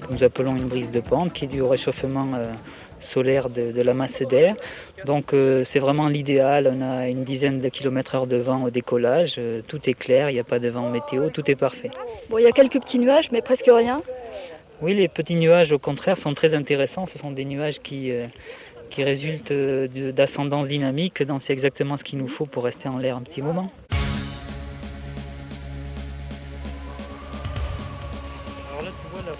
que 0.01 0.13
nous 0.13 0.25
appelons 0.25 0.57
une 0.57 0.67
brise 0.67 0.91
de 0.91 1.01
pente, 1.01 1.33
qui 1.33 1.45
est 1.45 1.49
due 1.49 1.61
au 1.61 1.69
réchauffement 1.69 2.33
euh, 2.35 2.53
solaire 3.01 3.51
de, 3.51 3.83
la 3.83 3.95
masse 3.95 4.23
d'air. 4.23 4.55
Donc 5.05 5.33
euh, 5.33 5.65
c'est 5.65 5.79
vraiment 5.79 6.09
l'idéal. 6.09 6.71
On 6.73 6.83
a 6.83 7.09
une 7.09 7.25
dizaine 7.25 7.59
de 7.59 7.69
kilomètres 7.69 8.15
heure 8.15 8.27
de 8.27 8.37
vent 8.37 8.65
au 8.65 8.71
décollage. 8.71 9.37
Euh, 9.39 9.63
tout 9.67 9.89
est 9.89 9.95
clair, 9.95 10.31
il 10.31 10.35
n'y 10.35 10.41
a 10.41 10.45
pas 10.45 10.59
de 10.59 10.69
vent 10.69 10.89
météo, 10.91 11.31
tout 11.31 11.51
est 11.51 11.57
parfait. 11.57 11.91
Bon, 12.29 12.39
il 12.39 12.45
y 12.45 12.47
a 12.47 12.53
quelques 12.53 12.81
petits 12.81 12.99
nuages, 12.99 13.31
mais 13.33 13.43
presque 13.43 13.69
rien. 13.69 14.03
Oui, 14.83 14.95
les 14.95 15.09
petits 15.09 15.35
nuages, 15.35 15.73
au 15.73 15.79
contraire, 15.79 16.17
sont 16.17 16.33
très 16.33 16.55
intéressants. 16.55 17.05
Ce 17.07 17.19
sont 17.19 17.33
des 17.33 17.45
nuages 17.45 17.81
qui, 17.81 18.13
qui 18.89 19.05
résultent 19.05 19.53
d'ascendance 19.53 20.69
dynamique. 20.69 21.23
Donc 21.23 21.43
c'est 21.43 21.53
exactement 21.53 21.99
ce 21.99 22.05
qu'il 22.05 22.19
nous 22.19 22.29
faut 22.29 22.47
pour 22.47 22.65
rester 22.65 22.89
en 22.89 22.97
l'air 22.97 23.17
un 23.17 23.23
petit 23.23 23.43
moment. 23.43 23.71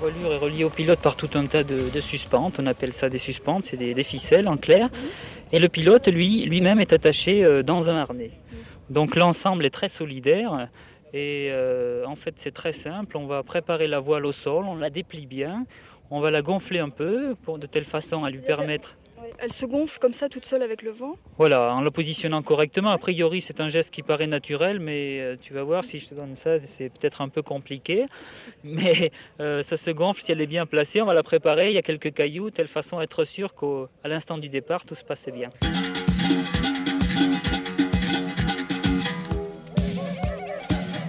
Voilure 0.01 0.33
est 0.33 0.39
reliée 0.39 0.65
au 0.65 0.71
pilote 0.71 1.01
par 1.01 1.15
tout 1.15 1.29
un 1.35 1.45
tas 1.45 1.63
de, 1.63 2.01
suspentes. 2.01 2.59
On 2.59 2.67
appelle 2.67 2.95
ça 2.95 3.11
des 3.11 3.19
suspentes, 3.19 3.67
c'est 3.67 3.77
des, 3.77 4.05
ficelles 4.05 4.49
en 4.49 4.57
clair. 4.57 4.89
Et 5.53 5.59
le 5.59 5.69
pilote, 5.69 6.09
lui, 6.09 6.47
lui-même 6.47 6.81
est 6.81 6.95
attaché 6.95 7.45
euh, 7.45 7.63
dans 7.63 7.91
un 7.91 7.97
harnais. 7.97 8.31
Donc 8.89 9.15
l'ensemble 9.15 9.67
est 9.67 9.71
très 9.71 9.89
solidaire. 9.89 10.69
Et 11.13 11.49
euh, 11.51 12.07
en 12.07 12.17
fait, 12.17 12.35
c'est 12.37 12.51
très 12.51 12.73
simple. 12.73 13.19
On 13.19 13.27
va 13.27 13.43
préparer 13.43 13.89
la 13.89 14.01
voile 14.01 14.25
au 14.25 14.33
sol, 14.33 14.65
on 14.67 14.77
la 14.77 14.89
déplie 14.89 15.27
bien, 15.27 15.67
on 16.11 16.21
va 16.21 16.31
la 16.31 16.41
gonfler 16.41 16.79
un 16.79 16.89
peu 16.89 17.37
de 17.59 17.67
telle 17.67 17.85
façon 17.85 18.25
à 18.25 18.31
lui 18.31 18.41
permettre 18.41 18.97
elle 19.41 19.53
se 19.53 19.65
gonfle 19.65 19.99
comme 19.99 20.13
ça 20.15 20.29
toute 20.29 20.45
seule 20.45 20.63
avec 20.63 20.83
le 20.83 20.91
vent 20.91 21.17
Voilà, 21.39 21.75
en 21.75 21.81
la 21.81 21.91
positionnant 21.91 22.43
correctement. 22.43 22.91
A 22.91 22.99
priori, 22.99 23.41
c'est 23.41 23.61
un 23.61 23.69
geste 23.69 23.91
qui 23.91 24.03
paraît 24.03 24.27
naturel, 24.27 24.81
mais 24.81 25.21
euh, 25.21 25.37
tu 25.41 25.55
vas 25.55 25.63
voir, 25.63 25.85
si 25.85 25.99
je 25.99 26.09
te 26.09 26.15
donne 26.15 26.37
ça, 26.37 26.65
c'est 26.67 26.91
peut-être 26.91 27.23
un 27.23 27.29
peu 27.29 27.43
compliqué. 27.43 28.07
Mais 28.65 29.11
euh, 29.41 29.63
ça 29.63 29.77
se 29.77 29.91
gonfle 29.91 30.23
si 30.23 30.33
elle 30.33 30.41
est 30.41 30.47
bien 30.47 30.67
placée. 30.67 31.01
On 31.01 31.07
va 31.07 31.15
la 31.15 31.23
préparer. 31.23 31.71
Il 31.71 31.75
y 31.75 31.79
a 31.79 31.83
quelques 31.83 32.13
cailloux, 32.13 32.51
de 32.51 32.55
telle 32.55 32.69
façon 32.69 32.99
à 32.99 33.05
être 33.05 33.25
sûr 33.25 33.55
qu'à 33.55 34.09
l'instant 34.09 34.39
du 34.39 34.49
départ, 34.49 34.85
tout 34.85 34.95
se 34.95 35.05
passe 35.05 35.29
bien. 35.29 35.51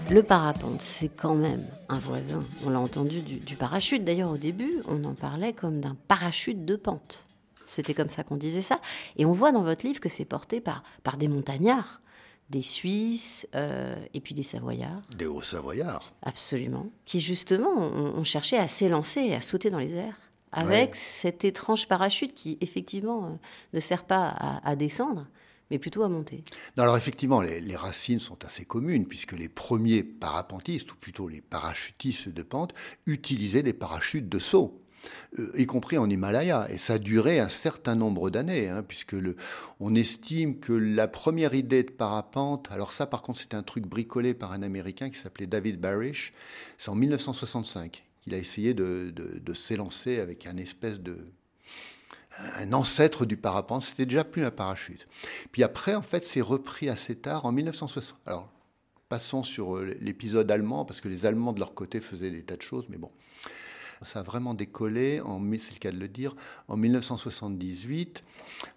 Le 0.10 0.24
parapente, 0.24 0.82
c'est 0.82 1.10
quand 1.10 1.36
même 1.36 1.66
un 1.90 2.00
voisin. 2.00 2.44
On 2.66 2.70
l'a 2.70 2.80
entendu 2.80 3.22
du 3.22 3.56
parachute. 3.56 4.04
D'ailleurs, 4.04 4.32
au 4.32 4.38
début, 4.38 4.82
on 4.88 5.04
en 5.04 5.14
parlait 5.14 5.54
comme 5.54 5.80
d'un 5.80 5.96
parachute 6.08 6.66
de 6.66 6.76
pente. 6.76 7.26
C'était 7.66 7.94
comme 7.94 8.10
ça 8.10 8.24
qu'on 8.24 8.38
disait 8.38 8.62
ça. 8.62 8.80
Et 9.18 9.26
on 9.26 9.32
voit 9.32 9.52
dans 9.52 9.64
votre 9.64 9.86
livre 9.86 10.00
que 10.00 10.10
c'est 10.10 10.26
porté 10.26 10.62
par, 10.62 10.84
par 11.04 11.18
des 11.18 11.28
montagnards, 11.28 12.02
des 12.52 12.62
Suisses 12.62 13.48
euh, 13.56 13.96
et 14.14 14.20
puis 14.20 14.36
des 14.36 14.44
Savoyards. 14.44 15.02
Des 15.18 15.26
Hauts-Savoyards. 15.26 16.12
Absolument. 16.22 16.88
Qui 17.06 17.20
justement 17.20 17.72
ont, 17.78 18.24
cherché 18.24 18.58
à 18.58 18.68
s'élancer, 18.68 19.34
à 19.34 19.42
sauter 19.42 19.70
dans 19.70 19.80
les 19.80 19.94
airs. 19.94 20.20
Avec 20.52 20.98
cet 20.98 21.46
étrange 21.46 21.88
parachute 21.88 22.36
qui, 22.36 22.58
effectivement, 22.60 23.26
euh, 23.26 23.30
ne 23.74 23.80
sert 23.80 24.04
pas 24.04 24.60
à, 24.66 24.76
descendre, 24.76 25.26
mais 25.70 25.80
plutôt 25.80 26.04
à 26.04 26.10
monter. 26.10 26.44
alors 26.78 26.98
effectivement, 26.98 27.40
les, 27.40 27.62
les, 27.62 27.78
racines 27.78 28.20
sont 28.20 28.44
assez 28.44 28.66
communes, 28.66 29.06
puisque 29.06 29.32
les 29.32 29.48
premiers 29.48 30.04
parapentistes, 30.04 30.92
ou 30.92 30.98
plutôt 30.98 31.30
les 31.30 31.40
parachutistes 31.40 32.28
de 32.28 32.44
pente, 32.44 32.74
utilisaient 33.06 33.64
des 33.64 33.72
parachutes 33.72 34.28
de 34.28 34.40
saut. 34.40 34.81
Euh, 35.40 35.52
y 35.56 35.66
compris 35.66 35.98
en 35.98 36.10
Himalaya. 36.10 36.68
Et 36.70 36.78
ça 36.78 36.94
a 36.94 36.98
duré 36.98 37.40
un 37.40 37.50
certain 37.50 37.96
nombre 37.96 38.30
d'années, 38.30 38.70
hein, 38.70 38.84
puisque 38.84 39.16
on 39.80 39.96
estime 39.96 40.60
que 40.60 40.74
la 40.74 41.08
première 41.08 41.54
idée 41.54 41.84
de 41.84 41.92
parapente, 41.92 42.68
alors 42.72 42.94
ça 42.94 43.06
par 43.06 43.22
contre 43.22 43.40
c'était 43.40 43.56
un 43.56 43.64
truc 43.64 43.86
bricolé 43.86 44.34
par 44.34 44.52
un 44.52 44.62
Américain 44.62 45.10
qui 45.10 45.20
s'appelait 45.20 45.48
David 45.48 45.80
Barish, 45.80 46.34
c'est 46.78 46.90
en 46.90 46.96
1965 46.96 48.04
qu'il 48.22 48.34
a 48.36 48.38
essayé 48.38 48.74
de, 48.74 49.14
s'élancer 49.54 50.20
avec 50.20 50.46
un 50.46 50.58
espèce 50.58 51.00
de 51.00 51.18
un 52.56 52.72
ancêtre 52.72 53.26
du 53.26 53.36
parapente, 53.36 53.84
c'était 53.84 54.06
déjà 54.06 54.24
plus 54.24 54.46
un 54.46 54.52
parachute. 54.52 55.06
Puis 55.52 55.64
après, 55.64 55.96
en 55.96 56.02
fait, 56.02 56.26
c'est 56.26 56.40
repris 56.40 56.88
assez 56.88 57.14
tard, 57.14 57.46
en 57.46 57.52
1960. 57.52 58.18
Alors, 58.26 58.50
passons 59.10 59.44
sur 59.44 59.76
euh, 59.76 59.98
l'épisode 60.00 60.50
allemand, 60.50 60.86
parce 60.86 61.02
que 61.02 61.10
les 61.10 61.26
Allemands 61.26 61.52
de 61.52 61.60
leur 61.60 61.74
côté 61.74 62.00
faisaient 62.00 62.32
des 62.32 62.42
tas 62.42 62.56
de 62.56 62.62
choses, 62.62 62.86
mais 62.88 62.98
bon. 62.98 63.12
Ça 64.04 64.20
a 64.20 64.24
vraiment 64.24 64.54
décollé, 64.54 65.22
c'est 65.60 65.74
le 65.74 65.80
cas 65.80 65.92
de 65.92 66.00
le 66.00 66.08
dire, 66.08 66.36
en 66.68 66.78
1978 66.78 68.24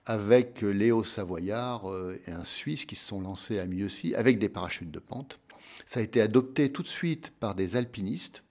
avec 0.07 0.61
Léo 0.61 1.03
Savoyard 1.03 1.91
euh, 1.91 2.21
et 2.27 2.33
un 2.33 2.45
Suisse 2.45 2.85
qui 2.85 2.95
se 2.95 3.07
sont 3.07 3.21
lancés 3.21 3.59
à 3.59 3.67
Mieuxy 3.67 4.15
avec 4.15 4.39
des 4.39 4.49
parachutes 4.49 4.91
de 4.91 4.99
pente. 4.99 5.39
Ça 5.87 6.01
a 6.01 6.03
été 6.03 6.21
adopté 6.21 6.71
tout 6.71 6.83
de 6.83 6.89
suite 6.89 7.33
par 7.41 7.55
des 7.55 7.77
alpinistes 7.77 8.43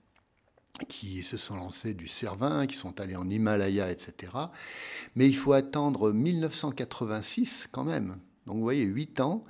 qui 0.88 1.22
se 1.22 1.36
sont 1.36 1.56
lancés 1.56 1.94
du 1.94 2.08
Cervin, 2.08 2.66
qui 2.66 2.76
sont 2.76 3.00
allés 3.00 3.16
en 3.16 3.28
Himalaya, 3.30 3.90
etc. 3.90 4.32
Mais 5.14 5.28
il 5.28 5.36
faut 5.36 5.52
attendre 5.52 6.12
1986 6.12 7.68
quand 7.70 7.84
même. 7.84 8.16
Donc 8.46 8.56
vous 8.56 8.62
voyez, 8.62 8.82
huit 8.82 9.20
ans 9.20 9.44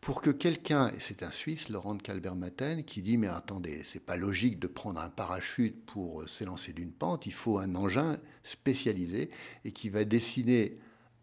pour 0.00 0.20
que 0.20 0.30
quelqu'un, 0.30 0.88
et 0.88 1.00
c'est 1.00 1.22
un 1.22 1.32
Suisse, 1.32 1.68
Laurent 1.68 1.94
de 1.94 2.80
qui 2.82 3.02
dit 3.02 3.18
mais 3.18 3.26
attendez, 3.26 3.82
c'est 3.84 4.04
pas 4.04 4.16
logique 4.16 4.58
de 4.58 4.66
prendre 4.66 5.00
un 5.00 5.10
parachute 5.10 5.84
pour 5.86 6.22
euh, 6.22 6.26
s'élancer 6.26 6.72
d'une 6.72 6.92
pente, 6.92 7.26
il 7.26 7.32
faut 7.32 7.58
un 7.58 7.74
engin 7.74 8.18
spécialisé 8.44 9.30
et 9.64 9.72
qui 9.72 9.90
va 9.90 10.04
dessiner 10.04 10.78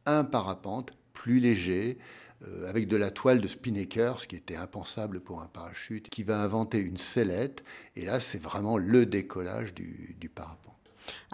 un 0.05 0.23
parapente 0.23 0.91
plus 1.13 1.39
léger, 1.39 1.97
euh, 2.43 2.69
avec 2.69 2.87
de 2.87 2.97
la 2.97 3.11
toile 3.11 3.39
de 3.39 3.47
Spinnaker, 3.47 4.19
ce 4.19 4.27
qui 4.27 4.35
était 4.35 4.57
impensable 4.57 5.21
pour 5.21 5.41
un 5.41 5.47
parachute, 5.47 6.09
qui 6.09 6.23
va 6.23 6.41
inventer 6.41 6.79
une 6.79 6.97
sellette, 6.97 7.63
et 7.95 8.05
là 8.05 8.19
c'est 8.19 8.41
vraiment 8.41 8.77
le 8.77 9.05
décollage 9.05 9.73
du 9.73 10.29
parapente. 10.33 10.74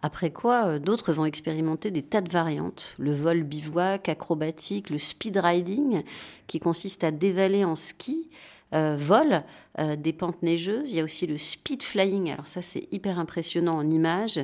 Après 0.02 0.32
quoi, 0.32 0.66
euh, 0.66 0.80
d'autres 0.80 1.14
vont 1.14 1.26
expérimenter 1.26 1.92
des 1.92 2.02
tas 2.02 2.22
de 2.22 2.30
variantes. 2.30 2.96
Le 2.98 3.14
vol 3.14 3.44
bivouac, 3.44 4.10
acrobatique, 4.10 4.90
le 4.90 4.98
speed 4.98 5.38
riding, 5.38 6.04
qui 6.48 6.60
consiste 6.60 7.04
à 7.04 7.12
dévaler 7.12 7.64
en 7.64 7.76
ski, 7.76 8.30
euh, 8.74 8.96
vol 8.98 9.44
euh, 9.80 9.96
des 9.96 10.14
pentes 10.14 10.42
neigeuses. 10.44 10.92
Il 10.92 10.98
y 10.98 11.00
a 11.02 11.04
aussi 11.04 11.28
le 11.28 11.38
speed 11.38 11.84
flying. 11.84 12.32
Alors 12.32 12.48
ça, 12.48 12.62
c'est 12.62 12.88
hyper 12.92 13.20
impressionnant 13.20 13.78
en 13.78 13.90
images, 13.90 14.40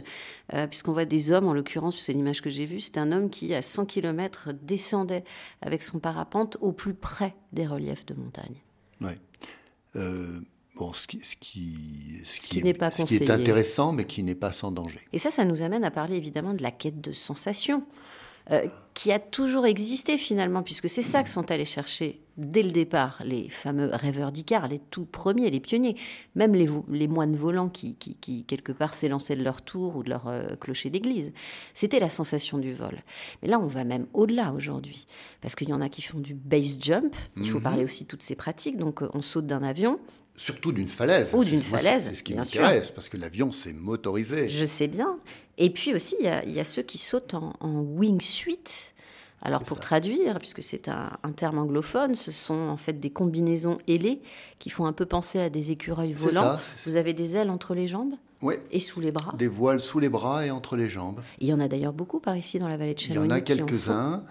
puisqu'on 0.69 0.93
voit 0.93 1.05
des 1.05 1.31
hommes, 1.31 1.47
en 1.47 1.53
l'occurrence, 1.53 1.97
c'est 1.97 2.13
l'image 2.13 2.41
que 2.41 2.49
j'ai 2.49 2.65
vue, 2.65 2.79
c'est 2.79 2.97
un 2.97 3.11
homme 3.11 3.29
qui, 3.29 3.53
à 3.53 3.61
100 3.61 3.85
km, 3.85 4.49
descendait 4.61 5.23
avec 5.61 5.81
son 5.81 5.99
parapente 5.99 6.57
au 6.61 6.71
plus 6.71 6.93
près 6.93 7.35
des 7.51 7.65
reliefs 7.65 8.05
de 8.05 8.13
montagne. 8.13 8.55
Ce 10.93 11.07
qui, 11.07 11.19
ce 11.23 11.35
qui, 12.39 12.63
n'est 12.63 12.73
pas 12.73 12.89
ce 12.89 13.03
qui 13.03 13.15
est 13.15 13.29
intéressant, 13.29 13.91
mais 13.91 14.05
qui 14.05 14.23
n'est 14.23 14.35
pas 14.35 14.51
sans 14.51 14.71
danger. 14.71 14.99
Et 15.13 15.17
ça, 15.17 15.31
ça 15.31 15.45
nous 15.45 15.61
amène 15.61 15.83
à 15.83 15.91
parler 15.91 16.15
évidemment 16.15 16.53
de 16.53 16.63
la 16.63 16.71
quête 16.71 17.01
de 17.01 17.11
sensations. 17.11 17.83
Euh, 18.49 18.67
qui 18.93 19.11
a 19.11 19.19
toujours 19.19 19.65
existé 19.65 20.17
finalement, 20.17 20.63
puisque 20.63 20.89
c'est 20.89 21.01
ça 21.03 21.21
que 21.21 21.29
sont 21.29 21.51
allés 21.51 21.65
chercher 21.65 22.21
dès 22.37 22.63
le 22.63 22.71
départ 22.71 23.21
les 23.23 23.49
fameux 23.49 23.89
rêveurs 23.91 24.31
d'Icare, 24.31 24.67
les 24.67 24.79
tout 24.79 25.05
premiers, 25.05 25.51
les 25.51 25.59
pionniers, 25.59 25.95
même 26.33 26.55
les, 26.55 26.67
les 26.89 27.07
moines 27.07 27.35
volants 27.35 27.67
qui, 27.67 27.95
qui, 27.95 28.45
quelque 28.45 28.71
part 28.71 28.93
s'élançaient 28.93 29.35
de 29.35 29.43
leur 29.43 29.61
tour 29.61 29.97
ou 29.97 30.03
de 30.03 30.09
leur 30.09 30.27
euh, 30.27 30.55
clocher 30.55 30.89
d'église. 30.89 31.31
C'était 31.73 31.99
la 31.99 32.09
sensation 32.09 32.57
du 32.57 32.73
vol. 32.73 33.03
Mais 33.41 33.49
là, 33.49 33.59
on 33.59 33.67
va 33.67 33.83
même 33.83 34.07
au-delà 34.13 34.53
aujourd'hui, 34.53 35.05
parce 35.41 35.55
qu'il 35.55 35.69
y 35.69 35.73
en 35.73 35.81
a 35.81 35.89
qui 35.89 36.01
font 36.01 36.19
du 36.19 36.33
base 36.33 36.79
jump. 36.81 37.15
Il 37.35 37.49
faut 37.49 37.57
mhm. 37.57 37.63
parler 37.63 37.83
aussi 37.83 38.05
de 38.05 38.07
toutes 38.07 38.23
ces 38.23 38.35
pratiques. 38.35 38.77
Donc, 38.77 39.03
euh, 39.03 39.09
on 39.13 39.21
saute 39.21 39.45
d'un 39.45 39.61
avion, 39.61 39.99
Surtout 40.37 40.71
d'une 40.71 40.87
falaise. 40.87 41.33
Ou 41.33 41.43
d'une 41.43 41.59
falaise. 41.59 42.05
C'est 42.07 42.15
ce 42.15 42.23
qui 42.23 42.33
m'intéresse, 42.33 42.91
parce 42.91 43.09
que 43.09 43.17
l'avion, 43.17 43.51
c'est 43.51 43.73
motorisé. 43.73 44.47
Je 44.49 44.65
sais 44.65 44.87
bien. 44.87 45.17
Et 45.57 45.71
puis 45.71 45.93
aussi, 45.93 46.15
il 46.19 46.53
y, 46.53 46.59
a 46.59 46.63
ceux 46.63 46.83
qui 46.83 46.99
sautent 46.99 47.33
en, 47.33 47.55
en 47.59 47.81
wingsuit. 47.81 48.93
Alors 49.41 49.61
pour 49.63 49.79
traduire, 49.79 50.37
puisque 50.39 50.63
c'est 50.63 50.87
un, 50.87 51.11
terme 51.35 51.59
anglophone, 51.59 52.15
ce 52.15 52.31
sont 52.31 52.55
en 52.55 52.77
fait 52.77 52.93
des 52.93 53.11
combinaisons 53.11 53.77
ailées 53.87 54.21
qui 54.57 54.69
font 54.69 54.85
un 54.85 54.93
peu 54.93 55.05
penser 55.05 55.39
à 55.39 55.49
des 55.49 55.71
écureuils 55.71 56.13
volants. 56.13 56.57
Vous 56.85 56.95
avez 56.95 57.13
des 57.13 57.35
ailes 57.35 57.51
entre 57.51 57.75
les 57.75 57.87
jambes? 57.87 58.15
Oui. 58.41 58.55
Et 58.71 58.79
sous 58.79 58.99
les 58.99 59.11
bras 59.11 59.35
Des 59.37 59.47
voiles 59.47 59.81
sous 59.81 59.99
les 59.99 60.09
bras 60.09 60.45
et 60.45 60.51
entre 60.51 60.75
les 60.75 60.89
jambes. 60.89 61.21
Il 61.39 61.47
y 61.47 61.53
en 61.53 61.59
a 61.59 61.67
d'ailleurs 61.67 61.93
beaucoup 61.93 62.19
par 62.19 62.37
ici 62.37 62.59
dans 62.59 62.67
la 62.67 62.77
vallée 62.77 62.93
de 62.93 62.99
Chamonix. 62.99 63.25
Il 63.25 63.29
y 63.29 63.33
en 63.33 63.35
a 63.35 63.41
quelques-uns 63.41 64.23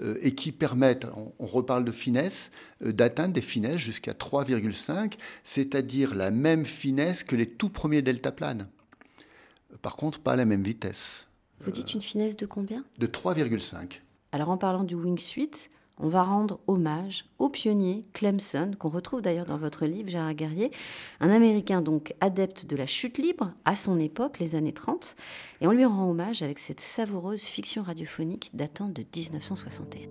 euh, 0.00 0.18
et 0.20 0.34
qui 0.34 0.50
permettent, 0.50 1.06
on, 1.38 1.46
reparle 1.46 1.84
de 1.84 1.92
finesse, 1.92 2.50
euh, 2.84 2.92
d'atteindre 2.92 3.34
des 3.34 3.40
finesses 3.40 3.78
jusqu'à 3.78 4.12
3,5, 4.12 5.14
c'est-à-dire 5.44 6.14
la 6.14 6.30
même 6.30 6.66
finesse 6.66 7.22
que 7.22 7.36
les 7.36 7.46
tout 7.46 7.68
premiers 7.68 8.02
deltaplanes. 8.02 8.68
Par 9.80 9.96
contre, 9.96 10.18
pas 10.18 10.32
à 10.32 10.36
la 10.36 10.44
même 10.44 10.62
vitesse. 10.62 11.26
Vous 11.64 11.70
dites 11.70 11.94
une 11.94 12.02
finesse 12.02 12.36
de 12.36 12.46
combien? 12.46 12.84
De 12.98 13.06
3,5. 13.06 14.00
Alors 14.32 14.50
en 14.50 14.56
parlant 14.56 14.82
du 14.82 14.96
wingsuit, 14.96 15.68
on 16.02 16.08
va 16.08 16.24
rendre 16.24 16.58
hommage 16.66 17.24
au 17.38 17.48
pionnier 17.48 18.02
Clemson, 18.12 18.72
qu'on 18.78 18.88
retrouve 18.88 19.22
d'ailleurs 19.22 19.46
dans 19.46 19.56
votre 19.56 19.86
livre, 19.86 20.10
Gérard 20.10 20.34
Guerrier, 20.34 20.72
un 21.20 21.30
Américain 21.30 21.80
donc 21.80 22.14
adepte 22.20 22.66
de 22.66 22.76
la 22.76 22.86
chute 22.86 23.18
libre 23.18 23.52
à 23.64 23.76
son 23.76 24.00
époque, 24.00 24.40
les 24.40 24.56
années 24.56 24.72
30, 24.72 25.14
et 25.60 25.66
on 25.68 25.70
lui 25.70 25.84
rend 25.84 26.10
hommage 26.10 26.42
avec 26.42 26.58
cette 26.58 26.80
savoureuse 26.80 27.42
fiction 27.42 27.84
radiophonique 27.84 28.50
datant 28.52 28.88
de 28.88 29.04
1961. 29.16 30.08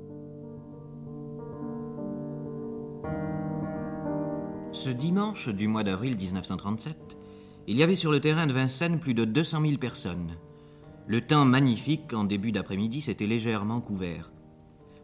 Ce 4.71 4.89
dimanche 4.89 5.49
du 5.49 5.67
mois 5.67 5.83
d'avril 5.83 6.15
1937, 6.15 7.17
il 7.67 7.75
y 7.75 7.83
avait 7.83 7.95
sur 7.95 8.11
le 8.11 8.21
terrain 8.21 8.47
de 8.47 8.53
Vincennes 8.53 9.01
plus 9.01 9.13
de 9.13 9.25
200 9.25 9.61
000 9.61 9.77
personnes. 9.77 10.37
Le 11.05 11.19
temps 11.19 11.43
magnifique 11.43 12.13
en 12.13 12.23
début 12.23 12.53
d'après-midi 12.53 13.01
s'était 13.01 13.27
légèrement 13.27 13.81
couvert. 13.81 14.31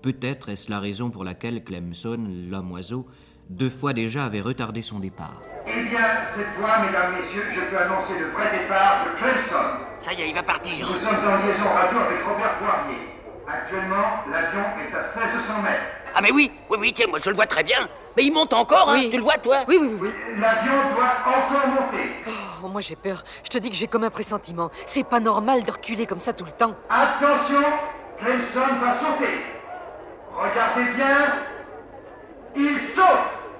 Peut-être 0.01 0.49
est-ce 0.49 0.69
la 0.69 0.79
raison 0.79 1.09
pour 1.09 1.23
laquelle 1.23 1.63
Clemson, 1.63 2.19
l'homme-oiseau, 2.51 3.07
deux 3.49 3.69
fois 3.69 3.93
déjà 3.93 4.25
avait 4.25 4.41
retardé 4.41 4.81
son 4.81 4.99
départ. 4.99 5.41
Eh 5.65 5.83
bien, 5.85 6.21
cette 6.23 6.47
fois, 6.59 6.79
mesdames, 6.85 7.13
messieurs, 7.15 7.43
je 7.49 7.61
peux 7.61 7.77
annoncer 7.77 8.13
le 8.19 8.27
vrai 8.27 8.59
départ 8.59 9.05
de 9.05 9.17
Clemson. 9.17 9.63
Ça 9.97 10.13
y 10.13 10.21
est, 10.21 10.29
il 10.29 10.35
va 10.35 10.43
partir. 10.43 10.85
Nous 10.87 10.93
sommes 10.99 11.15
en 11.15 11.45
liaison 11.45 11.63
radio 11.73 11.99
avec 11.99 12.23
Robert 12.23 12.57
Poirier. 12.59 13.01
Actuellement, 13.47 14.23
l'avion 14.31 14.61
est 14.79 14.93
à 14.95 14.99
1600 14.99 15.61
mètres. 15.63 15.81
Ah 16.13 16.19
mais 16.21 16.31
oui, 16.31 16.51
oui, 16.69 16.77
oui, 16.79 16.93
tiens, 16.93 17.07
moi 17.07 17.19
je 17.23 17.29
le 17.29 17.35
vois 17.35 17.45
très 17.45 17.63
bien. 17.63 17.87
Mais 18.15 18.23
il 18.25 18.33
monte 18.33 18.53
encore, 18.53 18.89
hein, 18.89 19.01
tu 19.09 19.17
le 19.17 19.23
vois 19.23 19.37
toi 19.37 19.63
Oui, 19.67 19.77
oui, 19.79 19.87
oui. 19.87 19.97
oui. 20.01 20.39
L'avion 20.39 20.73
doit 20.95 21.13
encore 21.25 21.67
monter. 21.67 22.09
Oh, 22.63 22.67
moi 22.67 22.81
j'ai 22.81 22.95
peur. 22.95 23.23
Je 23.43 23.49
te 23.49 23.57
dis 23.57 23.69
que 23.69 23.75
j'ai 23.75 23.87
comme 23.87 24.03
un 24.03 24.09
pressentiment. 24.09 24.69
C'est 24.85 25.07
pas 25.07 25.19
normal 25.19 25.63
de 25.63 25.71
reculer 25.71 26.05
comme 26.05 26.19
ça 26.19 26.33
tout 26.33 26.45
le 26.45 26.51
temps. 26.51 26.75
Attention, 26.89 27.61
Clemson 28.19 28.75
va 28.81 28.91
sauter. 28.91 29.56
Regardez 30.37 30.91
bien. 30.91 31.33
Il 32.55 32.79
saute. 32.93 33.05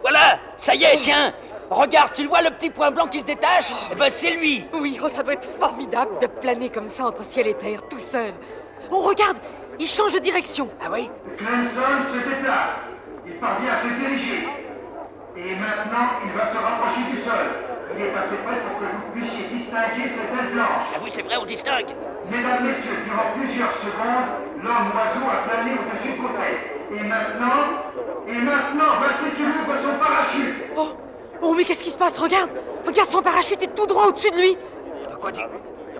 Voilà, 0.01 0.39
ça 0.57 0.75
y 0.75 0.83
est, 0.83 0.99
tiens. 1.01 1.33
Regarde, 1.71 2.13
tu 2.13 2.21
le 2.21 2.29
vois 2.29 2.43
le 2.43 2.51
petit 2.51 2.69
point 2.69 2.91
blanc 2.91 3.07
qui 3.07 3.19
se 3.19 3.25
détache? 3.25 3.71
Eh 3.91 3.95
ben 3.95 4.09
c'est 4.09 4.29
lui. 4.31 4.65
Oui, 4.73 4.99
oh, 5.03 5.09
ça 5.09 5.23
doit 5.23 5.33
être 5.33 5.47
formidable 5.59 6.19
de 6.21 6.27
planer 6.27 6.69
comme 6.69 6.87
ça 6.87 7.07
entre 7.07 7.23
ciel 7.23 7.47
et 7.47 7.55
terre, 7.55 7.81
tout 7.89 7.99
seul. 7.99 8.31
Oh, 8.91 8.99
regarde, 8.99 9.37
il 9.79 9.87
change 9.87 10.13
de 10.13 10.19
direction. 10.19 10.69
Ah 10.81 10.89
oui? 10.91 11.09
Clemson 11.37 12.03
se 12.13 12.17
déplace. 12.19 12.69
Il 13.25 13.33
parvient 13.33 13.73
à 13.73 13.81
se 13.81 13.87
diriger. 13.87 14.47
Et 15.35 15.55
maintenant, 15.55 16.07
il 16.23 16.31
va 16.31 16.45
se 16.45 16.57
rapprocher 16.57 17.03
du 17.11 17.17
sol. 17.17 17.33
Il 17.95 18.05
est 18.05 18.15
assez 18.15 18.35
près 18.45 18.55
pour 18.61 18.79
que 18.79 18.85
vous 18.85 19.11
puissiez 19.13 19.47
distinguer 19.47 20.07
ses 20.07 20.39
ailes 20.39 20.53
blanches. 20.53 20.87
Ah 20.95 20.99
oui, 21.03 21.11
c'est 21.13 21.23
vrai, 21.23 21.37
on 21.37 21.45
distingue. 21.45 21.89
Mesdames, 22.29 22.65
messieurs, 22.65 22.99
durant 23.05 23.31
plusieurs 23.35 23.75
secondes, 23.77 24.46
l'homme 24.63 24.91
oiseau 24.95 25.25
a 25.29 25.47
plané 25.47 25.71
au-dessus 25.73 26.17
de 26.17 26.21
vos 26.21 26.29
têtes. 26.29 26.77
Et 26.91 27.03
maintenant, 27.03 27.83
et 28.27 28.39
maintenant, 28.41 28.99
voici 28.99 29.35
qu'il 29.35 29.45
ouvre 29.45 29.75
son 29.81 29.97
parachute. 29.99 30.55
Oh, 30.77 30.89
oh, 31.41 31.53
mais 31.55 31.63
qu'est-ce 31.63 31.83
qui 31.83 31.91
se 31.91 31.97
passe? 31.97 32.17
Regarde, 32.17 32.49
regarde, 32.85 33.09
son 33.09 33.21
parachute 33.21 33.61
est 33.61 33.75
tout 33.75 33.85
droit 33.85 34.07
au-dessus 34.07 34.31
de 34.31 34.37
lui. 34.37 34.57
De 35.09 35.15
quoi 35.15 35.31
dire 35.31 35.49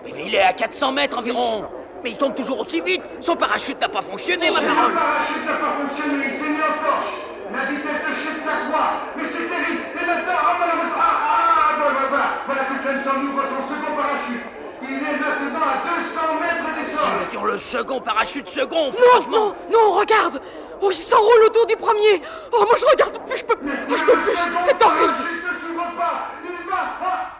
Mais 0.04 0.24
il 0.26 0.34
est 0.34 0.42
à 0.42 0.52
400 0.52 0.92
mètres 0.92 1.18
environ. 1.18 1.66
Mais 2.02 2.10
il 2.10 2.16
tombe 2.16 2.34
toujours 2.34 2.60
aussi 2.60 2.80
vite. 2.80 3.02
Son 3.20 3.34
parachute 3.34 3.80
n'a 3.80 3.88
pas 3.88 4.02
fonctionné, 4.02 4.50
ma 4.50 4.60
parole. 4.60 4.92
Son 4.92 4.98
parachute 4.98 5.44
n'a 5.44 5.56
pas 5.56 5.72
fonctionné. 5.82 6.24
Il 6.24 6.30
s'est 6.38 6.50
mis 6.50 6.62
en 6.62 6.78
torche. 6.78 7.12
La 7.50 7.64
vitesse 7.64 8.02
de 8.06 8.12
chute 8.14 8.44
s'accroît. 8.44 9.08
Mais 9.16 9.24
c'est 9.24 9.48
terrible. 9.48 9.82
Et 9.92 10.06
maintenant, 10.06 10.40
oh, 10.46 10.56
malheureusement, 10.60 11.00
ah, 11.00 11.16
ah, 11.26 11.74
voilà, 11.76 12.08
voilà, 12.08 12.28
voilà 12.46 12.62
que 12.64 12.76
Clemson 12.82 13.18
ouvre 13.28 13.42
son 13.50 13.62
second 13.68 13.96
parachute. 13.96 14.57
Il 14.88 14.94
est 14.96 15.00
maintenant 15.00 15.60
à 15.60 15.98
200 16.00 16.40
mètres 16.40 16.74
du 16.78 16.90
sol. 16.92 17.00
Mais 17.20 17.26
dire 17.30 17.44
le 17.44 17.58
second 17.58 18.00
parachute 18.00 18.48
second, 18.48 18.86
Non, 18.86 18.92
franchement. 18.92 19.38
non, 19.38 19.54
non, 19.70 19.92
regarde. 19.92 20.40
Oh, 20.80 20.90
il 20.90 20.96
s'enroule 20.96 21.42
autour 21.46 21.66
du 21.66 21.76
premier. 21.76 22.22
Oh, 22.52 22.64
moi 22.64 22.76
je 22.78 22.84
regarde 22.86 23.18
plus, 23.26 23.38
je 23.38 23.44
peux, 23.44 23.56
oh, 23.60 23.94
je 23.96 24.02
peux 24.04 24.16
plus. 24.18 24.36
C'est 24.64 24.82
horrible. 24.82 25.02
Le 25.02 25.08
parachute 25.08 25.44
ne 25.44 25.68
s'ouvre 25.68 25.96
pas. 25.96 26.28
Il 26.44 26.70
va. 26.70 27.38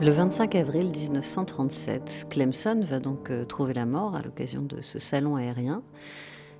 Le 0.00 0.10
25 0.10 0.54
avril 0.56 0.88
1937, 0.90 2.26
Clemson 2.30 2.80
va 2.84 3.00
donc 3.00 3.30
euh, 3.30 3.44
trouver 3.44 3.72
la 3.74 3.86
mort 3.86 4.16
à 4.16 4.22
l'occasion 4.22 4.62
de 4.62 4.80
ce 4.82 4.98
salon 4.98 5.36
aérien. 5.36 5.82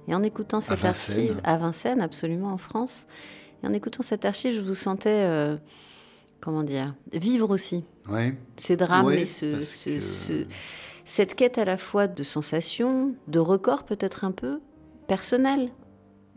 Et 0.09 0.15
en 0.15 0.23
écoutant 0.23 0.61
cette 0.61 0.85
archive, 0.85 1.41
à 1.45 1.57
Vincennes, 1.57 2.01
absolument 2.01 2.53
en 2.53 2.59
France, 2.59 3.07
et 3.63 3.67
en 3.67 3.73
écoutant 3.73 4.03
cette 4.03 4.25
archive, 4.25 4.55
je 4.55 4.61
vous 4.61 4.75
sentais, 4.75 5.25
euh, 5.27 5.57
comment 6.41 6.63
dire, 6.63 6.95
vivre 7.13 7.51
aussi 7.51 7.85
Ouais. 8.09 8.35
ces 8.57 8.77
drames 8.77 9.07
Ouais, 9.07 9.23
et 9.23 9.27
ce, 9.27 9.63
ce- 9.63 9.91
que- 9.91 9.99
ce- 10.01 10.47
cette 11.05 11.35
quête 11.35 11.59
à 11.59 11.65
la 11.65 11.77
fois 11.77 12.07
de 12.07 12.23
sensations, 12.23 13.15
de 13.29 13.39
records 13.39 13.85
peut-être 13.85 14.25
un 14.25 14.33
peu, 14.33 14.61
personnel 15.07 15.71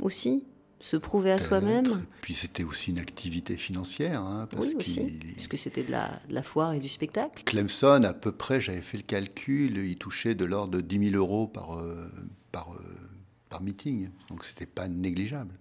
aussi, 0.02 0.44
se 0.80 0.98
prouver 0.98 1.32
à 1.32 1.40
soi-même. 1.40 2.06
Puis 2.22 2.34
c'était 2.34 2.64
aussi 2.64 2.92
une 2.92 3.00
activité 3.00 3.58
financière, 3.58 4.22
hein, 4.22 4.48
parce 4.50 4.68
Oui, 4.68 4.76
aussi, 4.78 4.94
qu'il 4.94 5.20
puisque 5.20 5.58
c'était 5.58 5.84
de 5.84 5.92
la, 5.92 6.20
de 6.30 6.34
la 6.34 6.44
foire 6.44 6.74
et 6.74 6.80
du 6.80 6.90
spectacle. 6.90 7.44
Clemson, 7.46 8.04
à 8.04 8.14
peu 8.14 8.32
près, 8.32 8.62
j'avais 8.62 8.82
fait 8.82 8.98
le 8.98 9.04
calcul, 9.04 9.78
il 9.78 9.98
touchait 9.98 10.36
de 10.36 10.46
l'ordre 10.46 10.78
de 10.78 10.82
10 10.82 11.12
000 11.12 11.16
euros 11.16 11.48
par, 11.48 11.80
euh, 11.80 12.08
par, 12.52 12.74
euh, 12.74 12.80
par 13.50 13.62
meeting. 13.62 14.10
Donc, 14.30 14.46
c'était 14.46 14.66
pas 14.66 14.88
négligeable. 14.88 15.54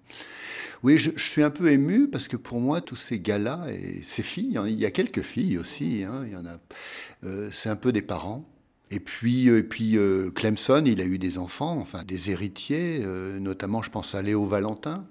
Oui, 0.83 0.99
je, 0.99 1.11
je 1.17 1.25
suis 1.25 1.43
un 1.43 1.51
peu 1.51 1.71
ému 1.71 2.09
parce 2.09 2.29
que 2.29 2.37
pour 2.37 2.61
moi, 2.61 2.81
tous 2.81 2.97
ces 2.97 3.19
gars-là 3.19 3.67
et 3.71 4.03
ces 4.05 4.23
filles, 4.23 4.59
hein, 4.59 4.69
il 4.69 4.79
y 4.79 4.85
a 4.85 4.91
quelques 4.91 5.23
filles 5.23 5.57
aussi, 5.59 6.05
hein, 6.05 6.23
il 6.27 6.33
y 6.33 6.37
en 6.37 6.45
a, 6.47 6.59
euh, 7.25 7.49
c'est 7.53 7.71
un 7.71 7.77
peu 7.77 7.93
des 7.93 8.03
parents. 8.03 8.47
Et 8.91 9.01
puis, 9.01 9.49
euh, 9.49 9.59
et 9.59 9.63
puis 9.63 9.97
euh, 9.97 10.31
Clemson, 10.31 10.85
il 10.87 11.01
a 11.01 11.05
eu 11.05 11.19
des 11.19 11.39
enfants, 11.39 11.79
enfin 11.79 12.05
des 12.05 12.31
héritiers, 12.31 13.01
euh, 13.05 13.39
notamment, 13.39 13.83
je 13.83 13.91
pense 13.91 14.15
à 14.15 14.23
Léo 14.23 14.47
Valentin. 14.47 15.05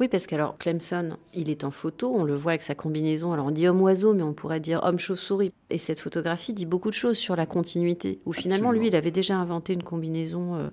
Oui, 0.00 0.08
parce 0.08 0.26
qu'alors 0.26 0.56
Clemson, 0.58 1.16
il 1.34 1.50
est 1.50 1.64
en 1.64 1.70
photo, 1.70 2.12
on 2.14 2.24
le 2.24 2.34
voit 2.34 2.52
avec 2.52 2.62
sa 2.62 2.74
combinaison. 2.74 3.32
Alors 3.32 3.46
on 3.46 3.50
dit 3.50 3.66
homme-oiseau, 3.66 4.14
mais 4.14 4.22
on 4.22 4.32
pourrait 4.32 4.60
dire 4.60 4.80
homme-chauve-souris. 4.84 5.52
Et 5.70 5.78
cette 5.78 6.00
photographie 6.00 6.52
dit 6.52 6.66
beaucoup 6.66 6.88
de 6.88 6.94
choses 6.94 7.16
sur 7.16 7.36
la 7.36 7.46
continuité. 7.46 8.20
Où 8.26 8.32
finalement, 8.32 8.72
lui, 8.72 8.88
il 8.88 8.96
avait 8.96 9.10
déjà 9.10 9.36
inventé 9.36 9.72
une 9.72 9.82
combinaison, 9.82 10.56
euh, 10.56 10.68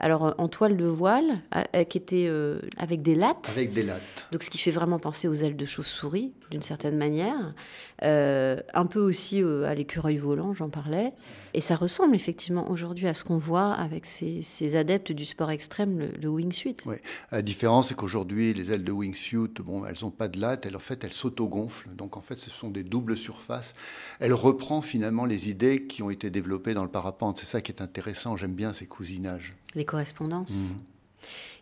alors 0.00 0.26
euh, 0.26 0.32
en 0.38 0.48
toile 0.48 0.76
de 0.76 0.86
voile, 0.86 1.40
euh, 1.54 1.84
qui 1.84 1.98
était 1.98 2.26
euh, 2.26 2.60
avec 2.76 3.02
des 3.02 3.14
lattes. 3.14 3.50
Avec 3.54 3.72
des 3.72 3.82
lattes. 3.82 4.26
Donc, 4.32 4.42
ce 4.42 4.50
qui 4.50 4.58
fait 4.58 4.70
vraiment 4.70 4.98
penser 4.98 5.28
aux 5.28 5.34
ailes 5.34 5.56
de 5.56 5.64
chauve-souris, 5.64 6.32
d'une 6.50 6.62
certaine 6.62 6.96
manière. 6.96 7.54
Euh, 8.02 8.58
un 8.72 8.86
peu 8.86 8.98
aussi 8.98 9.42
euh, 9.42 9.68
à 9.68 9.74
l'écureuil 9.74 10.16
volant, 10.16 10.54
j'en 10.54 10.70
parlais. 10.70 11.12
Et 11.52 11.60
ça 11.60 11.76
ressemble 11.76 12.14
effectivement 12.14 12.70
aujourd'hui 12.70 13.08
à 13.08 13.14
ce 13.14 13.24
qu'on 13.24 13.36
voit 13.36 13.72
avec 13.72 14.06
ces, 14.06 14.40
ces 14.40 14.76
adeptes 14.76 15.12
du 15.12 15.26
sport 15.26 15.50
extrême, 15.50 15.98
le, 15.98 16.12
le 16.18 16.28
wingsuit. 16.28 16.76
Oui. 16.86 16.96
La 17.30 17.42
différence, 17.42 17.88
c'est 17.88 17.94
qu'aujourd'hui, 17.94 18.54
les 18.54 18.72
ailes 18.72 18.84
de 18.84 18.92
wingsuit, 18.92 19.48
bon, 19.62 19.84
elles 19.84 19.96
n'ont 20.02 20.10
pas 20.12 20.28
de 20.28 20.40
latte, 20.40 20.64
elles, 20.64 20.76
en 20.76 20.80
fait, 20.80 21.04
elles 21.04 21.12
s'autogonflent. 21.12 21.90
Donc, 21.94 22.16
en 22.16 22.20
fait, 22.22 22.38
ce 22.38 22.48
sont 22.48 22.70
des 22.70 22.84
doubles 22.84 23.16
surfaces. 23.16 23.74
Elle 24.18 24.32
reprend 24.32 24.80
finalement 24.80 25.26
les 25.26 25.50
idées 25.50 25.86
qui 25.86 26.02
ont 26.02 26.10
été 26.10 26.30
développées 26.30 26.72
dans 26.72 26.84
le 26.84 26.90
parapente. 26.90 27.38
C'est 27.38 27.46
ça 27.46 27.60
qui 27.60 27.70
est 27.70 27.82
intéressant. 27.82 28.36
J'aime 28.36 28.54
bien 28.54 28.72
ces 28.72 28.86
cousinages. 28.86 29.50
Les 29.74 29.84
correspondances. 29.84 30.50
Mhm. 30.50 30.76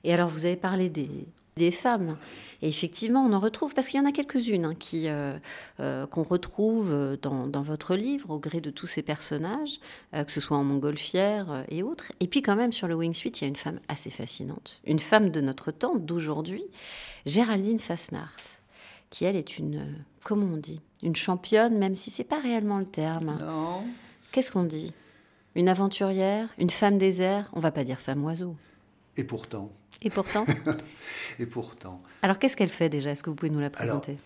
Et 0.05 0.15
alors, 0.15 0.29
vous 0.29 0.45
avez 0.45 0.57
parlé 0.57 0.89
des, 0.89 1.11
des 1.59 1.71
femmes. 1.71 2.17
Et 2.63 2.69
effectivement, 2.69 3.25
on 3.25 3.33
en 3.33 3.41
retrouve, 3.41 3.75
parce 3.75 3.89
qu'il 3.89 4.01
y 4.01 4.03
en 4.03 4.07
a 4.09 4.13
quelques-unes 4.13 4.65
hein, 4.65 4.75
qui, 4.75 5.09
euh, 5.09 5.39
euh, 5.81 6.07
qu'on 6.07 6.23
retrouve 6.23 7.17
dans, 7.21 7.47
dans 7.47 7.63
votre 7.63 7.95
livre, 7.95 8.31
au 8.31 8.39
gré 8.39 8.61
de 8.61 8.71
tous 8.71 8.87
ces 8.87 9.03
personnages, 9.03 9.79
euh, 10.15 10.25
que 10.25 10.33
ce 10.33 10.41
soit 10.41 10.57
en 10.57 10.65
montgolfière 10.65 11.51
euh, 11.51 11.63
et 11.69 11.83
autres. 11.83 12.13
Et 12.21 12.27
puis 12.27 12.43
quand 12.43 12.57
même, 12.57 12.73
sur 12.73 12.89
le 12.89 12.95
wingsuit, 12.95 13.31
il 13.31 13.43
y 13.43 13.45
a 13.45 13.49
une 13.49 13.57
femme 13.57 13.81
assez 13.89 14.11
fascinante. 14.11 14.81
Une 14.87 14.99
femme 14.99 15.31
de 15.31 15.41
notre 15.41 15.71
temps, 15.71 15.97
d'aujourd'hui, 15.97 16.65
Géraldine 17.27 17.79
Fasnart, 17.79 18.37
qui, 19.11 19.25
elle, 19.25 19.37
est 19.37 19.59
une, 19.59 19.77
euh, 19.77 19.93
comment 20.25 20.47
on 20.55 20.57
dit, 20.57 20.81
une 21.03 21.17
championne, 21.17 21.79
même 21.79 21.95
si 21.95 22.11
c'est 22.11 22.25
pas 22.25 22.41
réellement 22.41 22.79
le 22.79 22.87
terme. 22.87 23.37
Non. 23.41 23.85
Qu'est-ce 24.33 24.51
qu'on 24.51 24.65
dit? 24.65 24.93
Une 25.59 25.69
aventurière 25.69 26.49
Une 26.57 26.71
femme 26.71 26.99
des 26.99 27.21
airs 27.21 27.51
On 27.53 27.59
va 27.59 27.73
pas 27.73 27.83
dire 27.83 27.99
femme 27.99 28.23
oiseau. 28.23 28.57
Et 29.17 29.25
pourtant. 29.25 29.73
Et 30.03 30.09
pourtant 30.09 30.47
Et 31.41 31.47
pourtant. 31.47 32.01
Alors, 32.23 32.39
qu'est-ce 32.39 32.57
qu'elle 32.57 32.69
fait 32.69 32.89
déjà? 32.89 33.11
Est-ce 33.11 33.25
que 33.25 33.31
vous 33.31 33.35
pouvez 33.35 33.51
nous 33.51 33.59
la 33.59 33.69
présenter? 33.69 34.19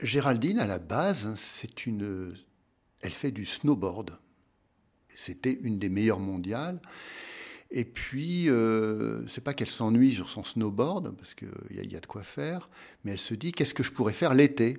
Géraldine, 0.00 0.58
à 0.58 0.66
la 0.66 0.78
base, 0.78 1.34
c'est 1.36 1.84
une. 1.84 2.34
Elle 3.02 3.10
fait 3.10 3.32
du 3.32 3.44
snowboard. 3.44 4.18
C'était 5.14 5.58
une 5.62 5.78
des 5.78 5.90
meilleures 5.90 6.20
mondiales. 6.20 6.80
Et 7.70 7.84
puis, 7.84 8.48
euh, 8.48 9.26
c'est 9.26 9.44
pas 9.44 9.52
qu'elle 9.52 9.68
s'ennuie 9.68 10.14
sur 10.14 10.30
son 10.30 10.42
snowboard, 10.42 11.14
parce 11.16 11.34
qu'il 11.34 11.48
y, 11.70 11.86
y 11.86 11.96
a 11.96 12.00
de 12.00 12.06
quoi 12.06 12.22
faire, 12.22 12.70
mais 13.04 13.12
elle 13.12 13.18
se 13.18 13.34
dit 13.34 13.52
qu'est-ce 13.52 13.74
que 13.74 13.82
je 13.82 13.92
pourrais 13.92 14.14
faire 14.14 14.32
l'été? 14.32 14.78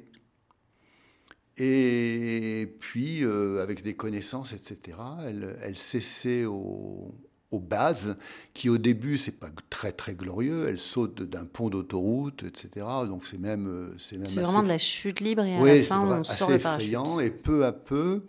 Et 1.57 2.75
puis, 2.79 3.23
euh, 3.23 3.61
avec 3.61 3.83
des 3.83 3.93
connaissances, 3.95 4.53
etc., 4.53 4.97
elle, 5.25 5.55
elle 5.61 5.77
s'essaie 5.77 6.45
au, 6.45 7.13
aux 7.51 7.59
bases, 7.59 8.17
qui 8.55 8.69
au 8.69 8.79
début, 8.79 9.19
c'est 9.19 9.33
pas 9.39 9.49
très 9.69 9.91
très 9.91 10.15
glorieux. 10.15 10.65
Elle 10.67 10.79
saute 10.79 11.21
d'un 11.21 11.45
pont 11.45 11.69
d'autoroute, 11.69 12.43
etc. 12.43 12.85
Donc 13.07 13.25
c'est 13.25 13.37
même. 13.39 13.67
euh, 13.67 13.95
C'est 13.99 14.17
même 14.17 14.25
C'est 14.25 14.39
assez- 14.39 14.41
vraiment 14.41 14.63
de 14.63 14.67
la 14.67 14.79
chute 14.79 15.19
libre 15.19 15.43
et 15.43 15.55
à 15.57 15.61
Oui, 15.61 15.77
la 15.79 15.83
fin, 15.83 16.01
on 16.01 16.21
assez 16.21 16.35
sort 16.37 16.49
le 16.49 16.55
effrayant. 16.55 17.19
Et 17.19 17.29
peu 17.29 17.65
à 17.65 17.71
peu, 17.71 18.25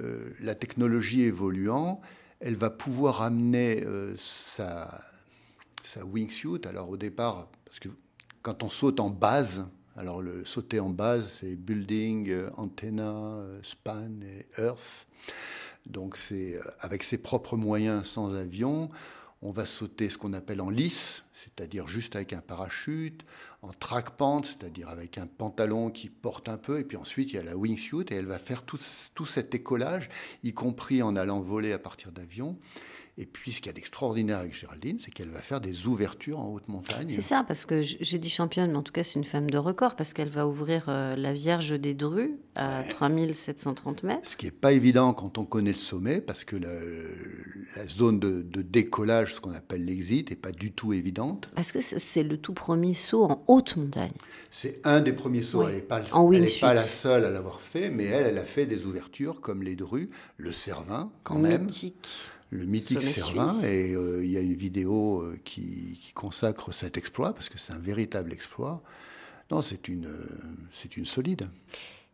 euh, 0.00 0.30
la 0.40 0.56
technologie 0.56 1.22
évoluant, 1.22 2.00
elle 2.40 2.56
va 2.56 2.70
pouvoir 2.70 3.22
amener 3.22 3.84
euh, 3.84 4.14
sa, 4.16 5.00
sa 5.84 6.04
wingsuit. 6.04 6.60
Alors 6.68 6.90
au 6.90 6.96
départ, 6.96 7.48
parce 7.64 7.78
que 7.78 7.88
quand 8.42 8.64
on 8.64 8.68
saute 8.68 8.98
en 8.98 9.10
base, 9.10 9.64
alors 9.98 10.22
le 10.22 10.44
sauter 10.44 10.78
en 10.78 10.90
base, 10.90 11.28
c'est 11.40 11.56
building, 11.56 12.30
euh, 12.30 12.50
antenna, 12.56 13.10
euh, 13.10 13.58
span 13.64 14.20
et 14.22 14.46
earth. 14.62 15.08
Donc 15.86 16.16
c'est 16.16 16.54
euh, 16.54 16.62
avec 16.78 17.02
ses 17.02 17.18
propres 17.18 17.56
moyens 17.56 18.06
sans 18.06 18.32
avion. 18.34 18.90
On 19.42 19.50
va 19.50 19.66
sauter 19.66 20.08
ce 20.08 20.16
qu'on 20.16 20.34
appelle 20.34 20.60
en 20.60 20.70
lice, 20.70 21.24
c'est-à-dire 21.34 21.88
juste 21.88 22.14
avec 22.14 22.32
un 22.32 22.40
parachute, 22.40 23.24
en 23.62 23.72
track 23.72 24.10
pant, 24.16 24.42
c'est-à-dire 24.44 24.88
avec 24.88 25.18
un 25.18 25.26
pantalon 25.26 25.90
qui 25.90 26.08
porte 26.08 26.48
un 26.48 26.58
peu, 26.58 26.78
et 26.78 26.84
puis 26.84 26.96
ensuite 26.96 27.32
il 27.32 27.36
y 27.36 27.38
a 27.38 27.44
la 27.44 27.56
wingsuit, 27.56 28.06
et 28.10 28.14
elle 28.14 28.26
va 28.26 28.38
faire 28.38 28.62
tout, 28.62 28.80
tout 29.14 29.26
cet 29.26 29.54
écolage, 29.54 30.08
y 30.42 30.52
compris 30.52 31.02
en 31.02 31.14
allant 31.14 31.40
voler 31.40 31.72
à 31.72 31.78
partir 31.78 32.10
d'avion. 32.10 32.56
Et 33.20 33.26
puis 33.26 33.50
ce 33.50 33.58
qu'il 33.60 33.66
y 33.66 33.70
a 33.70 33.72
d'extraordinaire 33.72 34.38
avec 34.38 34.54
Géraldine, 34.54 34.98
c'est 35.00 35.10
qu'elle 35.10 35.28
va 35.30 35.40
faire 35.40 35.60
des 35.60 35.88
ouvertures 35.88 36.38
en 36.38 36.52
haute 36.52 36.68
montagne. 36.68 37.08
C'est 37.10 37.20
ça, 37.20 37.44
parce 37.46 37.66
que 37.66 37.82
j'ai 37.82 38.18
dit 38.18 38.30
championne, 38.30 38.70
mais 38.70 38.76
en 38.76 38.82
tout 38.84 38.92
cas, 38.92 39.02
c'est 39.02 39.18
une 39.18 39.24
femme 39.24 39.50
de 39.50 39.58
record, 39.58 39.96
parce 39.96 40.12
qu'elle 40.12 40.28
va 40.28 40.46
ouvrir 40.46 40.84
euh, 40.88 41.16
la 41.16 41.32
Vierge 41.32 41.70
des 41.80 41.94
Drus 41.94 42.30
à 42.54 42.84
3730 42.88 44.04
mètres. 44.04 44.20
Ce 44.28 44.36
qui 44.36 44.46
n'est 44.46 44.52
pas 44.52 44.70
évident 44.72 45.12
quand 45.14 45.36
on 45.36 45.44
connaît 45.44 45.72
le 45.72 45.76
sommet, 45.78 46.20
parce 46.20 46.44
que 46.44 46.54
la, 46.54 46.68
la 47.76 47.88
zone 47.88 48.20
de, 48.20 48.42
de 48.42 48.62
décollage, 48.62 49.34
ce 49.34 49.40
qu'on 49.40 49.52
appelle 49.52 49.84
l'exit, 49.84 50.30
n'est 50.30 50.36
pas 50.36 50.52
du 50.52 50.70
tout 50.72 50.92
évidente. 50.92 51.48
Parce 51.56 51.72
que 51.72 51.80
c'est- 51.80 52.22
le 52.22 52.36
tout 52.36 52.52
premier 52.52 52.94
saut 52.94 53.24
en 53.24 53.42
haute 53.48 53.76
montagne. 53.76 54.10
C'est 54.50 54.80
un 54.86 55.00
des 55.00 55.12
premiers 55.12 55.42
sauts. 55.42 55.60
Oui, 55.62 55.66
Elle 55.70 55.74
n'est 55.76 55.82
pas, 55.82 56.02
en 56.12 56.30
elle 56.32 56.38
est 56.38 56.46
wingsuit. 56.46 56.60
pas 56.60 56.74
la 56.74 56.82
seule 56.82 57.24
à 57.24 57.30
l'avoir 57.30 57.60
fait, 57.60 57.90
mais 57.90 58.04
elle, 58.04 58.26
elle 58.26 58.38
a 58.38 58.44
fait 58.44 58.66
des 58.66 58.84
ouvertures 58.86 59.40
comme 59.40 59.62
les 59.62 59.76
Drus, 59.76 60.08
le 60.36 60.52
Cervin, 60.52 61.10
quand 61.24 61.36
même. 61.36 61.66
Le 62.50 62.64
mythique 62.64 63.02
suisse. 63.02 63.64
Et 63.64 63.94
euh, 63.94 64.24
il 64.24 64.30
y 64.30 64.36
a 64.36 64.40
une 64.40 64.54
vidéo 64.54 65.20
euh, 65.20 65.38
qui, 65.44 65.98
qui 66.00 66.12
consacre 66.12 66.72
cet 66.72 66.96
exploit, 66.96 67.34
parce 67.34 67.48
que 67.48 67.58
c'est 67.58 67.72
un 67.72 67.78
véritable 67.78 68.32
exploit. 68.32 68.82
Non, 69.50 69.62
c'est 69.62 69.88
une, 69.88 70.06
euh, 70.06 70.26
c'est 70.72 70.96
une 70.96 71.06
solide. 71.06 71.48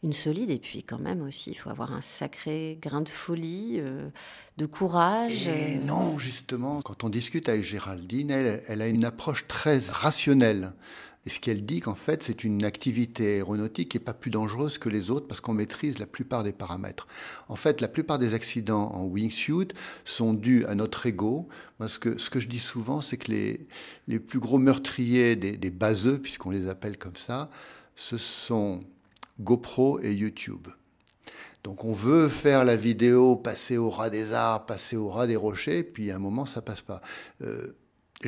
Une 0.03 0.12
solide, 0.12 0.51
et 0.51 0.59
puis 0.59 0.82
quand 0.82 1.01
même 1.01 1.22
aussi, 1.22 1.51
il 1.51 1.55
faut 1.55 1.70
avoir 1.70 1.93
un 1.93 2.03
sacré 2.03 2.78
grain 2.80 3.01
de 3.01 3.09
folie, 3.09 3.76
euh, 3.78 4.09
de 4.59 4.66
courage. 4.66 5.47
Et 5.47 5.78
non, 5.78 6.18
justement, 6.18 6.82
quand 6.82 7.05
on 7.05 7.09
discute 7.09 7.49
avec 7.49 7.64
Géraldine, 7.64 8.30
elle, 8.30 8.62
elle 8.68 8.82
a 8.82 8.89
une 8.89 9.05
approche 9.05 9.47
très 9.49 9.78
rationnelle. 9.78 10.74
Et 11.27 11.31
ce 11.31 11.41
qu'elle 11.41 11.64
dit 11.64 11.81
qu'en 11.81 11.95
fait, 11.95 12.22
c'est 12.22 12.45
une 12.45 12.64
activité 12.64 13.37
aéronautique 13.37 13.91
qui 13.91 13.99
n'est 13.99 14.05
pas 14.05 14.12
plus 14.12 14.31
dangereuse 14.31 14.79
que 14.79 14.89
les 14.89 15.11
autres 15.11 15.27
parce 15.27 15.41
qu'on 15.41 15.55
maîtrise 15.55 15.99
la 15.99 16.07
plupart 16.07 16.43
des 16.43 16.53
paramètres. 16.53 17.07
En 17.49 17.57
fait, 17.57 17.81
la 17.81 17.89
plupart 17.89 18.18
des 18.18 18.35
accidents 18.35 18.91
en 18.93 19.07
wingsuit 19.07 19.68
sont 20.05 20.35
dus 20.35 20.66
à 20.66 20.75
notre 20.75 21.07
ego. 21.07 21.49
Parce 21.79 21.99
que 21.99 22.18
ce 22.18 22.29
que 22.29 22.41
je 22.41 22.49
dis 22.49 22.61
souvent, 22.61 23.01
c'est 23.01 23.16
que 23.16 23.31
les, 23.31 23.66
les 24.07 24.20
plus 24.20 24.39
gros 24.39 24.59
meurtriers 24.59 25.37
des, 25.37 25.57
des 25.57 25.70
baseux, 25.70 26.18
puisqu'on 26.18 26.51
les 26.51 26.68
appelle 26.68 26.99
comme 26.99 27.16
ça, 27.16 27.51
ce 27.97 28.18
sont 28.18 28.81
GoPro 29.41 30.01
et 30.01 30.12
YouTube. 30.12 30.68
Donc 31.64 31.87
on 31.87 31.95
veut 31.95 32.29
faire 32.29 32.64
la 32.64 32.77
vidéo, 32.77 33.37
passer 33.37 33.79
au 33.79 33.89
ras 33.89 34.11
des 34.11 34.35
arbres, 34.35 34.66
passer 34.66 34.97
au 34.97 35.09
ras 35.09 35.27
des 35.27 35.37
rochers, 35.37 35.83
puis 35.83 36.11
à 36.11 36.16
un 36.16 36.18
moment 36.18 36.45
ça 36.45 36.61
passe 36.61 36.83
pas. 36.83 37.01
Euh, 37.41 37.75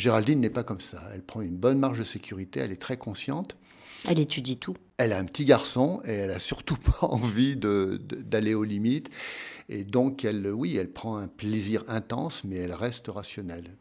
Géraldine 0.01 0.41
n'est 0.41 0.51
pas 0.51 0.65
comme 0.65 0.81
ça. 0.81 1.03
Elle 1.15 1.23
prend 1.23 1.41
une 1.41 1.57
bonne 1.57 1.79
marge 1.79 1.99
de 1.99 2.05
sécurité, 2.05 2.61
elle 2.61 2.73
est 2.73 2.81
très 2.81 2.97
consciente. 2.97 3.57
Elle 4.07 4.19
étudie 4.19 4.57
tout. 4.57 4.77
Elle 4.99 5.13
a 5.13 5.19
un 5.19 5.25
petit 5.25 5.45
garçon 5.45 6.01
et 6.05 6.13
elle 6.13 6.31
a 6.31 6.39
surtout 6.39 6.77
pas 7.01 7.07
envie 7.07 7.57
d'aller 7.57 8.55
aux 8.55 8.65
limites. 8.65 9.11
Et 9.69 9.85
donc 9.85 10.25
elle, 10.25 10.47
oui, 10.53 10.77
elle 10.77 10.91
prend 10.91 11.17
un 11.17 11.29
plaisir 11.29 11.83
intense, 11.89 12.45
mais 12.45 12.57
elle 12.57 12.73
reste 12.73 13.09
rationnelle. 13.09 13.77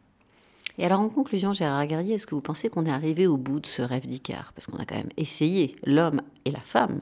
Et 0.78 0.86
alors, 0.86 1.00
en 1.00 1.10
conclusion, 1.10 1.54
Gérard 1.54 1.86
Guerrier, 1.88 2.16
est-ce 2.16 2.28
que 2.28 2.36
vous 2.36 2.42
pensez 2.42 2.70
qu'on 2.70 2.86
est 2.86 2.92
arrivé 2.92 3.28
au 3.28 3.38
bout 3.38 3.62
de 3.62 3.66
ce 3.66 3.82
rêve 3.82 4.08
d'Icare? 4.08 4.52
Parce 4.54 4.68
qu'on 4.68 4.78
a 4.78 4.86
quand 4.86 4.98
même 4.98 5.12
essayé, 5.16 5.76
l'homme 5.86 6.22
et 6.44 6.52
la 6.52 6.60
femme, 6.60 7.00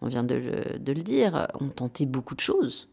on 0.00 0.08
vient 0.08 0.24
de 0.24 0.34
le, 0.34 0.78
de 0.78 0.92
le 0.92 1.02
dire, 1.02 1.46
ont 1.60 1.68
tenté 1.68 2.06
beaucoup 2.06 2.34
de 2.34 2.40
choses, 2.40 2.88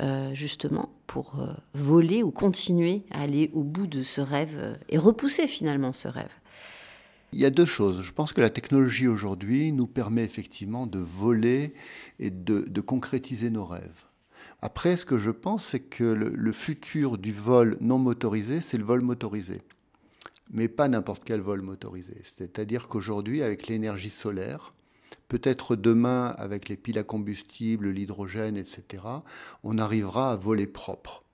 euh, 0.00 0.32
justement, 0.34 0.90
pour 1.06 1.38
euh, 1.38 1.52
voler 1.74 2.22
ou 2.22 2.30
continuer 2.30 3.02
à 3.10 3.20
aller 3.20 3.50
au 3.52 3.62
bout 3.62 3.86
de 3.86 4.02
ce 4.02 4.22
rêve 4.22 4.56
euh, 4.56 4.74
et 4.88 4.96
repousser 4.96 5.46
finalement 5.46 5.92
ce 5.92 6.08
rêve. 6.08 6.32
Il 7.32 7.40
y 7.40 7.44
a 7.44 7.50
deux 7.50 7.66
choses. 7.66 8.00
Je 8.00 8.10
pense 8.10 8.32
que 8.32 8.40
la 8.40 8.48
technologie 8.48 9.06
aujourd'hui 9.06 9.70
nous 9.70 9.86
permet 9.86 10.24
effectivement 10.24 10.86
de 10.86 10.98
voler 10.98 11.74
et 12.18 12.30
de, 12.30 12.80
concrétiser 12.80 13.50
nos 13.50 13.66
rêves. 13.66 14.04
Après, 14.62 14.96
ce 14.96 15.04
que 15.04 15.18
je 15.18 15.30
pense, 15.30 15.64
c'est 15.64 15.80
que 15.80 16.04
le 16.04 16.52
futur 16.52 17.18
du 17.18 17.32
vol 17.32 17.76
non 17.80 17.98
motorisé, 17.98 18.62
c'est 18.62 18.78
le 18.78 18.84
vol 18.84 19.02
motorisé. 19.02 19.60
Mais 20.50 20.68
pas 20.68 20.88
n'importe 20.88 21.24
quel 21.24 21.40
vol 21.40 21.62
motorisé. 21.62 22.14
C'est-à-dire 22.22 22.88
qu'aujourd'hui, 22.88 23.42
avec 23.42 23.66
l'énergie 23.66 24.10
solaire, 24.10 24.72
peut-être 25.32 25.76
demain 25.76 26.34
avec 26.36 26.68
les 26.68 26.76
piles 26.76 26.98
à 26.98 27.04
combustible, 27.04 27.88
l'hydrogène, 27.88 28.58
etc., 28.58 29.02
on 29.64 29.78
arrivera 29.78 30.32
à 30.32 30.36
voler 30.36 30.66
propre. 30.66 31.24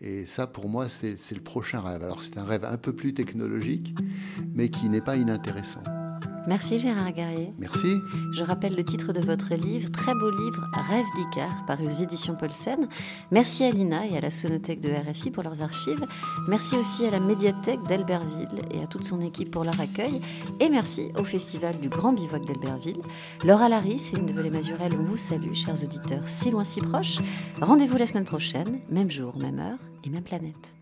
Et 0.00 0.24
ça, 0.24 0.46
pour 0.46 0.70
moi, 0.70 0.88
c'est 0.88 1.34
le 1.34 1.42
prochain 1.42 1.82
rêve. 1.82 2.02
Alors, 2.02 2.22
c'est 2.22 2.38
un 2.38 2.44
rêve 2.44 2.64
un 2.64 2.78
peu 2.78 2.94
plus 2.94 3.12
technologique, 3.12 3.94
mais 4.54 4.70
qui 4.70 4.88
n'est 4.88 5.02
pas 5.02 5.18
inintéressant. 5.18 5.82
Merci 6.46 6.78
Gérard 6.78 7.12
Guerrier. 7.12 7.52
Merci. 7.58 8.00
Je 8.32 8.42
rappelle 8.42 8.74
le 8.74 8.84
titre 8.84 9.12
de 9.12 9.20
votre 9.20 9.54
livre, 9.54 9.90
très 9.90 10.14
beau 10.14 10.30
livre, 10.30 10.66
Rêve 10.88 11.06
d'Icare, 11.14 11.64
paru 11.66 11.86
aux 11.86 12.02
éditions 12.02 12.34
Paulsen. 12.34 12.88
Merci 13.30 13.64
à 13.64 13.70
l'INA 13.70 14.06
et 14.06 14.16
à 14.16 14.20
la 14.20 14.30
Sonothèque 14.30 14.80
de 14.80 14.90
RFI 14.90 15.30
pour 15.30 15.42
leurs 15.42 15.62
archives. 15.62 16.04
Merci 16.48 16.76
aussi 16.76 17.06
à 17.06 17.10
la 17.10 17.20
médiathèque 17.20 17.80
d'Albertville 17.88 18.62
et 18.70 18.82
à 18.82 18.86
toute 18.86 19.04
son 19.04 19.20
équipe 19.20 19.50
pour 19.50 19.64
leur 19.64 19.78
accueil. 19.80 20.20
Et 20.60 20.70
merci 20.70 21.12
au 21.18 21.24
Festival 21.24 21.78
du 21.78 21.88
Grand 21.88 22.12
Bivouac 22.12 22.44
d'Albertville. 22.46 23.02
Laura 23.44 23.68
Larry, 23.68 23.98
Céline 23.98 24.26
Develay-Mazurel, 24.26 24.92
on 24.98 25.04
vous 25.04 25.16
salue, 25.16 25.54
chers 25.54 25.82
auditeurs, 25.84 26.26
si 26.26 26.50
loin, 26.50 26.64
si 26.64 26.80
proches. 26.80 27.18
Rendez-vous 27.60 27.96
la 27.96 28.06
semaine 28.06 28.24
prochaine, 28.24 28.80
même 28.88 29.10
jour, 29.10 29.36
même 29.38 29.58
heure 29.58 29.78
et 30.04 30.10
même 30.10 30.24
planète. 30.24 30.79